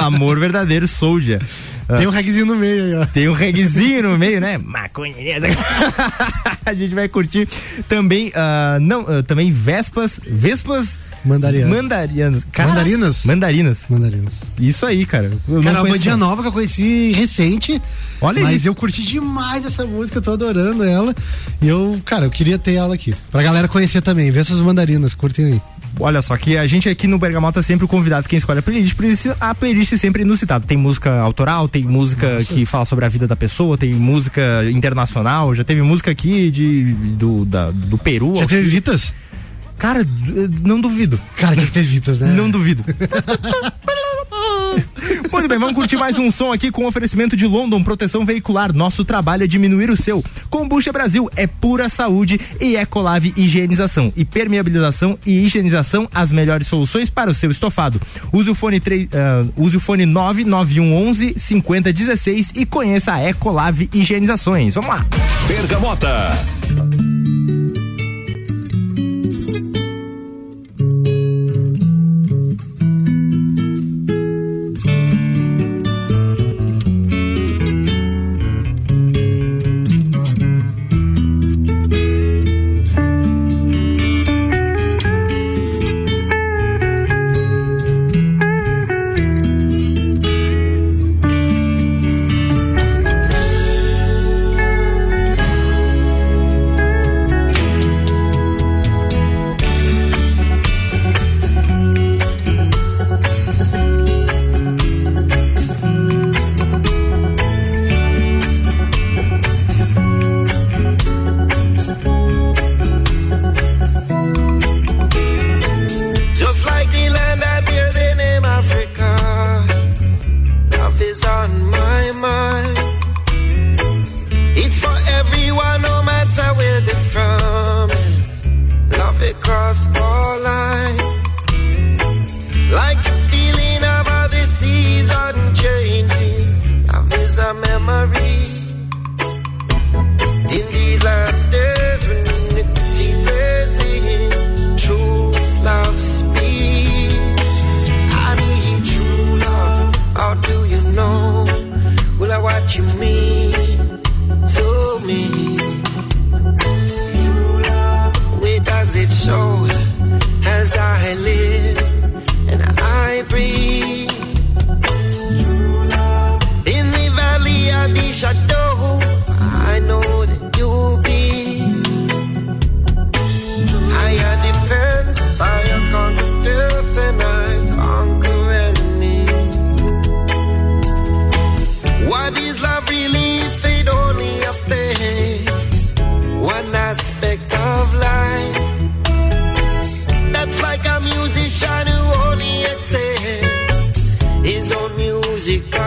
Amor 0.00 0.38
verdadeiro, 0.40 0.86
Soldier. 0.86 1.40
Ah, 1.88 1.96
Tem 1.96 2.06
um 2.06 2.10
reguezinho 2.10 2.44
no 2.44 2.54
meio 2.54 2.84
aí, 2.84 2.94
ó. 2.96 3.06
tem 3.06 3.28
um 3.28 3.32
reguezinho 3.32 4.02
no 4.02 4.18
meio, 4.18 4.40
né? 4.40 4.58
Maconha. 4.58 5.14
a 6.66 6.74
gente 6.74 6.94
vai 6.94 7.08
curtir 7.08 7.48
também, 7.88 8.30
ah, 8.34 8.78
não, 8.80 9.06
ah, 9.08 9.22
também 9.22 9.50
Vespas, 9.50 10.20
Vespas 10.26 10.98
mandarinas 11.24 12.44
Cara, 12.52 12.68
mandarinas? 12.68 13.24
Mandarinas. 13.24 13.84
Mandarinas. 13.88 14.34
Isso 14.58 14.86
aí, 14.86 15.04
cara. 15.04 15.30
Eu 15.48 15.62
cara, 15.62 15.82
uma 15.82 15.98
dia 15.98 16.16
nova 16.16 16.42
que 16.42 16.48
eu 16.48 16.52
conheci 16.52 17.12
recente. 17.12 17.80
Olha 18.20 18.42
Mas 18.42 18.64
eu 18.64 18.74
curti 18.74 19.02
demais 19.02 19.64
essa 19.64 19.84
música, 19.86 20.18
eu 20.18 20.22
tô 20.22 20.32
adorando 20.32 20.84
ela. 20.84 21.14
E 21.62 21.68
eu, 21.68 22.00
cara, 22.04 22.26
eu 22.26 22.30
queria 22.30 22.58
ter 22.58 22.74
ela 22.74 22.94
aqui. 22.94 23.14
Pra 23.30 23.42
galera 23.42 23.68
conhecer 23.68 24.00
também. 24.00 24.30
Vê 24.30 24.40
essas 24.40 24.60
mandarinas, 24.60 25.14
curtem 25.14 25.46
aí. 25.46 25.62
Olha 26.00 26.22
só, 26.22 26.36
que 26.36 26.56
a 26.56 26.66
gente 26.66 26.88
aqui 26.88 27.06
no 27.06 27.18
Bergamota 27.18 27.60
é 27.60 27.62
sempre 27.62 27.84
o 27.84 27.88
convidado 27.88 28.28
quem 28.28 28.38
escolhe 28.38 28.60
a 28.60 28.62
playlist, 28.62 28.94
por 28.94 29.04
isso 29.04 29.34
a 29.40 29.54
playlist 29.54 29.92
é 29.92 29.96
sempre 29.96 30.22
inusitada. 30.22 30.64
Tem 30.64 30.76
música 30.76 31.18
autoral, 31.18 31.68
tem 31.68 31.82
música 31.82 32.34
Nossa. 32.34 32.52
que 32.52 32.64
fala 32.64 32.84
sobre 32.84 33.04
a 33.04 33.08
vida 33.08 33.26
da 33.26 33.34
pessoa, 33.34 33.76
tem 33.76 33.92
música 33.92 34.64
internacional, 34.70 35.54
já 35.54 35.64
teve 35.64 35.82
música 35.82 36.10
aqui 36.10 36.50
de, 36.50 36.92
do, 36.92 37.44
da, 37.44 37.70
do 37.70 37.98
Peru. 37.98 38.36
Já 38.36 38.46
teve 38.46 38.62
assim. 38.62 38.70
Vitas? 38.70 39.14
Cara, 39.78 40.06
não 40.64 40.80
duvido. 40.80 41.20
Cara, 41.36 41.54
tinha 41.54 41.66
que 41.66 41.72
ter 41.72 41.82
Vitas, 41.82 42.18
né? 42.18 42.32
Não 42.34 42.50
duvido. 42.50 42.84
Muito 45.32 45.48
bem, 45.48 45.58
vamos 45.58 45.74
curtir 45.74 45.96
mais 45.96 46.18
um 46.18 46.30
som 46.30 46.52
aqui 46.52 46.70
com 46.70 46.84
oferecimento 46.86 47.36
de 47.36 47.46
London 47.46 47.82
Proteção 47.82 48.24
Veicular. 48.24 48.72
Nosso 48.72 49.04
trabalho 49.04 49.44
é 49.44 49.46
diminuir 49.46 49.88
o 49.90 49.96
seu. 49.96 50.22
Combucha 50.50 50.92
Brasil 50.92 51.30
é 51.36 51.46
pura 51.46 51.88
saúde 51.88 52.40
e 52.60 52.76
Ecolave 52.76 53.32
Higienização 53.36 54.12
e 54.16 54.24
permeabilização 54.24 55.18
e 55.24 55.44
higienização 55.44 56.08
as 56.14 56.32
melhores 56.32 56.66
soluções 56.66 57.08
para 57.08 57.30
o 57.30 57.34
seu 57.34 57.50
estofado. 57.50 58.00
Use 58.32 58.50
o 58.50 58.54
fone 58.54 58.80
3, 58.80 59.06
uh, 59.06 59.08
ah, 59.14 59.46
use 59.56 59.76
o 59.76 59.80
fone 59.80 60.04
99111 60.04 61.34
5016 61.38 62.52
e 62.56 62.66
conheça 62.66 63.14
a 63.14 63.28
Ecolave 63.28 63.88
Higienizações. 63.92 64.74
Vamos 64.74 64.90
lá. 64.90 65.06
Bergamota. 65.46 66.32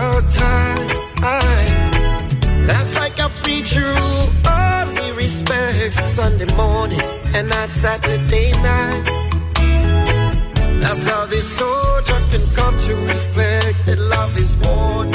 about 0.02 0.32
time. 0.32 0.88
That's 2.66 2.96
like 2.96 3.20
a 3.20 3.30
preacher 3.44 3.94
who 3.94 4.50
only 4.50 5.12
respects 5.12 6.00
Sunday 6.16 6.52
morning 6.56 7.02
and 7.36 7.48
not 7.50 7.70
Saturday 7.70 8.52
night. 8.64 9.04
That's 10.82 11.06
how 11.06 11.26
this 11.28 11.48
soldier 11.58 12.20
can 12.32 12.44
come 12.56 12.78
to 12.88 12.96
reflect 12.96 13.78
that 13.86 14.00
love 14.00 14.36
is 14.38 14.56
born 14.56 15.11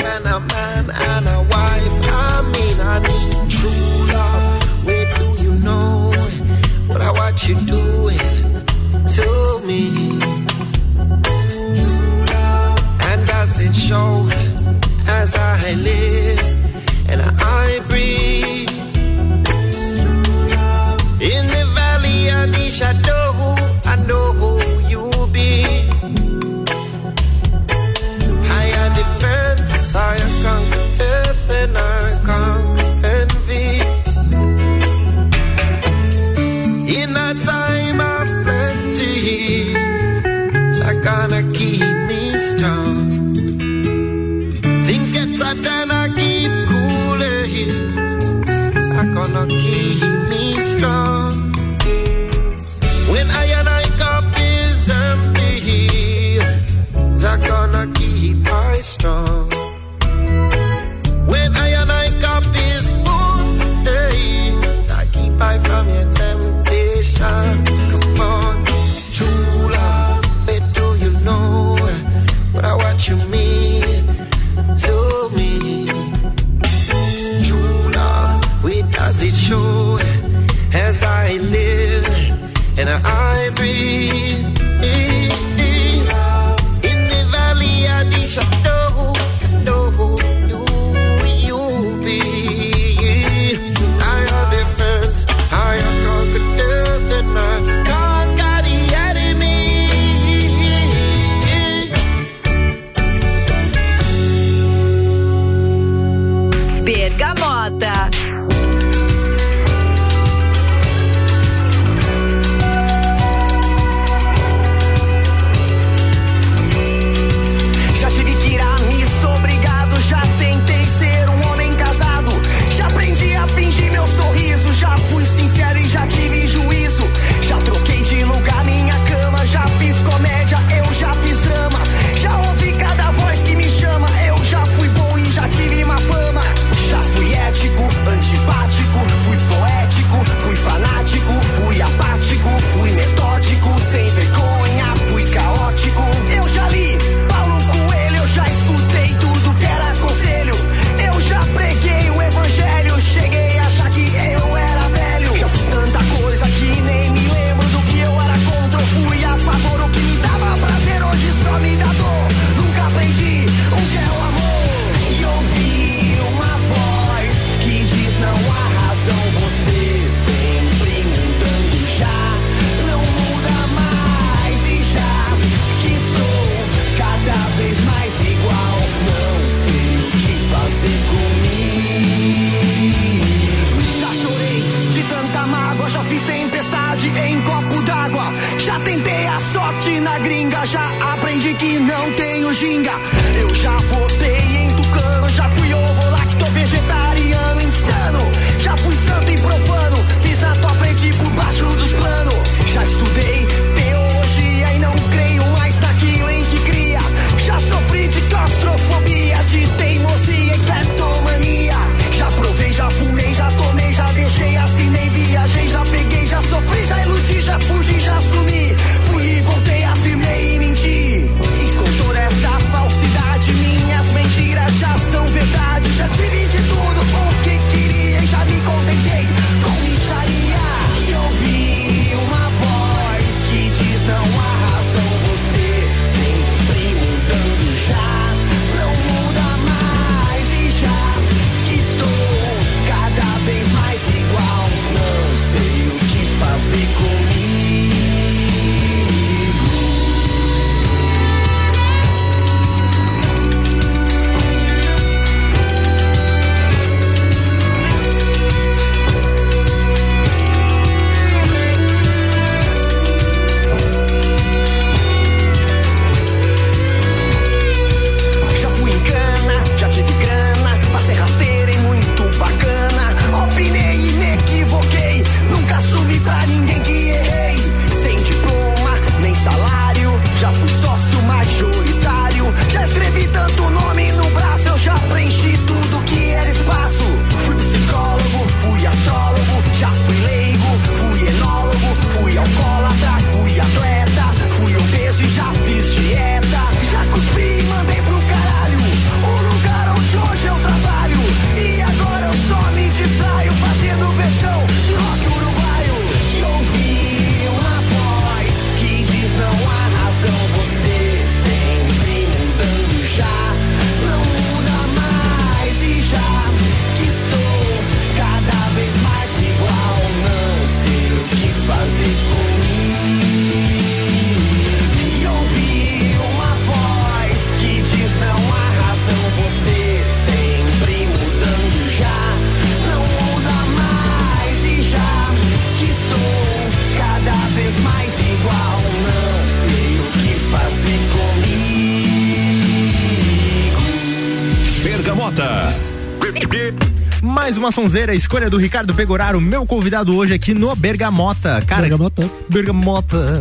Sonzeira, 347.76 348.14
escolha 348.14 348.48
do 348.48 348.56
Ricardo 348.56 348.94
Pegoraro, 348.94 349.38
meu 349.38 349.66
convidado 349.66 350.16
hoje 350.16 350.32
aqui 350.32 350.54
no 350.54 350.74
Bergamota. 350.74 351.62
Cara, 351.66 351.82
Bergamota. 351.82 352.30
Bergamota. 352.48 353.38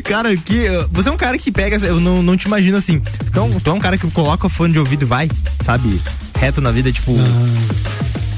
cara, 0.02 0.34
que 0.38 0.64
você 0.90 1.10
é 1.10 1.12
um 1.12 1.18
cara 1.18 1.36
que 1.36 1.52
pega, 1.52 1.76
eu 1.84 2.00
não, 2.00 2.22
não 2.22 2.34
te 2.34 2.44
imagino 2.44 2.78
assim. 2.78 2.98
Tu 2.98 3.38
é, 3.38 3.42
um, 3.42 3.60
tu 3.60 3.68
é 3.68 3.74
um 3.74 3.78
cara 3.78 3.98
que 3.98 4.10
coloca 4.10 4.46
o 4.46 4.48
fone 4.48 4.72
de 4.72 4.78
ouvido 4.78 5.02
e 5.02 5.04
vai, 5.04 5.30
sabe? 5.60 6.00
Reto 6.38 6.62
na 6.62 6.70
vida, 6.70 6.90
tipo. 6.90 7.12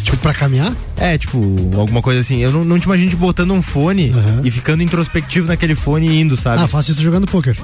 Tipo, 0.02 0.16
pra 0.16 0.34
caminhar? 0.34 0.74
É, 0.96 1.16
tipo, 1.16 1.38
alguma 1.78 2.02
coisa 2.02 2.22
assim. 2.22 2.40
Eu 2.40 2.50
não, 2.50 2.64
não 2.64 2.76
te 2.76 2.86
imagino 2.86 3.08
te 3.08 3.14
botando 3.14 3.52
um 3.52 3.62
fone 3.62 4.12
e 4.42 4.50
ficando 4.50 4.82
introspectivo 4.82 5.46
naquele 5.46 5.76
fone 5.76 6.08
e 6.08 6.20
indo, 6.20 6.36
sabe? 6.36 6.60
Ah, 6.60 6.66
faço 6.66 6.90
isso 6.90 7.04
jogando 7.04 7.24
poker. 7.28 7.56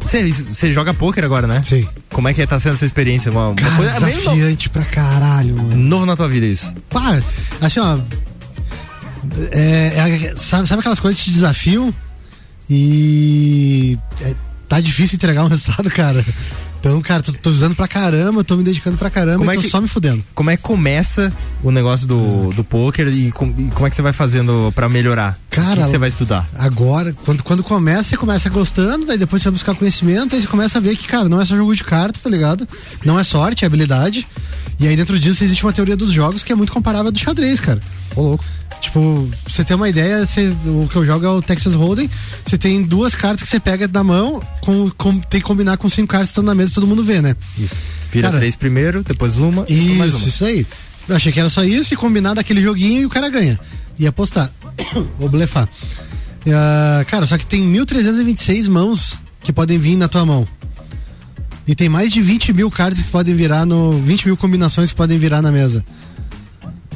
Você, 0.00 0.32
você 0.32 0.72
joga 0.72 0.92
poker 0.92 1.24
agora, 1.24 1.46
né? 1.46 1.62
Sim. 1.64 1.86
Como 2.16 2.28
é 2.28 2.32
que 2.32 2.46
tá 2.46 2.58
sendo 2.58 2.72
essa 2.76 2.86
experiência? 2.86 3.30
Uma, 3.30 3.48
uma 3.48 3.54
Cara, 3.54 3.76
coisa 3.76 3.92
é 3.92 4.00
desafiante 4.10 4.70
pra 4.70 4.82
caralho, 4.86 5.54
mano. 5.54 5.76
novo 5.76 6.06
na 6.06 6.16
tua 6.16 6.26
vida 6.30 6.46
isso. 6.46 6.72
Pá, 6.88 7.20
assim, 7.60 7.78
ó. 7.78 7.98
É, 9.50 9.92
é- 9.98 10.34
sabe, 10.34 10.66
sabe 10.66 10.80
aquelas 10.80 10.98
coisas 10.98 11.18
que 11.20 11.26
te 11.28 11.34
desafiam 11.34 11.92
e 12.70 13.98
é, 14.22 14.34
tá 14.66 14.80
difícil 14.80 15.16
entregar 15.16 15.44
um 15.44 15.48
resultado, 15.48 15.90
cara. 15.90 16.24
Então, 16.80 17.00
cara, 17.02 17.22
tô, 17.22 17.32
tô 17.32 17.50
usando 17.50 17.74
pra 17.76 17.86
caramba, 17.86 18.42
tô 18.44 18.56
me 18.56 18.62
dedicando 18.64 18.96
pra 18.96 19.10
caramba 19.10 19.38
Como 19.38 19.50
e 19.50 19.54
é 19.54 19.56
tô 19.56 19.62
que- 19.62 19.68
só 19.68 19.80
me 19.80 19.88
fudendo. 19.88 20.24
Como 20.34 20.50
é 20.50 20.56
que 20.56 20.62
começa 20.62 21.30
o 21.62 21.70
negócio 21.70 22.06
do, 22.06 22.50
do 22.52 22.62
poker 22.64 23.08
e, 23.08 23.30
com- 23.32 23.52
e 23.58 23.70
como 23.74 23.86
é 23.86 23.90
que 23.90 23.96
você 23.96 24.02
vai 24.02 24.12
fazendo 24.12 24.72
pra 24.74 24.88
melhorar? 24.88 25.38
Cara, 25.56 25.80
o 25.80 25.84
que 25.84 25.90
você 25.90 25.98
vai 25.98 26.08
estudar? 26.08 26.46
Agora, 26.54 27.14
quando, 27.24 27.42
quando 27.42 27.62
começa, 27.62 28.10
você 28.10 28.16
começa 28.16 28.48
gostando, 28.50 29.06
daí 29.06 29.16
depois 29.18 29.42
você 29.42 29.48
vai 29.48 29.54
buscar 29.54 29.74
conhecimento, 29.74 30.34
aí 30.34 30.40
você 30.40 30.46
começa 30.46 30.78
a 30.78 30.80
ver 30.80 30.96
que, 30.96 31.06
cara, 31.06 31.28
não 31.28 31.40
é 31.40 31.44
só 31.44 31.56
jogo 31.56 31.74
de 31.74 31.82
carta, 31.84 32.18
tá 32.22 32.28
ligado? 32.30 32.68
Não 33.04 33.18
é 33.18 33.24
sorte, 33.24 33.64
é 33.64 33.66
habilidade. 33.66 34.26
E 34.78 34.86
aí 34.86 34.94
dentro 34.96 35.18
disso 35.18 35.42
existe 35.42 35.64
uma 35.64 35.72
teoria 35.72 35.96
dos 35.96 36.12
jogos 36.12 36.42
que 36.42 36.52
é 36.52 36.54
muito 36.54 36.72
comparável 36.72 37.08
à 37.08 37.10
do 37.10 37.18
xadrez, 37.18 37.58
cara. 37.60 37.80
Ô, 38.14 38.22
louco. 38.22 38.44
Tipo, 38.80 39.28
você 39.48 39.64
ter 39.64 39.74
uma 39.74 39.88
ideia, 39.88 40.26
você- 40.26 40.54
o 40.66 40.86
que 40.90 40.96
eu 40.96 41.04
jogo 41.06 41.24
é 41.24 41.28
o 41.30 41.40
Texas 41.40 41.72
Hold'em. 41.74 42.10
Você 42.44 42.58
tem 42.58 42.82
duas 42.82 43.14
cartas 43.14 43.42
que 43.42 43.48
você 43.48 43.58
pega 43.58 43.88
da 43.88 44.04
mão, 44.04 44.42
com, 44.60 44.90
com- 44.90 45.18
tem 45.18 45.40
que 45.40 45.46
combinar 45.46 45.78
com 45.78 45.88
cinco 45.88 46.08
cartas 46.08 46.28
que 46.28 46.32
estão 46.32 46.44
na 46.44 46.54
mesa 46.54 46.70
e 46.72 46.74
todo 46.74 46.86
mundo 46.86 47.02
vê, 47.02 47.22
né? 47.22 47.34
Isso. 47.58 47.74
Vira 48.12 48.28
Cara, 48.28 48.38
três 48.38 48.54
primeiro, 48.54 49.02
depois 49.02 49.36
uma 49.36 49.64
e 49.68 49.94
mais 49.94 50.10
Isso, 50.12 50.18
uma. 50.22 50.28
isso 50.28 50.44
aí. 50.44 50.66
Eu 51.08 51.16
achei 51.16 51.32
que 51.32 51.40
era 51.40 51.48
só 51.48 51.64
isso 51.64 51.94
e 51.94 51.96
combinar 51.96 52.34
daquele 52.34 52.60
joguinho 52.60 53.02
e 53.02 53.06
o 53.06 53.08
cara 53.10 53.30
ganha. 53.30 53.58
E 53.98 54.06
apostar. 54.06 54.52
Ou 55.18 55.28
blefar. 55.28 55.68
Ah, 56.48 57.04
cara, 57.06 57.26
só 57.26 57.36
que 57.36 57.46
tem 57.46 57.62
1326 57.62 58.68
mãos 58.68 59.16
que 59.42 59.52
podem 59.52 59.78
vir 59.78 59.96
na 59.96 60.08
tua 60.08 60.24
mão. 60.24 60.46
E 61.66 61.74
tem 61.74 61.88
mais 61.88 62.12
de 62.12 62.22
20 62.22 62.52
mil 62.52 62.70
cartas 62.70 63.02
que 63.02 63.10
podem 63.10 63.34
virar 63.34 63.66
no. 63.66 63.92
20 63.92 64.26
mil 64.26 64.36
combinações 64.36 64.90
que 64.90 64.96
podem 64.96 65.18
virar 65.18 65.42
na 65.42 65.50
mesa. 65.50 65.84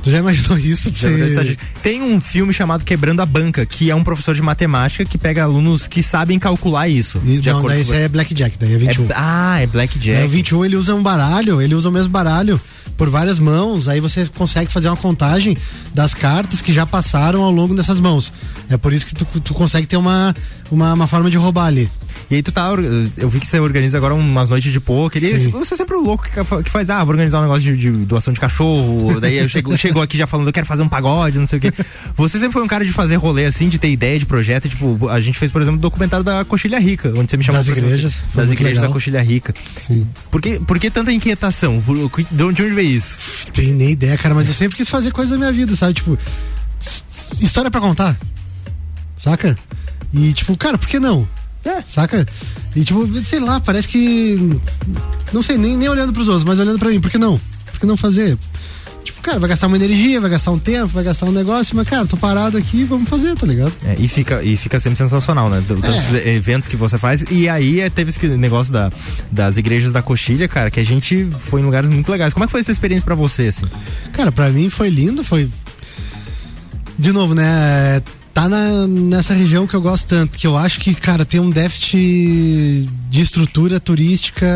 Tu 0.02 0.10
já 0.10 0.18
imaginou 0.18 0.56
isso? 0.58 0.90
Já 0.94 1.08
você... 1.10 1.56
Tem 1.82 2.02
um 2.02 2.20
filme 2.20 2.52
chamado 2.52 2.84
Quebrando 2.84 3.20
a 3.20 3.26
Banca, 3.26 3.64
que 3.66 3.90
é 3.90 3.94
um 3.94 4.02
professor 4.02 4.34
de 4.34 4.42
matemática 4.42 5.04
que 5.04 5.18
pega 5.18 5.42
alunos 5.44 5.86
que 5.86 6.02
sabem 6.02 6.38
calcular 6.38 6.88
isso. 6.88 7.20
E, 7.24 7.38
de 7.38 7.50
não, 7.50 7.62
daí 7.62 7.84
com- 7.84 7.94
é 7.94 8.08
Blackjack, 8.08 8.58
daí 8.58 8.74
é 8.74 8.78
21. 8.78 9.04
É- 9.04 9.08
ah, 9.14 9.58
é 9.60 9.66
Blackjack. 9.66 10.20
É, 10.22 10.24
o 10.24 10.28
21 10.28 10.64
ele 10.64 10.76
usa 10.76 10.94
um 10.94 11.02
baralho, 11.02 11.60
ele 11.60 11.74
usa 11.74 11.88
o 11.88 11.92
mesmo 11.92 12.10
baralho 12.10 12.60
por 12.96 13.08
várias 13.08 13.38
mãos, 13.38 13.88
aí 13.88 13.98
você 14.00 14.26
consegue 14.36 14.70
fazer 14.70 14.88
uma 14.88 14.96
contagem 14.96 15.56
das 15.94 16.12
cartas 16.12 16.60
que 16.60 16.72
já 16.72 16.84
passaram 16.84 17.42
ao 17.42 17.50
longo 17.50 17.74
dessas 17.74 17.98
mãos. 17.98 18.30
É 18.68 18.76
por 18.76 18.92
isso 18.92 19.06
que 19.06 19.14
tu, 19.14 19.24
tu 19.40 19.54
consegue 19.54 19.86
ter 19.86 19.96
uma, 19.96 20.34
uma, 20.70 20.92
uma 20.92 21.06
forma 21.06 21.30
de 21.30 21.38
roubar 21.38 21.66
ali. 21.66 21.88
E 22.30 22.36
aí 22.36 22.42
tu 22.42 22.52
tá. 22.52 22.68
Eu 23.16 23.28
vi 23.28 23.40
que 23.40 23.46
você 23.46 23.58
organiza 23.58 23.96
agora 23.96 24.14
umas 24.14 24.48
noites 24.48 24.72
de 24.72 24.78
poker. 24.78 25.22
E 25.22 25.38
Sim. 25.38 25.50
você 25.50 25.74
é 25.74 25.76
sempre 25.76 25.96
o 25.96 26.00
louco 26.00 26.24
que, 26.24 26.62
que 26.62 26.70
faz, 26.70 26.88
ah, 26.90 27.02
vou 27.02 27.12
organizar 27.12 27.38
um 27.40 27.42
negócio 27.42 27.62
de, 27.62 27.76
de 27.76 27.90
doação 28.04 28.32
de 28.32 28.38
cachorro. 28.38 29.18
Daí 29.20 29.38
eu 29.38 29.48
chego, 29.48 29.74
chegou 29.90 30.02
aqui 30.02 30.16
já 30.16 30.26
falando, 30.26 30.46
eu 30.46 30.52
quero 30.52 30.66
fazer 30.66 30.82
um 30.82 30.88
pagode, 30.88 31.38
não 31.38 31.46
sei 31.46 31.58
o 31.58 31.62
quê. 31.62 31.72
Você 32.16 32.38
sempre 32.38 32.52
foi 32.52 32.62
um 32.62 32.66
cara 32.68 32.84
de 32.84 32.92
fazer 32.92 33.16
rolê 33.16 33.44
assim, 33.46 33.68
de 33.68 33.78
ter 33.78 33.90
ideia 33.90 34.18
de 34.18 34.26
projeto. 34.26 34.68
Tipo, 34.68 35.08
a 35.08 35.20
gente 35.20 35.38
fez, 35.38 35.50
por 35.50 35.60
exemplo, 35.62 35.78
o 35.78 35.80
documentário 35.80 36.24
da 36.24 36.44
Coxilha 36.44 36.78
Rica, 36.78 37.12
onde 37.16 37.30
você 37.30 37.36
me 37.36 37.44
chamou 37.44 37.60
Das 37.60 37.68
igrejas, 37.68 38.22
Das 38.34 38.50
igrejas 38.50 38.76
da 38.76 38.82
legal. 38.82 38.92
Coxilha 38.92 39.20
Rica. 39.22 39.54
Sim. 39.76 40.06
Por 40.30 40.40
que, 40.40 40.58
por 40.60 40.78
que 40.78 40.90
tanta 40.90 41.12
inquietação? 41.12 41.80
Por- 41.82 41.96
de 41.96 42.42
onde 42.42 42.54
de 42.56 42.62
onde 42.64 42.74
veio 42.74 42.90
isso? 42.96 43.16
Tem 43.52 43.72
nem 43.72 43.90
ideia, 43.90 44.16
cara, 44.18 44.34
mas 44.34 44.46
eu 44.48 44.54
sempre 44.54 44.76
quis 44.76 44.88
fazer 44.88 45.10
coisa 45.12 45.32
da 45.32 45.38
minha 45.38 45.52
vida, 45.52 45.74
sabe? 45.76 45.94
Tipo, 45.94 46.16
história 47.40 47.70
pra 47.70 47.80
contar. 47.80 48.16
saca? 49.16 49.56
E 50.12 50.32
tipo, 50.32 50.56
cara, 50.56 50.76
por 50.78 50.88
que 50.88 50.98
não? 50.98 51.28
É. 51.64 51.82
Saca? 51.82 52.26
E 52.74 52.82
tipo, 52.84 53.06
sei 53.20 53.38
lá, 53.40 53.60
parece 53.60 53.86
que. 53.88 54.60
Não 55.32 55.42
sei, 55.42 55.56
nem, 55.58 55.76
nem 55.76 55.88
olhando 55.88 56.12
pros 56.12 56.26
outros, 56.26 56.44
mas 56.44 56.58
olhando 56.58 56.78
pra 56.78 56.88
mim, 56.88 57.00
por 57.00 57.10
que 57.10 57.18
não? 57.18 57.38
Por 57.70 57.80
que 57.80 57.86
não 57.86 57.96
fazer? 57.96 58.36
Cara, 59.22 59.38
vai 59.38 59.50
gastar 59.50 59.66
uma 59.66 59.76
energia, 59.76 60.20
vai 60.20 60.30
gastar 60.30 60.50
um 60.50 60.58
tempo, 60.58 60.88
vai 60.88 61.04
gastar 61.04 61.26
um 61.26 61.32
negócio, 61.32 61.76
mas, 61.76 61.86
cara, 61.86 62.06
tô 62.06 62.16
parado 62.16 62.56
aqui, 62.56 62.84
vamos 62.84 63.08
fazer, 63.08 63.36
tá 63.36 63.46
ligado? 63.46 63.72
É, 63.84 63.96
e, 63.98 64.08
fica, 64.08 64.42
e 64.42 64.56
fica 64.56 64.80
sempre 64.80 64.96
sensacional, 64.96 65.50
né? 65.50 65.62
Tantos 65.66 65.90
eventos 66.24 66.66
que 66.68 66.76
você 66.76 66.96
faz. 66.96 67.24
E 67.30 67.48
aí 67.48 67.80
é, 67.80 67.90
teve 67.90 68.10
esse 68.10 68.28
negócio 68.28 68.72
da, 68.72 68.90
das 69.30 69.58
igrejas 69.58 69.92
da 69.92 70.00
coxilha, 70.00 70.48
cara, 70.48 70.70
que 70.70 70.80
a 70.80 70.84
gente 70.84 71.28
foi 71.38 71.60
em 71.60 71.64
lugares 71.64 71.90
muito 71.90 72.10
legais. 72.10 72.32
Como 72.32 72.44
é 72.44 72.46
que 72.46 72.50
foi 72.50 72.60
essa 72.60 72.72
experiência 72.72 73.04
pra 73.04 73.14
você, 73.14 73.48
assim? 73.48 73.66
Cara, 74.12 74.32
pra 74.32 74.48
mim 74.48 74.70
foi 74.70 74.88
lindo, 74.88 75.22
foi. 75.22 75.50
De 76.98 77.12
novo, 77.12 77.34
né? 77.34 78.02
Tá 78.32 78.48
na, 78.48 78.86
nessa 78.86 79.34
região 79.34 79.66
que 79.66 79.74
eu 79.74 79.82
gosto 79.82 80.06
tanto, 80.06 80.38
que 80.38 80.46
eu 80.46 80.56
acho 80.56 80.80
que, 80.80 80.94
cara, 80.94 81.26
tem 81.26 81.40
um 81.40 81.50
déficit 81.50 82.88
de 83.10 83.20
estrutura 83.20 83.78
turística 83.80 84.46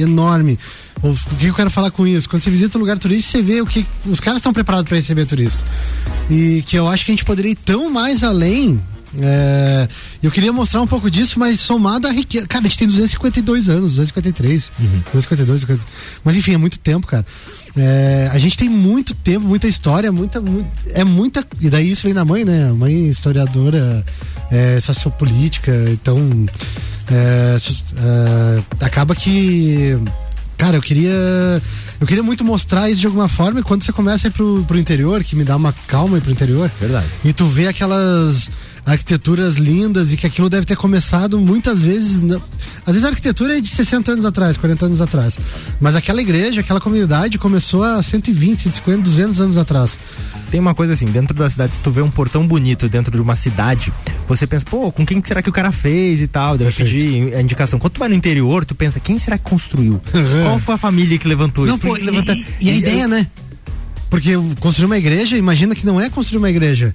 enorme. 0.00 0.58
O, 1.02 1.14
que 1.36 1.46
eu 1.46 1.54
quero 1.54 1.70
falar 1.70 1.90
com 1.90 2.06
isso? 2.06 2.28
Quando 2.28 2.42
você 2.42 2.50
visita 2.50 2.76
um 2.76 2.80
lugar 2.80 2.98
turístico, 2.98 3.30
você 3.38 3.42
vê 3.42 3.60
o 3.60 3.66
que. 3.66 3.86
Os 4.06 4.20
caras 4.20 4.38
estão 4.40 4.52
preparados 4.52 4.88
para 4.88 4.96
receber 4.96 5.24
turistas. 5.26 5.64
E 6.28 6.62
que 6.66 6.76
eu 6.76 6.88
acho 6.88 7.04
que 7.04 7.10
a 7.10 7.14
gente 7.14 7.24
poderia 7.24 7.52
ir 7.52 7.56
tão 7.56 7.90
mais 7.90 8.22
além. 8.22 8.78
é, 9.20 9.88
eu 10.22 10.30
queria 10.30 10.52
mostrar 10.52 10.80
um 10.82 10.86
pouco 10.86 11.10
disso, 11.10 11.38
mas 11.38 11.58
somado 11.58 12.06
à 12.06 12.12
riqueza. 12.12 12.46
Cara, 12.46 12.64
a 12.66 12.68
gente 12.68 12.78
tem 12.78 12.86
252 12.86 13.68
anos, 13.68 13.92
253, 13.96 14.72
252, 15.12 15.60
50, 15.62 15.80
mas 16.22 16.36
enfim, 16.36 16.52
é 16.54 16.58
muito 16.58 16.78
tempo, 16.78 17.06
cara. 17.06 17.24
É, 17.76 18.28
a 18.32 18.38
gente 18.38 18.56
tem 18.58 18.68
muito 18.68 19.14
tempo, 19.14 19.46
muita 19.46 19.66
história, 19.68 20.12
muita, 20.12 20.40
mu- 20.40 20.66
é 20.88 21.02
muita. 21.02 21.44
E 21.60 21.70
daí 21.70 21.90
isso 21.90 22.02
vem 22.04 22.12
da 22.14 22.24
mãe, 22.24 22.44
né? 22.44 22.68
A 22.68 22.74
mãe 22.74 23.08
historiadora, 23.08 24.04
é, 24.50 24.78
sociopolítica, 24.80 25.72
então. 25.90 26.46
É, 27.10 27.56
é, 27.96 28.84
acaba 28.84 29.14
que. 29.14 29.98
Cara, 30.56 30.76
eu 30.76 30.82
queria. 30.82 31.12
Eu 32.00 32.06
queria 32.06 32.22
muito 32.22 32.42
mostrar 32.44 32.88
isso 32.88 33.00
de 33.00 33.06
alguma 33.06 33.28
forma 33.28 33.60
e 33.60 33.62
quando 33.62 33.82
você 33.82 33.92
começa 33.92 34.26
a 34.26 34.28
ir 34.28 34.32
pro, 34.32 34.64
pro 34.64 34.78
interior, 34.78 35.22
que 35.22 35.36
me 35.36 35.44
dá 35.44 35.56
uma 35.56 35.74
calma 35.86 36.16
ir 36.16 36.22
pro 36.22 36.30
interior. 36.30 36.70
Verdade. 36.80 37.06
E 37.22 37.32
tu 37.32 37.46
vê 37.46 37.66
aquelas 37.68 38.50
arquiteturas 38.84 39.56
lindas 39.56 40.12
e 40.12 40.16
que 40.16 40.26
aquilo 40.26 40.48
deve 40.48 40.66
ter 40.66 40.76
começado 40.76 41.38
muitas 41.40 41.82
vezes. 41.82 42.20
não- 42.22 42.42
Às 42.86 42.94
vezes 42.94 43.04
a 43.04 43.08
arquitetura 43.08 43.58
é 43.58 43.60
de 43.60 43.68
60 43.68 44.12
anos 44.12 44.24
atrás, 44.24 44.56
40 44.56 44.86
anos 44.86 45.00
atrás. 45.00 45.38
Mas 45.80 45.94
aquela 45.94 46.20
igreja, 46.20 46.60
aquela 46.60 46.80
comunidade 46.80 47.38
começou 47.38 47.82
há 47.82 48.02
120, 48.02 48.60
150, 48.62 49.02
200 49.02 49.40
anos 49.40 49.56
atrás. 49.56 49.98
Tem 50.50 50.58
uma 50.58 50.74
coisa 50.74 50.94
assim, 50.94 51.04
dentro 51.06 51.36
da 51.36 51.48
cidade, 51.48 51.74
se 51.74 51.80
tu 51.80 51.90
vê 51.92 52.02
um 52.02 52.10
portão 52.10 52.44
bonito 52.46 52.88
dentro 52.88 53.12
de 53.14 53.20
uma 53.22 53.36
cidade, 53.36 53.92
você 54.26 54.46
pensa, 54.46 54.64
pô, 54.64 54.90
com 54.90 55.06
quem 55.06 55.20
que 55.20 55.28
será 55.28 55.40
que 55.42 55.48
o 55.48 55.52
cara 55.52 55.70
fez 55.70 56.20
e 56.20 56.26
tal? 56.26 56.58
Deve 56.58 56.72
pedir 56.72 57.34
a 57.36 57.40
indicação. 57.40 57.78
Quando 57.78 57.92
tu 57.92 57.98
vai 58.00 58.08
no 58.08 58.14
interior, 58.16 58.64
tu 58.64 58.74
pensa, 58.74 58.98
quem 58.98 59.18
será 59.18 59.38
que 59.38 59.44
construiu? 59.48 60.00
Qual 60.44 60.58
foi 60.58 60.74
a 60.74 60.78
família 60.78 61.16
que 61.18 61.28
levantou 61.28 61.66
Não, 61.66 61.74
isso? 61.76 61.86
Pô, 61.86 61.96
e, 61.96 62.00
levanta- 62.02 62.36
e 62.60 62.68
a 62.70 62.74
ideia, 62.74 63.06
né? 63.06 63.26
Porque 64.10 64.32
construir 64.58 64.86
uma 64.86 64.98
igreja, 64.98 65.36
imagina 65.36 65.74
que 65.74 65.86
não 65.86 66.00
é 66.00 66.10
construir 66.10 66.38
uma 66.38 66.50
igreja. 66.50 66.92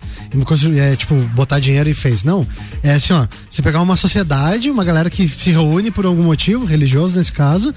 É 0.77 0.95
tipo, 0.97 1.15
botar 1.33 1.59
dinheiro 1.59 1.89
e 1.89 1.93
fez. 1.93 2.23
Não. 2.25 2.45
É 2.83 2.95
assim, 2.95 3.13
ó. 3.13 3.25
Você 3.49 3.61
pegar 3.61 3.81
uma 3.81 3.95
sociedade, 3.95 4.69
uma 4.69 4.83
galera 4.83 5.09
que 5.09 5.27
se 5.27 5.49
reúne 5.49 5.89
por 5.91 6.05
algum 6.05 6.23
motivo, 6.23 6.65
religioso 6.65 7.17
nesse 7.17 7.31
caso, 7.31 7.73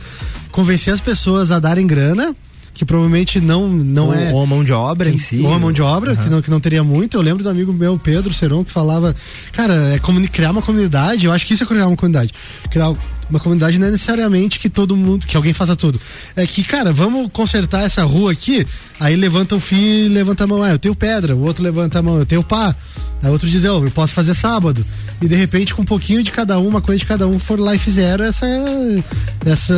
convencer 0.51 0.93
as 0.93 1.01
pessoas 1.01 1.53
a 1.53 1.61
darem 1.61 1.87
grana, 1.87 2.35
que 2.75 2.85
provavelmente 2.85 3.41
não, 3.41 3.69
não 3.69 4.07
ou, 4.09 4.15
é. 4.15 4.33
ou 4.33 4.43
a 4.43 4.47
mão 4.47 4.65
de 4.65 4.73
obra 4.73 5.09
em 5.09 5.19
si. 5.19 5.41
Ou 5.41 5.53
a 5.53 5.59
mão 5.59 5.73
de 5.73 5.83
obra, 5.83 6.17
que, 6.17 6.29
não, 6.29 6.43
que 6.43 6.51
não 6.51 6.59
teria 6.61 6.83
muito. 6.83 7.17
Eu 7.17 7.23
lembro 7.23 7.43
do 7.45 7.49
amigo 7.49 7.73
meu, 7.73 7.97
Pedro 7.97 8.35
Seron, 8.35 8.65
que 8.65 8.73
falava, 8.73 9.15
cara, 9.53 9.95
é 9.95 9.99
comuni- 10.01 10.29
criar 10.29 10.51
uma 10.51 10.63
comunidade, 10.63 11.27
eu 11.27 11.33
acho 11.33 11.47
que 11.47 11.55
isso 11.55 11.63
é 11.63 11.67
criar 11.67 11.87
uma 11.87 11.97
comunidade. 11.97 12.33
Criar 12.71 12.93
uma 13.31 13.41
comunidade 13.41 13.79
não 13.79 13.87
é 13.87 13.91
necessariamente 13.91 14.59
que 14.59 14.69
todo 14.69 14.97
mundo, 14.97 15.27
que 15.27 15.37
alguém 15.37 15.53
faça 15.53 15.77
tudo. 15.77 16.01
É 16.35 16.47
que, 16.47 16.63
cara, 16.63 16.93
vamos 16.93 17.31
consertar 17.33 17.85
essa 17.85 18.05
rua 18.05 18.33
aqui, 18.33 18.67
aí 18.99 19.17
levanta 19.17 19.57
o 19.57 19.63
e 19.73 20.09
levanta 20.09 20.45
a 20.45 20.47
mão. 20.47 20.63
Ah, 20.63 20.71
eu 20.71 20.79
tenho 20.79 20.95
pedra, 20.95 21.37
o 21.37 21.43
outro 21.43 21.63
levanta 21.63 21.99
a 21.99 22.03
mão, 22.03 22.19
eu 22.19 22.27
tenho 22.27 22.43
pá. 22.43 22.75
Aí 23.23 23.31
outro 23.31 23.49
diz, 23.49 23.65
oh, 23.65 23.85
eu 23.85 23.91
posso 23.91 24.13
fazer 24.13 24.35
sábado. 24.35 24.85
E 25.21 25.27
de 25.27 25.35
repente, 25.35 25.75
com 25.75 25.83
um 25.83 25.85
pouquinho 25.85 26.23
de 26.23 26.31
cada 26.31 26.59
um, 26.61 26.69
uma 26.69 26.81
coisa 26.81 26.99
de 27.01 27.07
cada 27.07 27.27
um, 27.27 27.39
for 27.39 27.59
lá 27.59 27.75
e 27.75 27.79
fizeram 27.79 28.25
essa, 28.25 28.47
essa, 29.45 29.75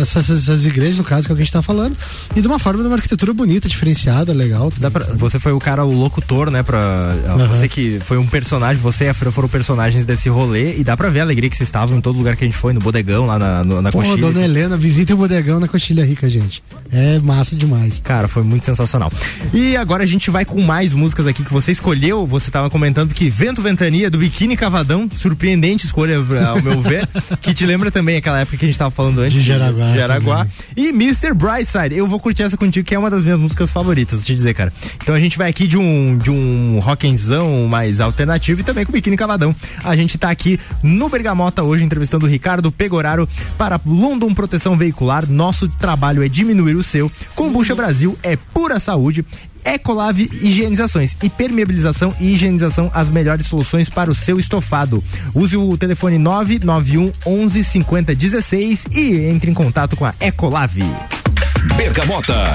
essas, 0.00 0.30
essas 0.30 0.66
igrejas, 0.66 0.98
no 0.98 1.04
caso, 1.04 1.26
que 1.26 1.32
é 1.32 1.34
o 1.34 1.36
que 1.36 1.42
a 1.42 1.44
gente 1.44 1.52
tá 1.52 1.62
falando. 1.62 1.96
E 2.34 2.40
de 2.40 2.46
uma 2.46 2.58
forma, 2.58 2.82
de 2.82 2.86
uma 2.88 2.96
arquitetura 2.96 3.32
bonita, 3.32 3.68
diferenciada, 3.68 4.32
legal. 4.32 4.72
Pra- 4.92 5.06
você 5.14 5.38
foi 5.38 5.52
o 5.52 5.58
cara, 5.58 5.84
o 5.84 5.92
locutor, 5.92 6.50
né? 6.50 6.62
Pra, 6.62 7.14
Você 7.48 7.68
que 7.68 8.00
foi 8.04 8.18
um 8.18 8.26
personagem, 8.26 8.80
você 8.82 9.04
e 9.04 9.08
a 9.08 9.14
Fran 9.14 9.30
foram 9.30 9.48
personagens 9.48 10.04
desse 10.04 10.28
rolê 10.28 10.76
e 10.76 10.84
dá 10.84 10.96
pra 10.96 11.10
ver 11.10 11.20
a 11.20 11.22
alegria 11.22 11.48
que 11.48 11.56
vocês 11.56 11.68
estavam 11.68 11.96
em 11.96 12.00
todo 12.00 12.16
lugar 12.18 12.36
que 12.36 12.44
a 12.44 12.46
gente 12.46 12.56
foi, 12.56 12.72
no 12.72 12.80
bodegão, 12.80 13.26
lá 13.26 13.38
na, 13.38 13.64
no- 13.64 13.82
na 13.82 13.90
Pô, 13.92 13.98
coxilha. 13.98 14.20
dona 14.20 14.42
Helena, 14.42 14.76
visita 14.76 15.14
o 15.14 15.16
bodegão 15.16 15.60
na 15.60 15.68
Coxilha 15.68 16.04
Rica, 16.04 16.28
gente. 16.28 16.62
É 16.92 17.18
massa 17.18 17.56
demais. 17.56 18.00
Cara, 18.04 18.28
foi 18.28 18.42
muito 18.42 18.64
sensacional. 18.64 19.10
E 19.52 19.76
agora 19.76 20.02
a 20.02 20.06
gente 20.06 20.30
vai 20.30 20.44
com 20.44 20.60
mais 20.60 20.92
músicas 20.92 21.26
aqui 21.26 21.42
que 21.44 21.52
você 21.52 21.72
escolheu. 21.72 22.26
Você 22.26 22.50
tava 22.50 22.68
comentando 22.68 23.14
que 23.14 23.28
Vento 23.30 23.62
Ventania 23.62 24.10
do 24.10 24.18
Biquíni 24.18 24.56
Cavadão, 24.82 25.08
surpreendente 25.14 25.86
escolha, 25.86 26.16
ao 26.16 26.60
meu 26.60 26.82
ver, 26.82 27.08
que 27.40 27.54
te 27.54 27.64
lembra 27.64 27.90
também 27.90 28.16
aquela 28.16 28.40
época 28.40 28.56
que 28.56 28.64
a 28.64 28.68
gente 28.68 28.78
tava 28.78 28.90
falando 28.90 29.20
antes. 29.20 29.38
De 29.38 29.46
Jaraguá 29.46 29.92
de 29.92 29.96
Jaraguá. 29.96 30.46
E 30.76 30.88
Mr. 30.88 31.32
Brightside. 31.32 31.94
Eu 31.94 32.06
vou 32.06 32.18
curtir 32.18 32.42
essa 32.42 32.56
contigo, 32.56 32.84
que 32.84 32.94
é 32.94 32.98
uma 32.98 33.08
das 33.08 33.22
minhas 33.22 33.38
músicas 33.38 33.70
favoritas, 33.70 34.18
vou 34.18 34.26
te 34.26 34.34
dizer, 34.34 34.54
cara. 34.54 34.72
Então 35.00 35.14
a 35.14 35.20
gente 35.20 35.38
vai 35.38 35.48
aqui 35.48 35.68
de 35.68 35.78
um, 35.78 36.18
de 36.18 36.30
um 36.30 36.80
rockenzão 36.80 37.66
mais 37.68 38.00
alternativo 38.00 38.60
e 38.60 38.64
também 38.64 38.84
com 38.84 38.92
Biquíni 38.92 39.16
Cavadão. 39.16 39.54
A 39.84 39.94
gente 39.94 40.18
tá 40.18 40.30
aqui 40.30 40.58
no 40.82 41.08
Bergamota 41.08 41.62
hoje 41.62 41.84
entrevistando 41.84 42.26
o 42.26 42.28
Ricardo 42.28 42.72
Pegoraro 42.72 43.28
para 43.56 43.80
London 43.86 44.34
Proteção 44.34 44.76
Veicular. 44.76 45.30
Nosso 45.30 45.68
trabalho 45.68 46.24
é 46.24 46.28
diminuir 46.28 46.74
o 46.74 46.82
seu. 46.82 47.10
Combucha 47.36 47.74
Brasil 47.74 48.18
é 48.22 48.36
pura 48.36 48.80
saúde. 48.80 49.24
Ecolave 49.64 50.28
Higienizações 50.42 51.16
e 51.22 51.28
permeabilização 51.28 52.14
e 52.20 52.32
higienização 52.32 52.90
as 52.94 53.10
melhores 53.10 53.46
soluções 53.46 53.88
para 53.88 54.10
o 54.10 54.14
seu 54.14 54.38
estofado. 54.38 55.02
Use 55.34 55.56
o 55.56 55.76
telefone 55.76 56.18
991 56.18 57.12
11 57.26 57.64
50 57.64 58.14
16 58.14 58.86
e 58.92 59.16
entre 59.26 59.50
em 59.50 59.54
contato 59.54 59.96
com 59.96 60.04
a 60.04 60.14
Ecolave. 60.20 60.84
Bergamota. 61.76 62.54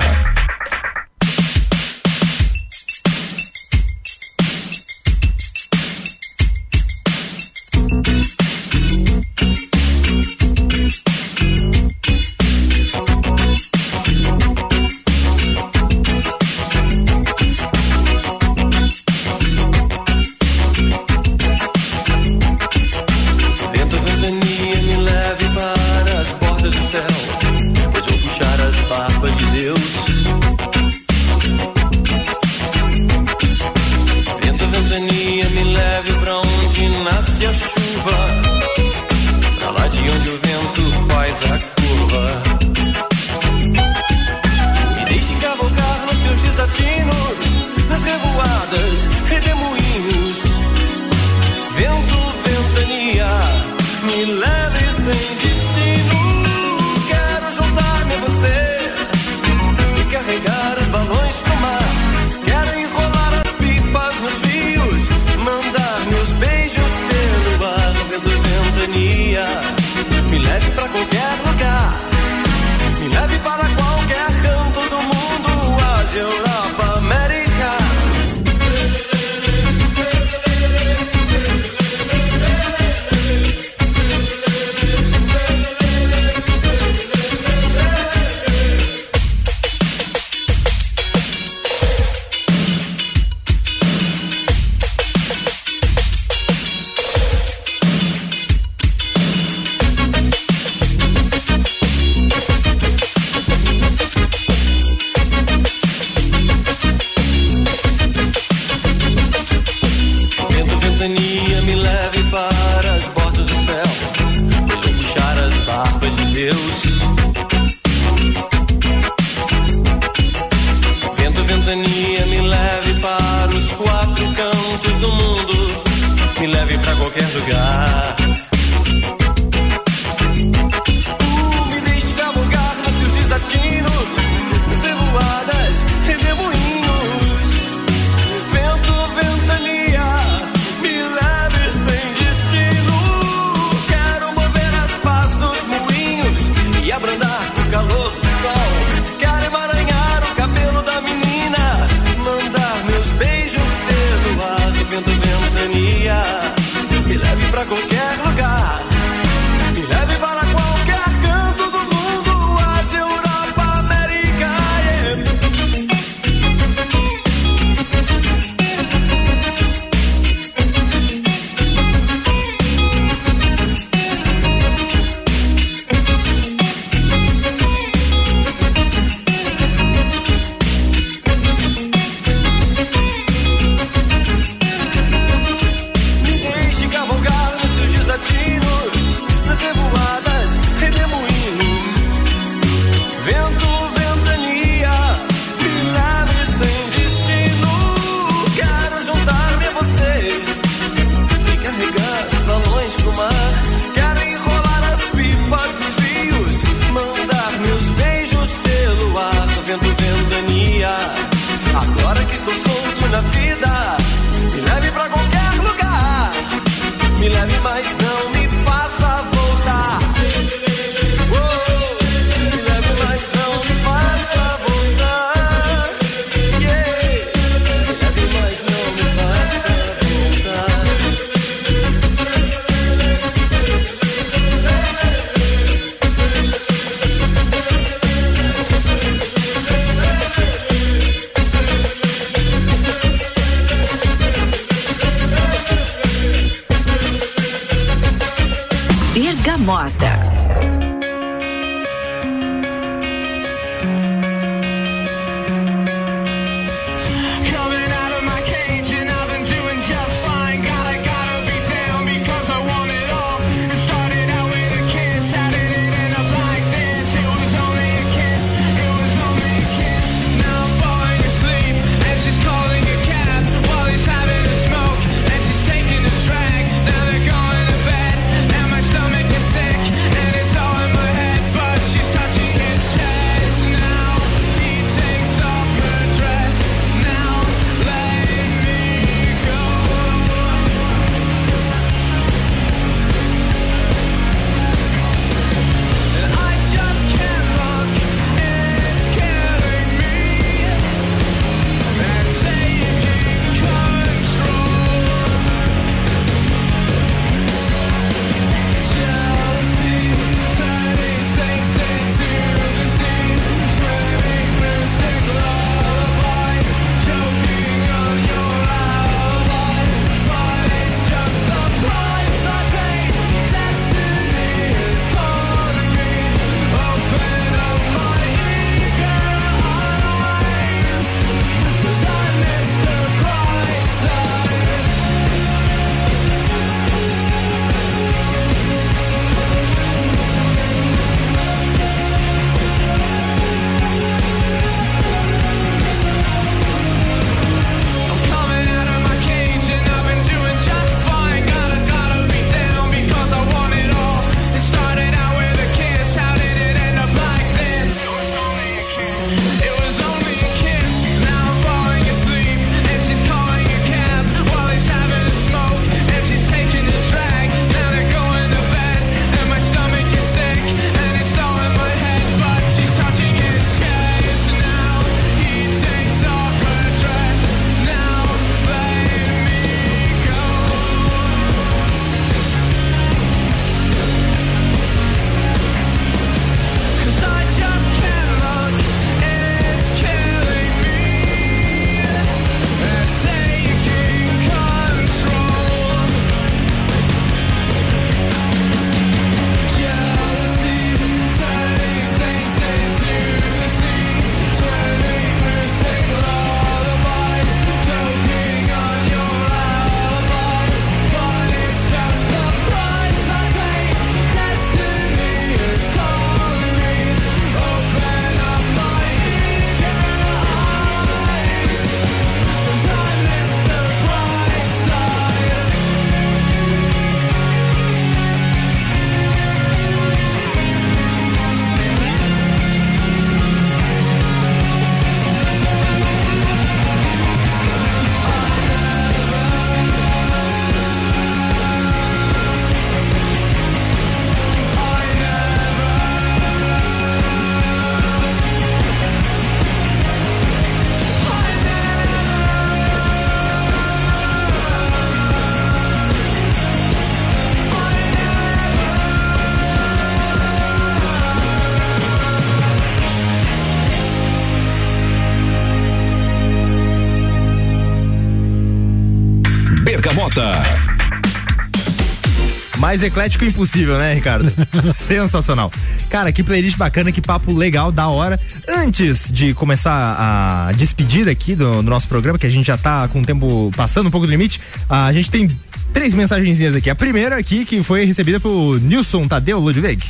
Mais 472.87 473.03
eclético 473.03 473.43
impossível, 473.43 473.97
né, 473.97 474.13
Ricardo? 474.13 474.49
Sensacional. 474.95 475.69
Cara, 476.09 476.31
que 476.31 476.41
playlist 476.41 476.77
bacana, 476.77 477.11
que 477.11 477.19
papo 477.19 477.53
legal, 477.53 477.91
da 477.91 478.07
hora. 478.07 478.39
Antes 478.65 479.29
de 479.29 479.53
começar 479.53 480.15
a 480.17 480.71
despedida 480.71 481.29
aqui 481.29 481.53
do, 481.53 481.83
do 481.83 481.89
nosso 481.89 482.07
programa, 482.07 482.39
que 482.39 482.45
a 482.45 482.49
gente 482.49 482.65
já 482.65 482.77
tá 482.77 483.05
com 483.09 483.19
o 483.19 483.25
tempo 483.25 483.69
passando 483.75 484.07
um 484.07 484.09
pouco 484.09 484.25
do 484.25 484.29
limite, 484.31 484.61
a 484.87 485.11
gente 485.11 485.29
tem 485.29 485.49
três 485.91 486.13
mensagenzinhas 486.13 486.77
aqui. 486.77 486.89
A 486.89 486.95
primeira 486.95 487.35
aqui, 487.35 487.65
que 487.65 487.83
foi 487.83 488.05
recebida 488.05 488.39
por 488.39 488.79
Nilson 488.79 489.27
Tadeu 489.27 489.59
Ludwig. 489.59 490.01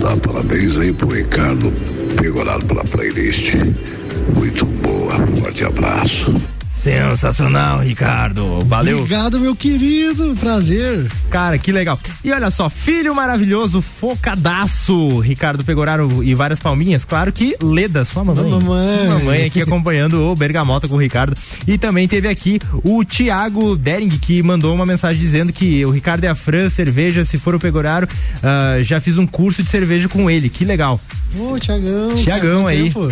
Dá 0.00 0.16
parabéns 0.16 0.78
aí 0.78 0.94
pro 0.94 1.12
Ricardo 1.12 1.70
Pegorado 2.16 2.64
pela 2.64 2.84
playlist. 2.84 3.52
Muito 4.34 4.64
boa. 4.64 5.14
Forte 5.42 5.62
abraço. 5.62 6.34
Sensacional, 6.84 7.80
Ricardo. 7.80 8.60
Valeu. 8.66 8.98
Obrigado, 8.98 9.40
meu 9.40 9.56
querido. 9.56 10.34
Prazer. 10.38 11.10
Cara, 11.30 11.56
que 11.56 11.72
legal. 11.72 11.98
E 12.22 12.30
olha 12.30 12.50
só, 12.50 12.68
filho 12.68 13.14
maravilhoso, 13.14 13.80
focadaço, 13.80 15.18
Ricardo 15.20 15.64
Pegoraro 15.64 16.22
e 16.22 16.34
várias 16.34 16.60
palminhas. 16.60 17.02
Claro 17.02 17.32
que 17.32 17.56
Leda, 17.62 18.04
sua 18.04 18.22
mamãe. 18.22 18.50
Mamãe. 18.50 19.08
Mamãe 19.08 19.46
aqui 19.46 19.62
acompanhando 19.62 20.24
o 20.24 20.36
Bergamota 20.36 20.86
com 20.86 20.96
o 20.96 21.00
Ricardo. 21.00 21.34
E 21.66 21.78
também 21.78 22.06
teve 22.06 22.28
aqui 22.28 22.60
o 22.84 23.02
Tiago 23.02 23.76
Dering, 23.78 24.10
que 24.10 24.42
mandou 24.42 24.74
uma 24.74 24.84
mensagem 24.84 25.18
dizendo 25.18 25.54
que 25.54 25.86
o 25.86 25.90
Ricardo 25.90 26.24
é 26.24 26.28
a 26.28 26.34
Fran, 26.34 26.68
cerveja, 26.68 27.24
se 27.24 27.38
for 27.38 27.54
o 27.54 27.58
Pegoraro, 27.58 28.06
ah, 28.42 28.82
já 28.82 29.00
fiz 29.00 29.16
um 29.16 29.26
curso 29.26 29.62
de 29.62 29.70
cerveja 29.70 30.06
com 30.06 30.30
ele. 30.30 30.50
Que 30.50 30.66
legal. 30.66 31.00
Ô, 31.38 31.58
Tiagão. 31.58 32.14
Tiagão 32.14 32.66
aí. 32.66 32.90
tempo? 32.90 33.10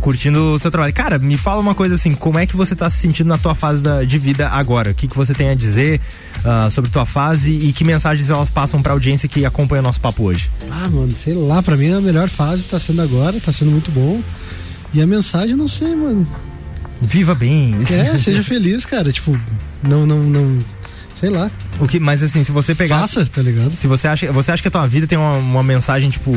Curtindo 0.00 0.54
o 0.54 0.58
seu 0.58 0.70
trabalho. 0.70 0.92
Cara, 0.94 1.18
me 1.18 1.36
fala 1.36 1.60
uma 1.60 1.74
coisa 1.74 1.94
assim, 1.96 2.12
como 2.12 2.38
é 2.38 2.46
que 2.46 2.56
você 2.56 2.74
tá 2.74 2.88
se 2.88 2.98
sentindo 2.98 3.26
na 3.28 3.38
tua 3.38 3.54
fase 3.54 3.82
da- 3.82 4.04
de 4.04 4.18
vida 4.18 4.48
agora? 4.48 4.90
O 4.90 4.94
que, 4.94 5.06
que 5.08 5.16
você 5.16 5.34
tem 5.34 5.50
a 5.50 5.54
dizer 5.54 6.00
ah, 6.44 6.68
sobre 6.70 6.90
tua 6.90 7.04
fase 7.06 7.52
e 7.52 7.72
que 7.72 7.84
mensagens 7.84 8.30
elas 8.30 8.50
passam 8.50 8.80
pra 8.82 8.92
audiência 8.92 9.28
que 9.28 9.44
acompanha 9.44 9.80
o 9.80 9.84
nosso 9.84 10.00
papo 10.00 10.22
hoje? 10.24 10.48
Ah, 10.70 10.88
mano, 10.88 11.10
sei 11.12 11.34
lá, 11.34 11.62
pra 11.62 11.76
mim 11.76 11.92
a 11.92 12.00
melhor 12.00 12.28
fase 12.28 12.62
tá 12.64 12.78
sendo 12.78 13.02
agora, 13.02 13.38
tá 13.40 13.52
sendo 13.52 13.70
muito 13.70 13.90
bom. 13.90 14.22
E 14.94 15.02
a 15.02 15.06
mensagem, 15.06 15.54
não 15.56 15.68
sei, 15.68 15.94
mano. 15.94 16.26
Viva 17.02 17.34
bem. 17.34 17.76
É, 17.90 18.18
seja 18.18 18.42
feliz, 18.44 18.84
cara. 18.84 19.12
Tipo, 19.12 19.38
não, 19.82 20.06
não, 20.06 20.18
não. 20.22 20.58
Sei 21.18 21.30
lá. 21.30 21.50
O 21.80 21.86
que, 21.86 21.98
mas 21.98 22.22
assim, 22.22 22.44
se 22.44 22.52
você 22.52 22.74
pegar. 22.74 23.00
Faça, 23.00 23.26
tá 23.26 23.42
ligado? 23.42 23.72
Se 23.72 23.86
você 23.86 24.06
acha, 24.06 24.30
você 24.32 24.52
acha 24.52 24.62
que 24.62 24.68
a 24.68 24.70
tua 24.70 24.86
vida 24.86 25.06
tem 25.06 25.18
uma, 25.18 25.34
uma 25.34 25.62
mensagem, 25.62 26.08
tipo. 26.10 26.32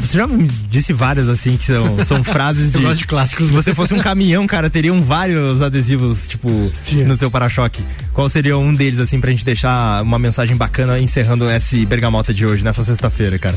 Você 0.00 0.16
já 0.16 0.26
me 0.26 0.48
disse 0.70 0.92
várias, 0.92 1.28
assim, 1.28 1.56
que 1.56 1.64
são, 1.64 2.04
são 2.04 2.24
frases 2.24 2.70
de. 2.72 2.78
Eu 2.78 2.82
gosto 2.82 2.98
de 2.98 3.06
clássicos. 3.06 3.48
Se 3.48 3.52
você 3.52 3.74
fosse 3.74 3.92
um 3.92 3.98
caminhão, 3.98 4.46
cara, 4.46 4.70
teriam 4.70 5.02
vários 5.02 5.60
adesivos, 5.60 6.26
tipo, 6.26 6.50
no 7.06 7.16
seu 7.16 7.30
para-choque. 7.30 7.82
Qual 8.12 8.28
seria 8.28 8.56
um 8.56 8.72
deles, 8.72 9.00
assim, 9.00 9.20
pra 9.20 9.30
gente 9.30 9.44
deixar 9.44 10.02
uma 10.02 10.18
mensagem 10.18 10.56
bacana 10.56 10.98
encerrando 10.98 11.48
esse 11.50 11.84
bergamota 11.84 12.32
de 12.32 12.46
hoje, 12.46 12.64
nessa 12.64 12.84
sexta-feira, 12.84 13.38
cara? 13.38 13.56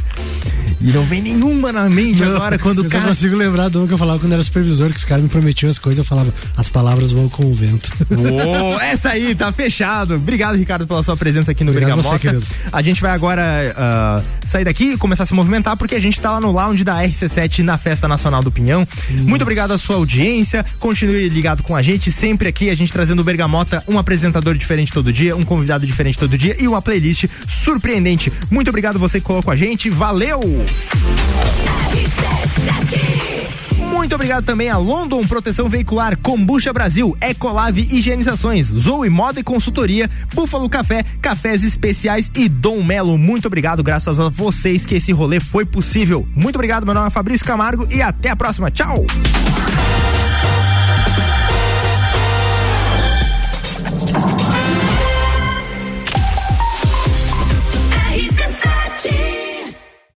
E 0.81 0.91
não 0.91 1.03
vem 1.03 1.21
nenhuma 1.21 1.71
na 1.71 1.89
mente 1.89 2.23
agora 2.23 2.59
quando 2.59 2.79
o 2.79 2.85
eu 2.85 2.89
cara. 2.89 3.07
consigo 3.07 3.35
lembrar 3.35 3.69
do 3.69 3.87
que 3.87 3.93
eu 3.93 3.97
falava 3.97 4.19
quando 4.19 4.33
era 4.33 4.43
supervisor, 4.43 4.89
que 4.89 4.97
os 4.97 5.05
caras 5.05 5.23
me 5.23 5.29
prometiam 5.29 5.69
as 5.69 5.79
coisas, 5.79 5.99
eu 5.99 6.05
falava, 6.05 6.33
as 6.57 6.67
palavras 6.67 7.11
vão 7.11 7.29
com 7.29 7.45
o 7.45 7.53
vento. 7.53 7.91
Uou, 8.11 8.79
essa 8.79 9.09
aí, 9.09 9.33
tá 9.33 9.51
fechado. 9.51 10.15
Obrigado, 10.15 10.55
Ricardo, 10.55 10.64
pela 10.87 11.03
sua 11.03 11.15
presença 11.15 11.51
aqui 11.51 11.63
no 11.63 11.71
Obrigado 11.71 12.01
Bergamota. 12.01 12.39
você, 12.39 12.53
a 12.71 12.81
gente 12.81 13.01
vai 13.01 13.11
agora 13.11 13.43
ah, 13.77 14.21
sair 14.43 14.65
daqui 14.65 14.93
e 14.93 14.97
começar 14.97 15.23
a 15.23 15.25
se 15.25 15.33
movimentar, 15.33 15.77
porque 15.77 15.95
a 15.95 15.99
gente 15.99 16.19
tá 16.19 16.31
lá 16.31 16.41
no 16.41 16.51
lounge 16.51 16.83
da 16.83 16.97
RC7 17.01 17.59
na 17.59 17.77
Festa 17.77 18.07
Nacional 18.07 18.41
do 18.41 18.51
Pinhão. 18.51 18.87
Muito 19.09 19.41
obrigado 19.41 19.71
à 19.71 19.77
sua 19.77 19.95
audiência. 19.95 20.65
Continue 20.79 21.29
ligado 21.29 21.63
com 21.63 21.75
a 21.75 21.81
gente, 21.81 22.11
sempre 22.11 22.47
aqui, 22.47 22.69
a 22.69 22.75
gente 22.75 22.91
trazendo 22.91 23.21
o 23.21 23.23
Bergamota, 23.23 23.83
um 23.87 23.97
apresentador 23.97 24.57
diferente 24.57 24.91
todo 24.91 25.11
dia, 25.13 25.35
um 25.35 25.43
convidado 25.43 25.85
diferente 25.85 26.17
todo 26.17 26.37
dia 26.37 26.55
e 26.59 26.67
uma 26.67 26.81
playlist 26.81 27.25
surpreendente. 27.47 28.31
Muito 28.49 28.69
obrigado 28.69 28.99
você 28.99 29.19
que 29.19 29.25
colocou 29.25 29.53
a 29.53 29.55
gente. 29.55 29.89
Valeu! 29.89 30.41
Muito 33.95 34.13
obrigado 34.13 34.43
também 34.43 34.69
a 34.69 34.77
London 34.77 35.23
Proteção 35.23 35.69
Veicular, 35.69 36.17
Combucha 36.17 36.73
Brasil, 36.73 37.17
Ecolave 37.21 37.87
Higienizações, 37.89 38.67
Zoe 38.67 39.09
Moda 39.09 39.39
e 39.39 39.43
Consultoria, 39.43 40.09
Búfalo 40.33 40.69
Café, 40.69 41.03
Cafés 41.21 41.63
Especiais 41.63 42.29
e 42.35 42.49
Dom 42.49 42.83
Melo. 42.83 43.17
Muito 43.17 43.47
obrigado, 43.47 43.81
graças 43.81 44.19
a 44.19 44.27
vocês 44.27 44.85
que 44.85 44.95
esse 44.95 45.13
rolê 45.13 45.39
foi 45.39 45.65
possível. 45.65 46.27
Muito 46.35 46.55
obrigado, 46.55 46.85
meu 46.85 46.93
nome 46.93 47.07
é 47.07 47.09
Fabrício 47.09 47.47
Camargo 47.47 47.87
e 47.89 48.01
até 48.01 48.29
a 48.29 48.35
próxima. 48.35 48.69
Tchau! 48.69 49.05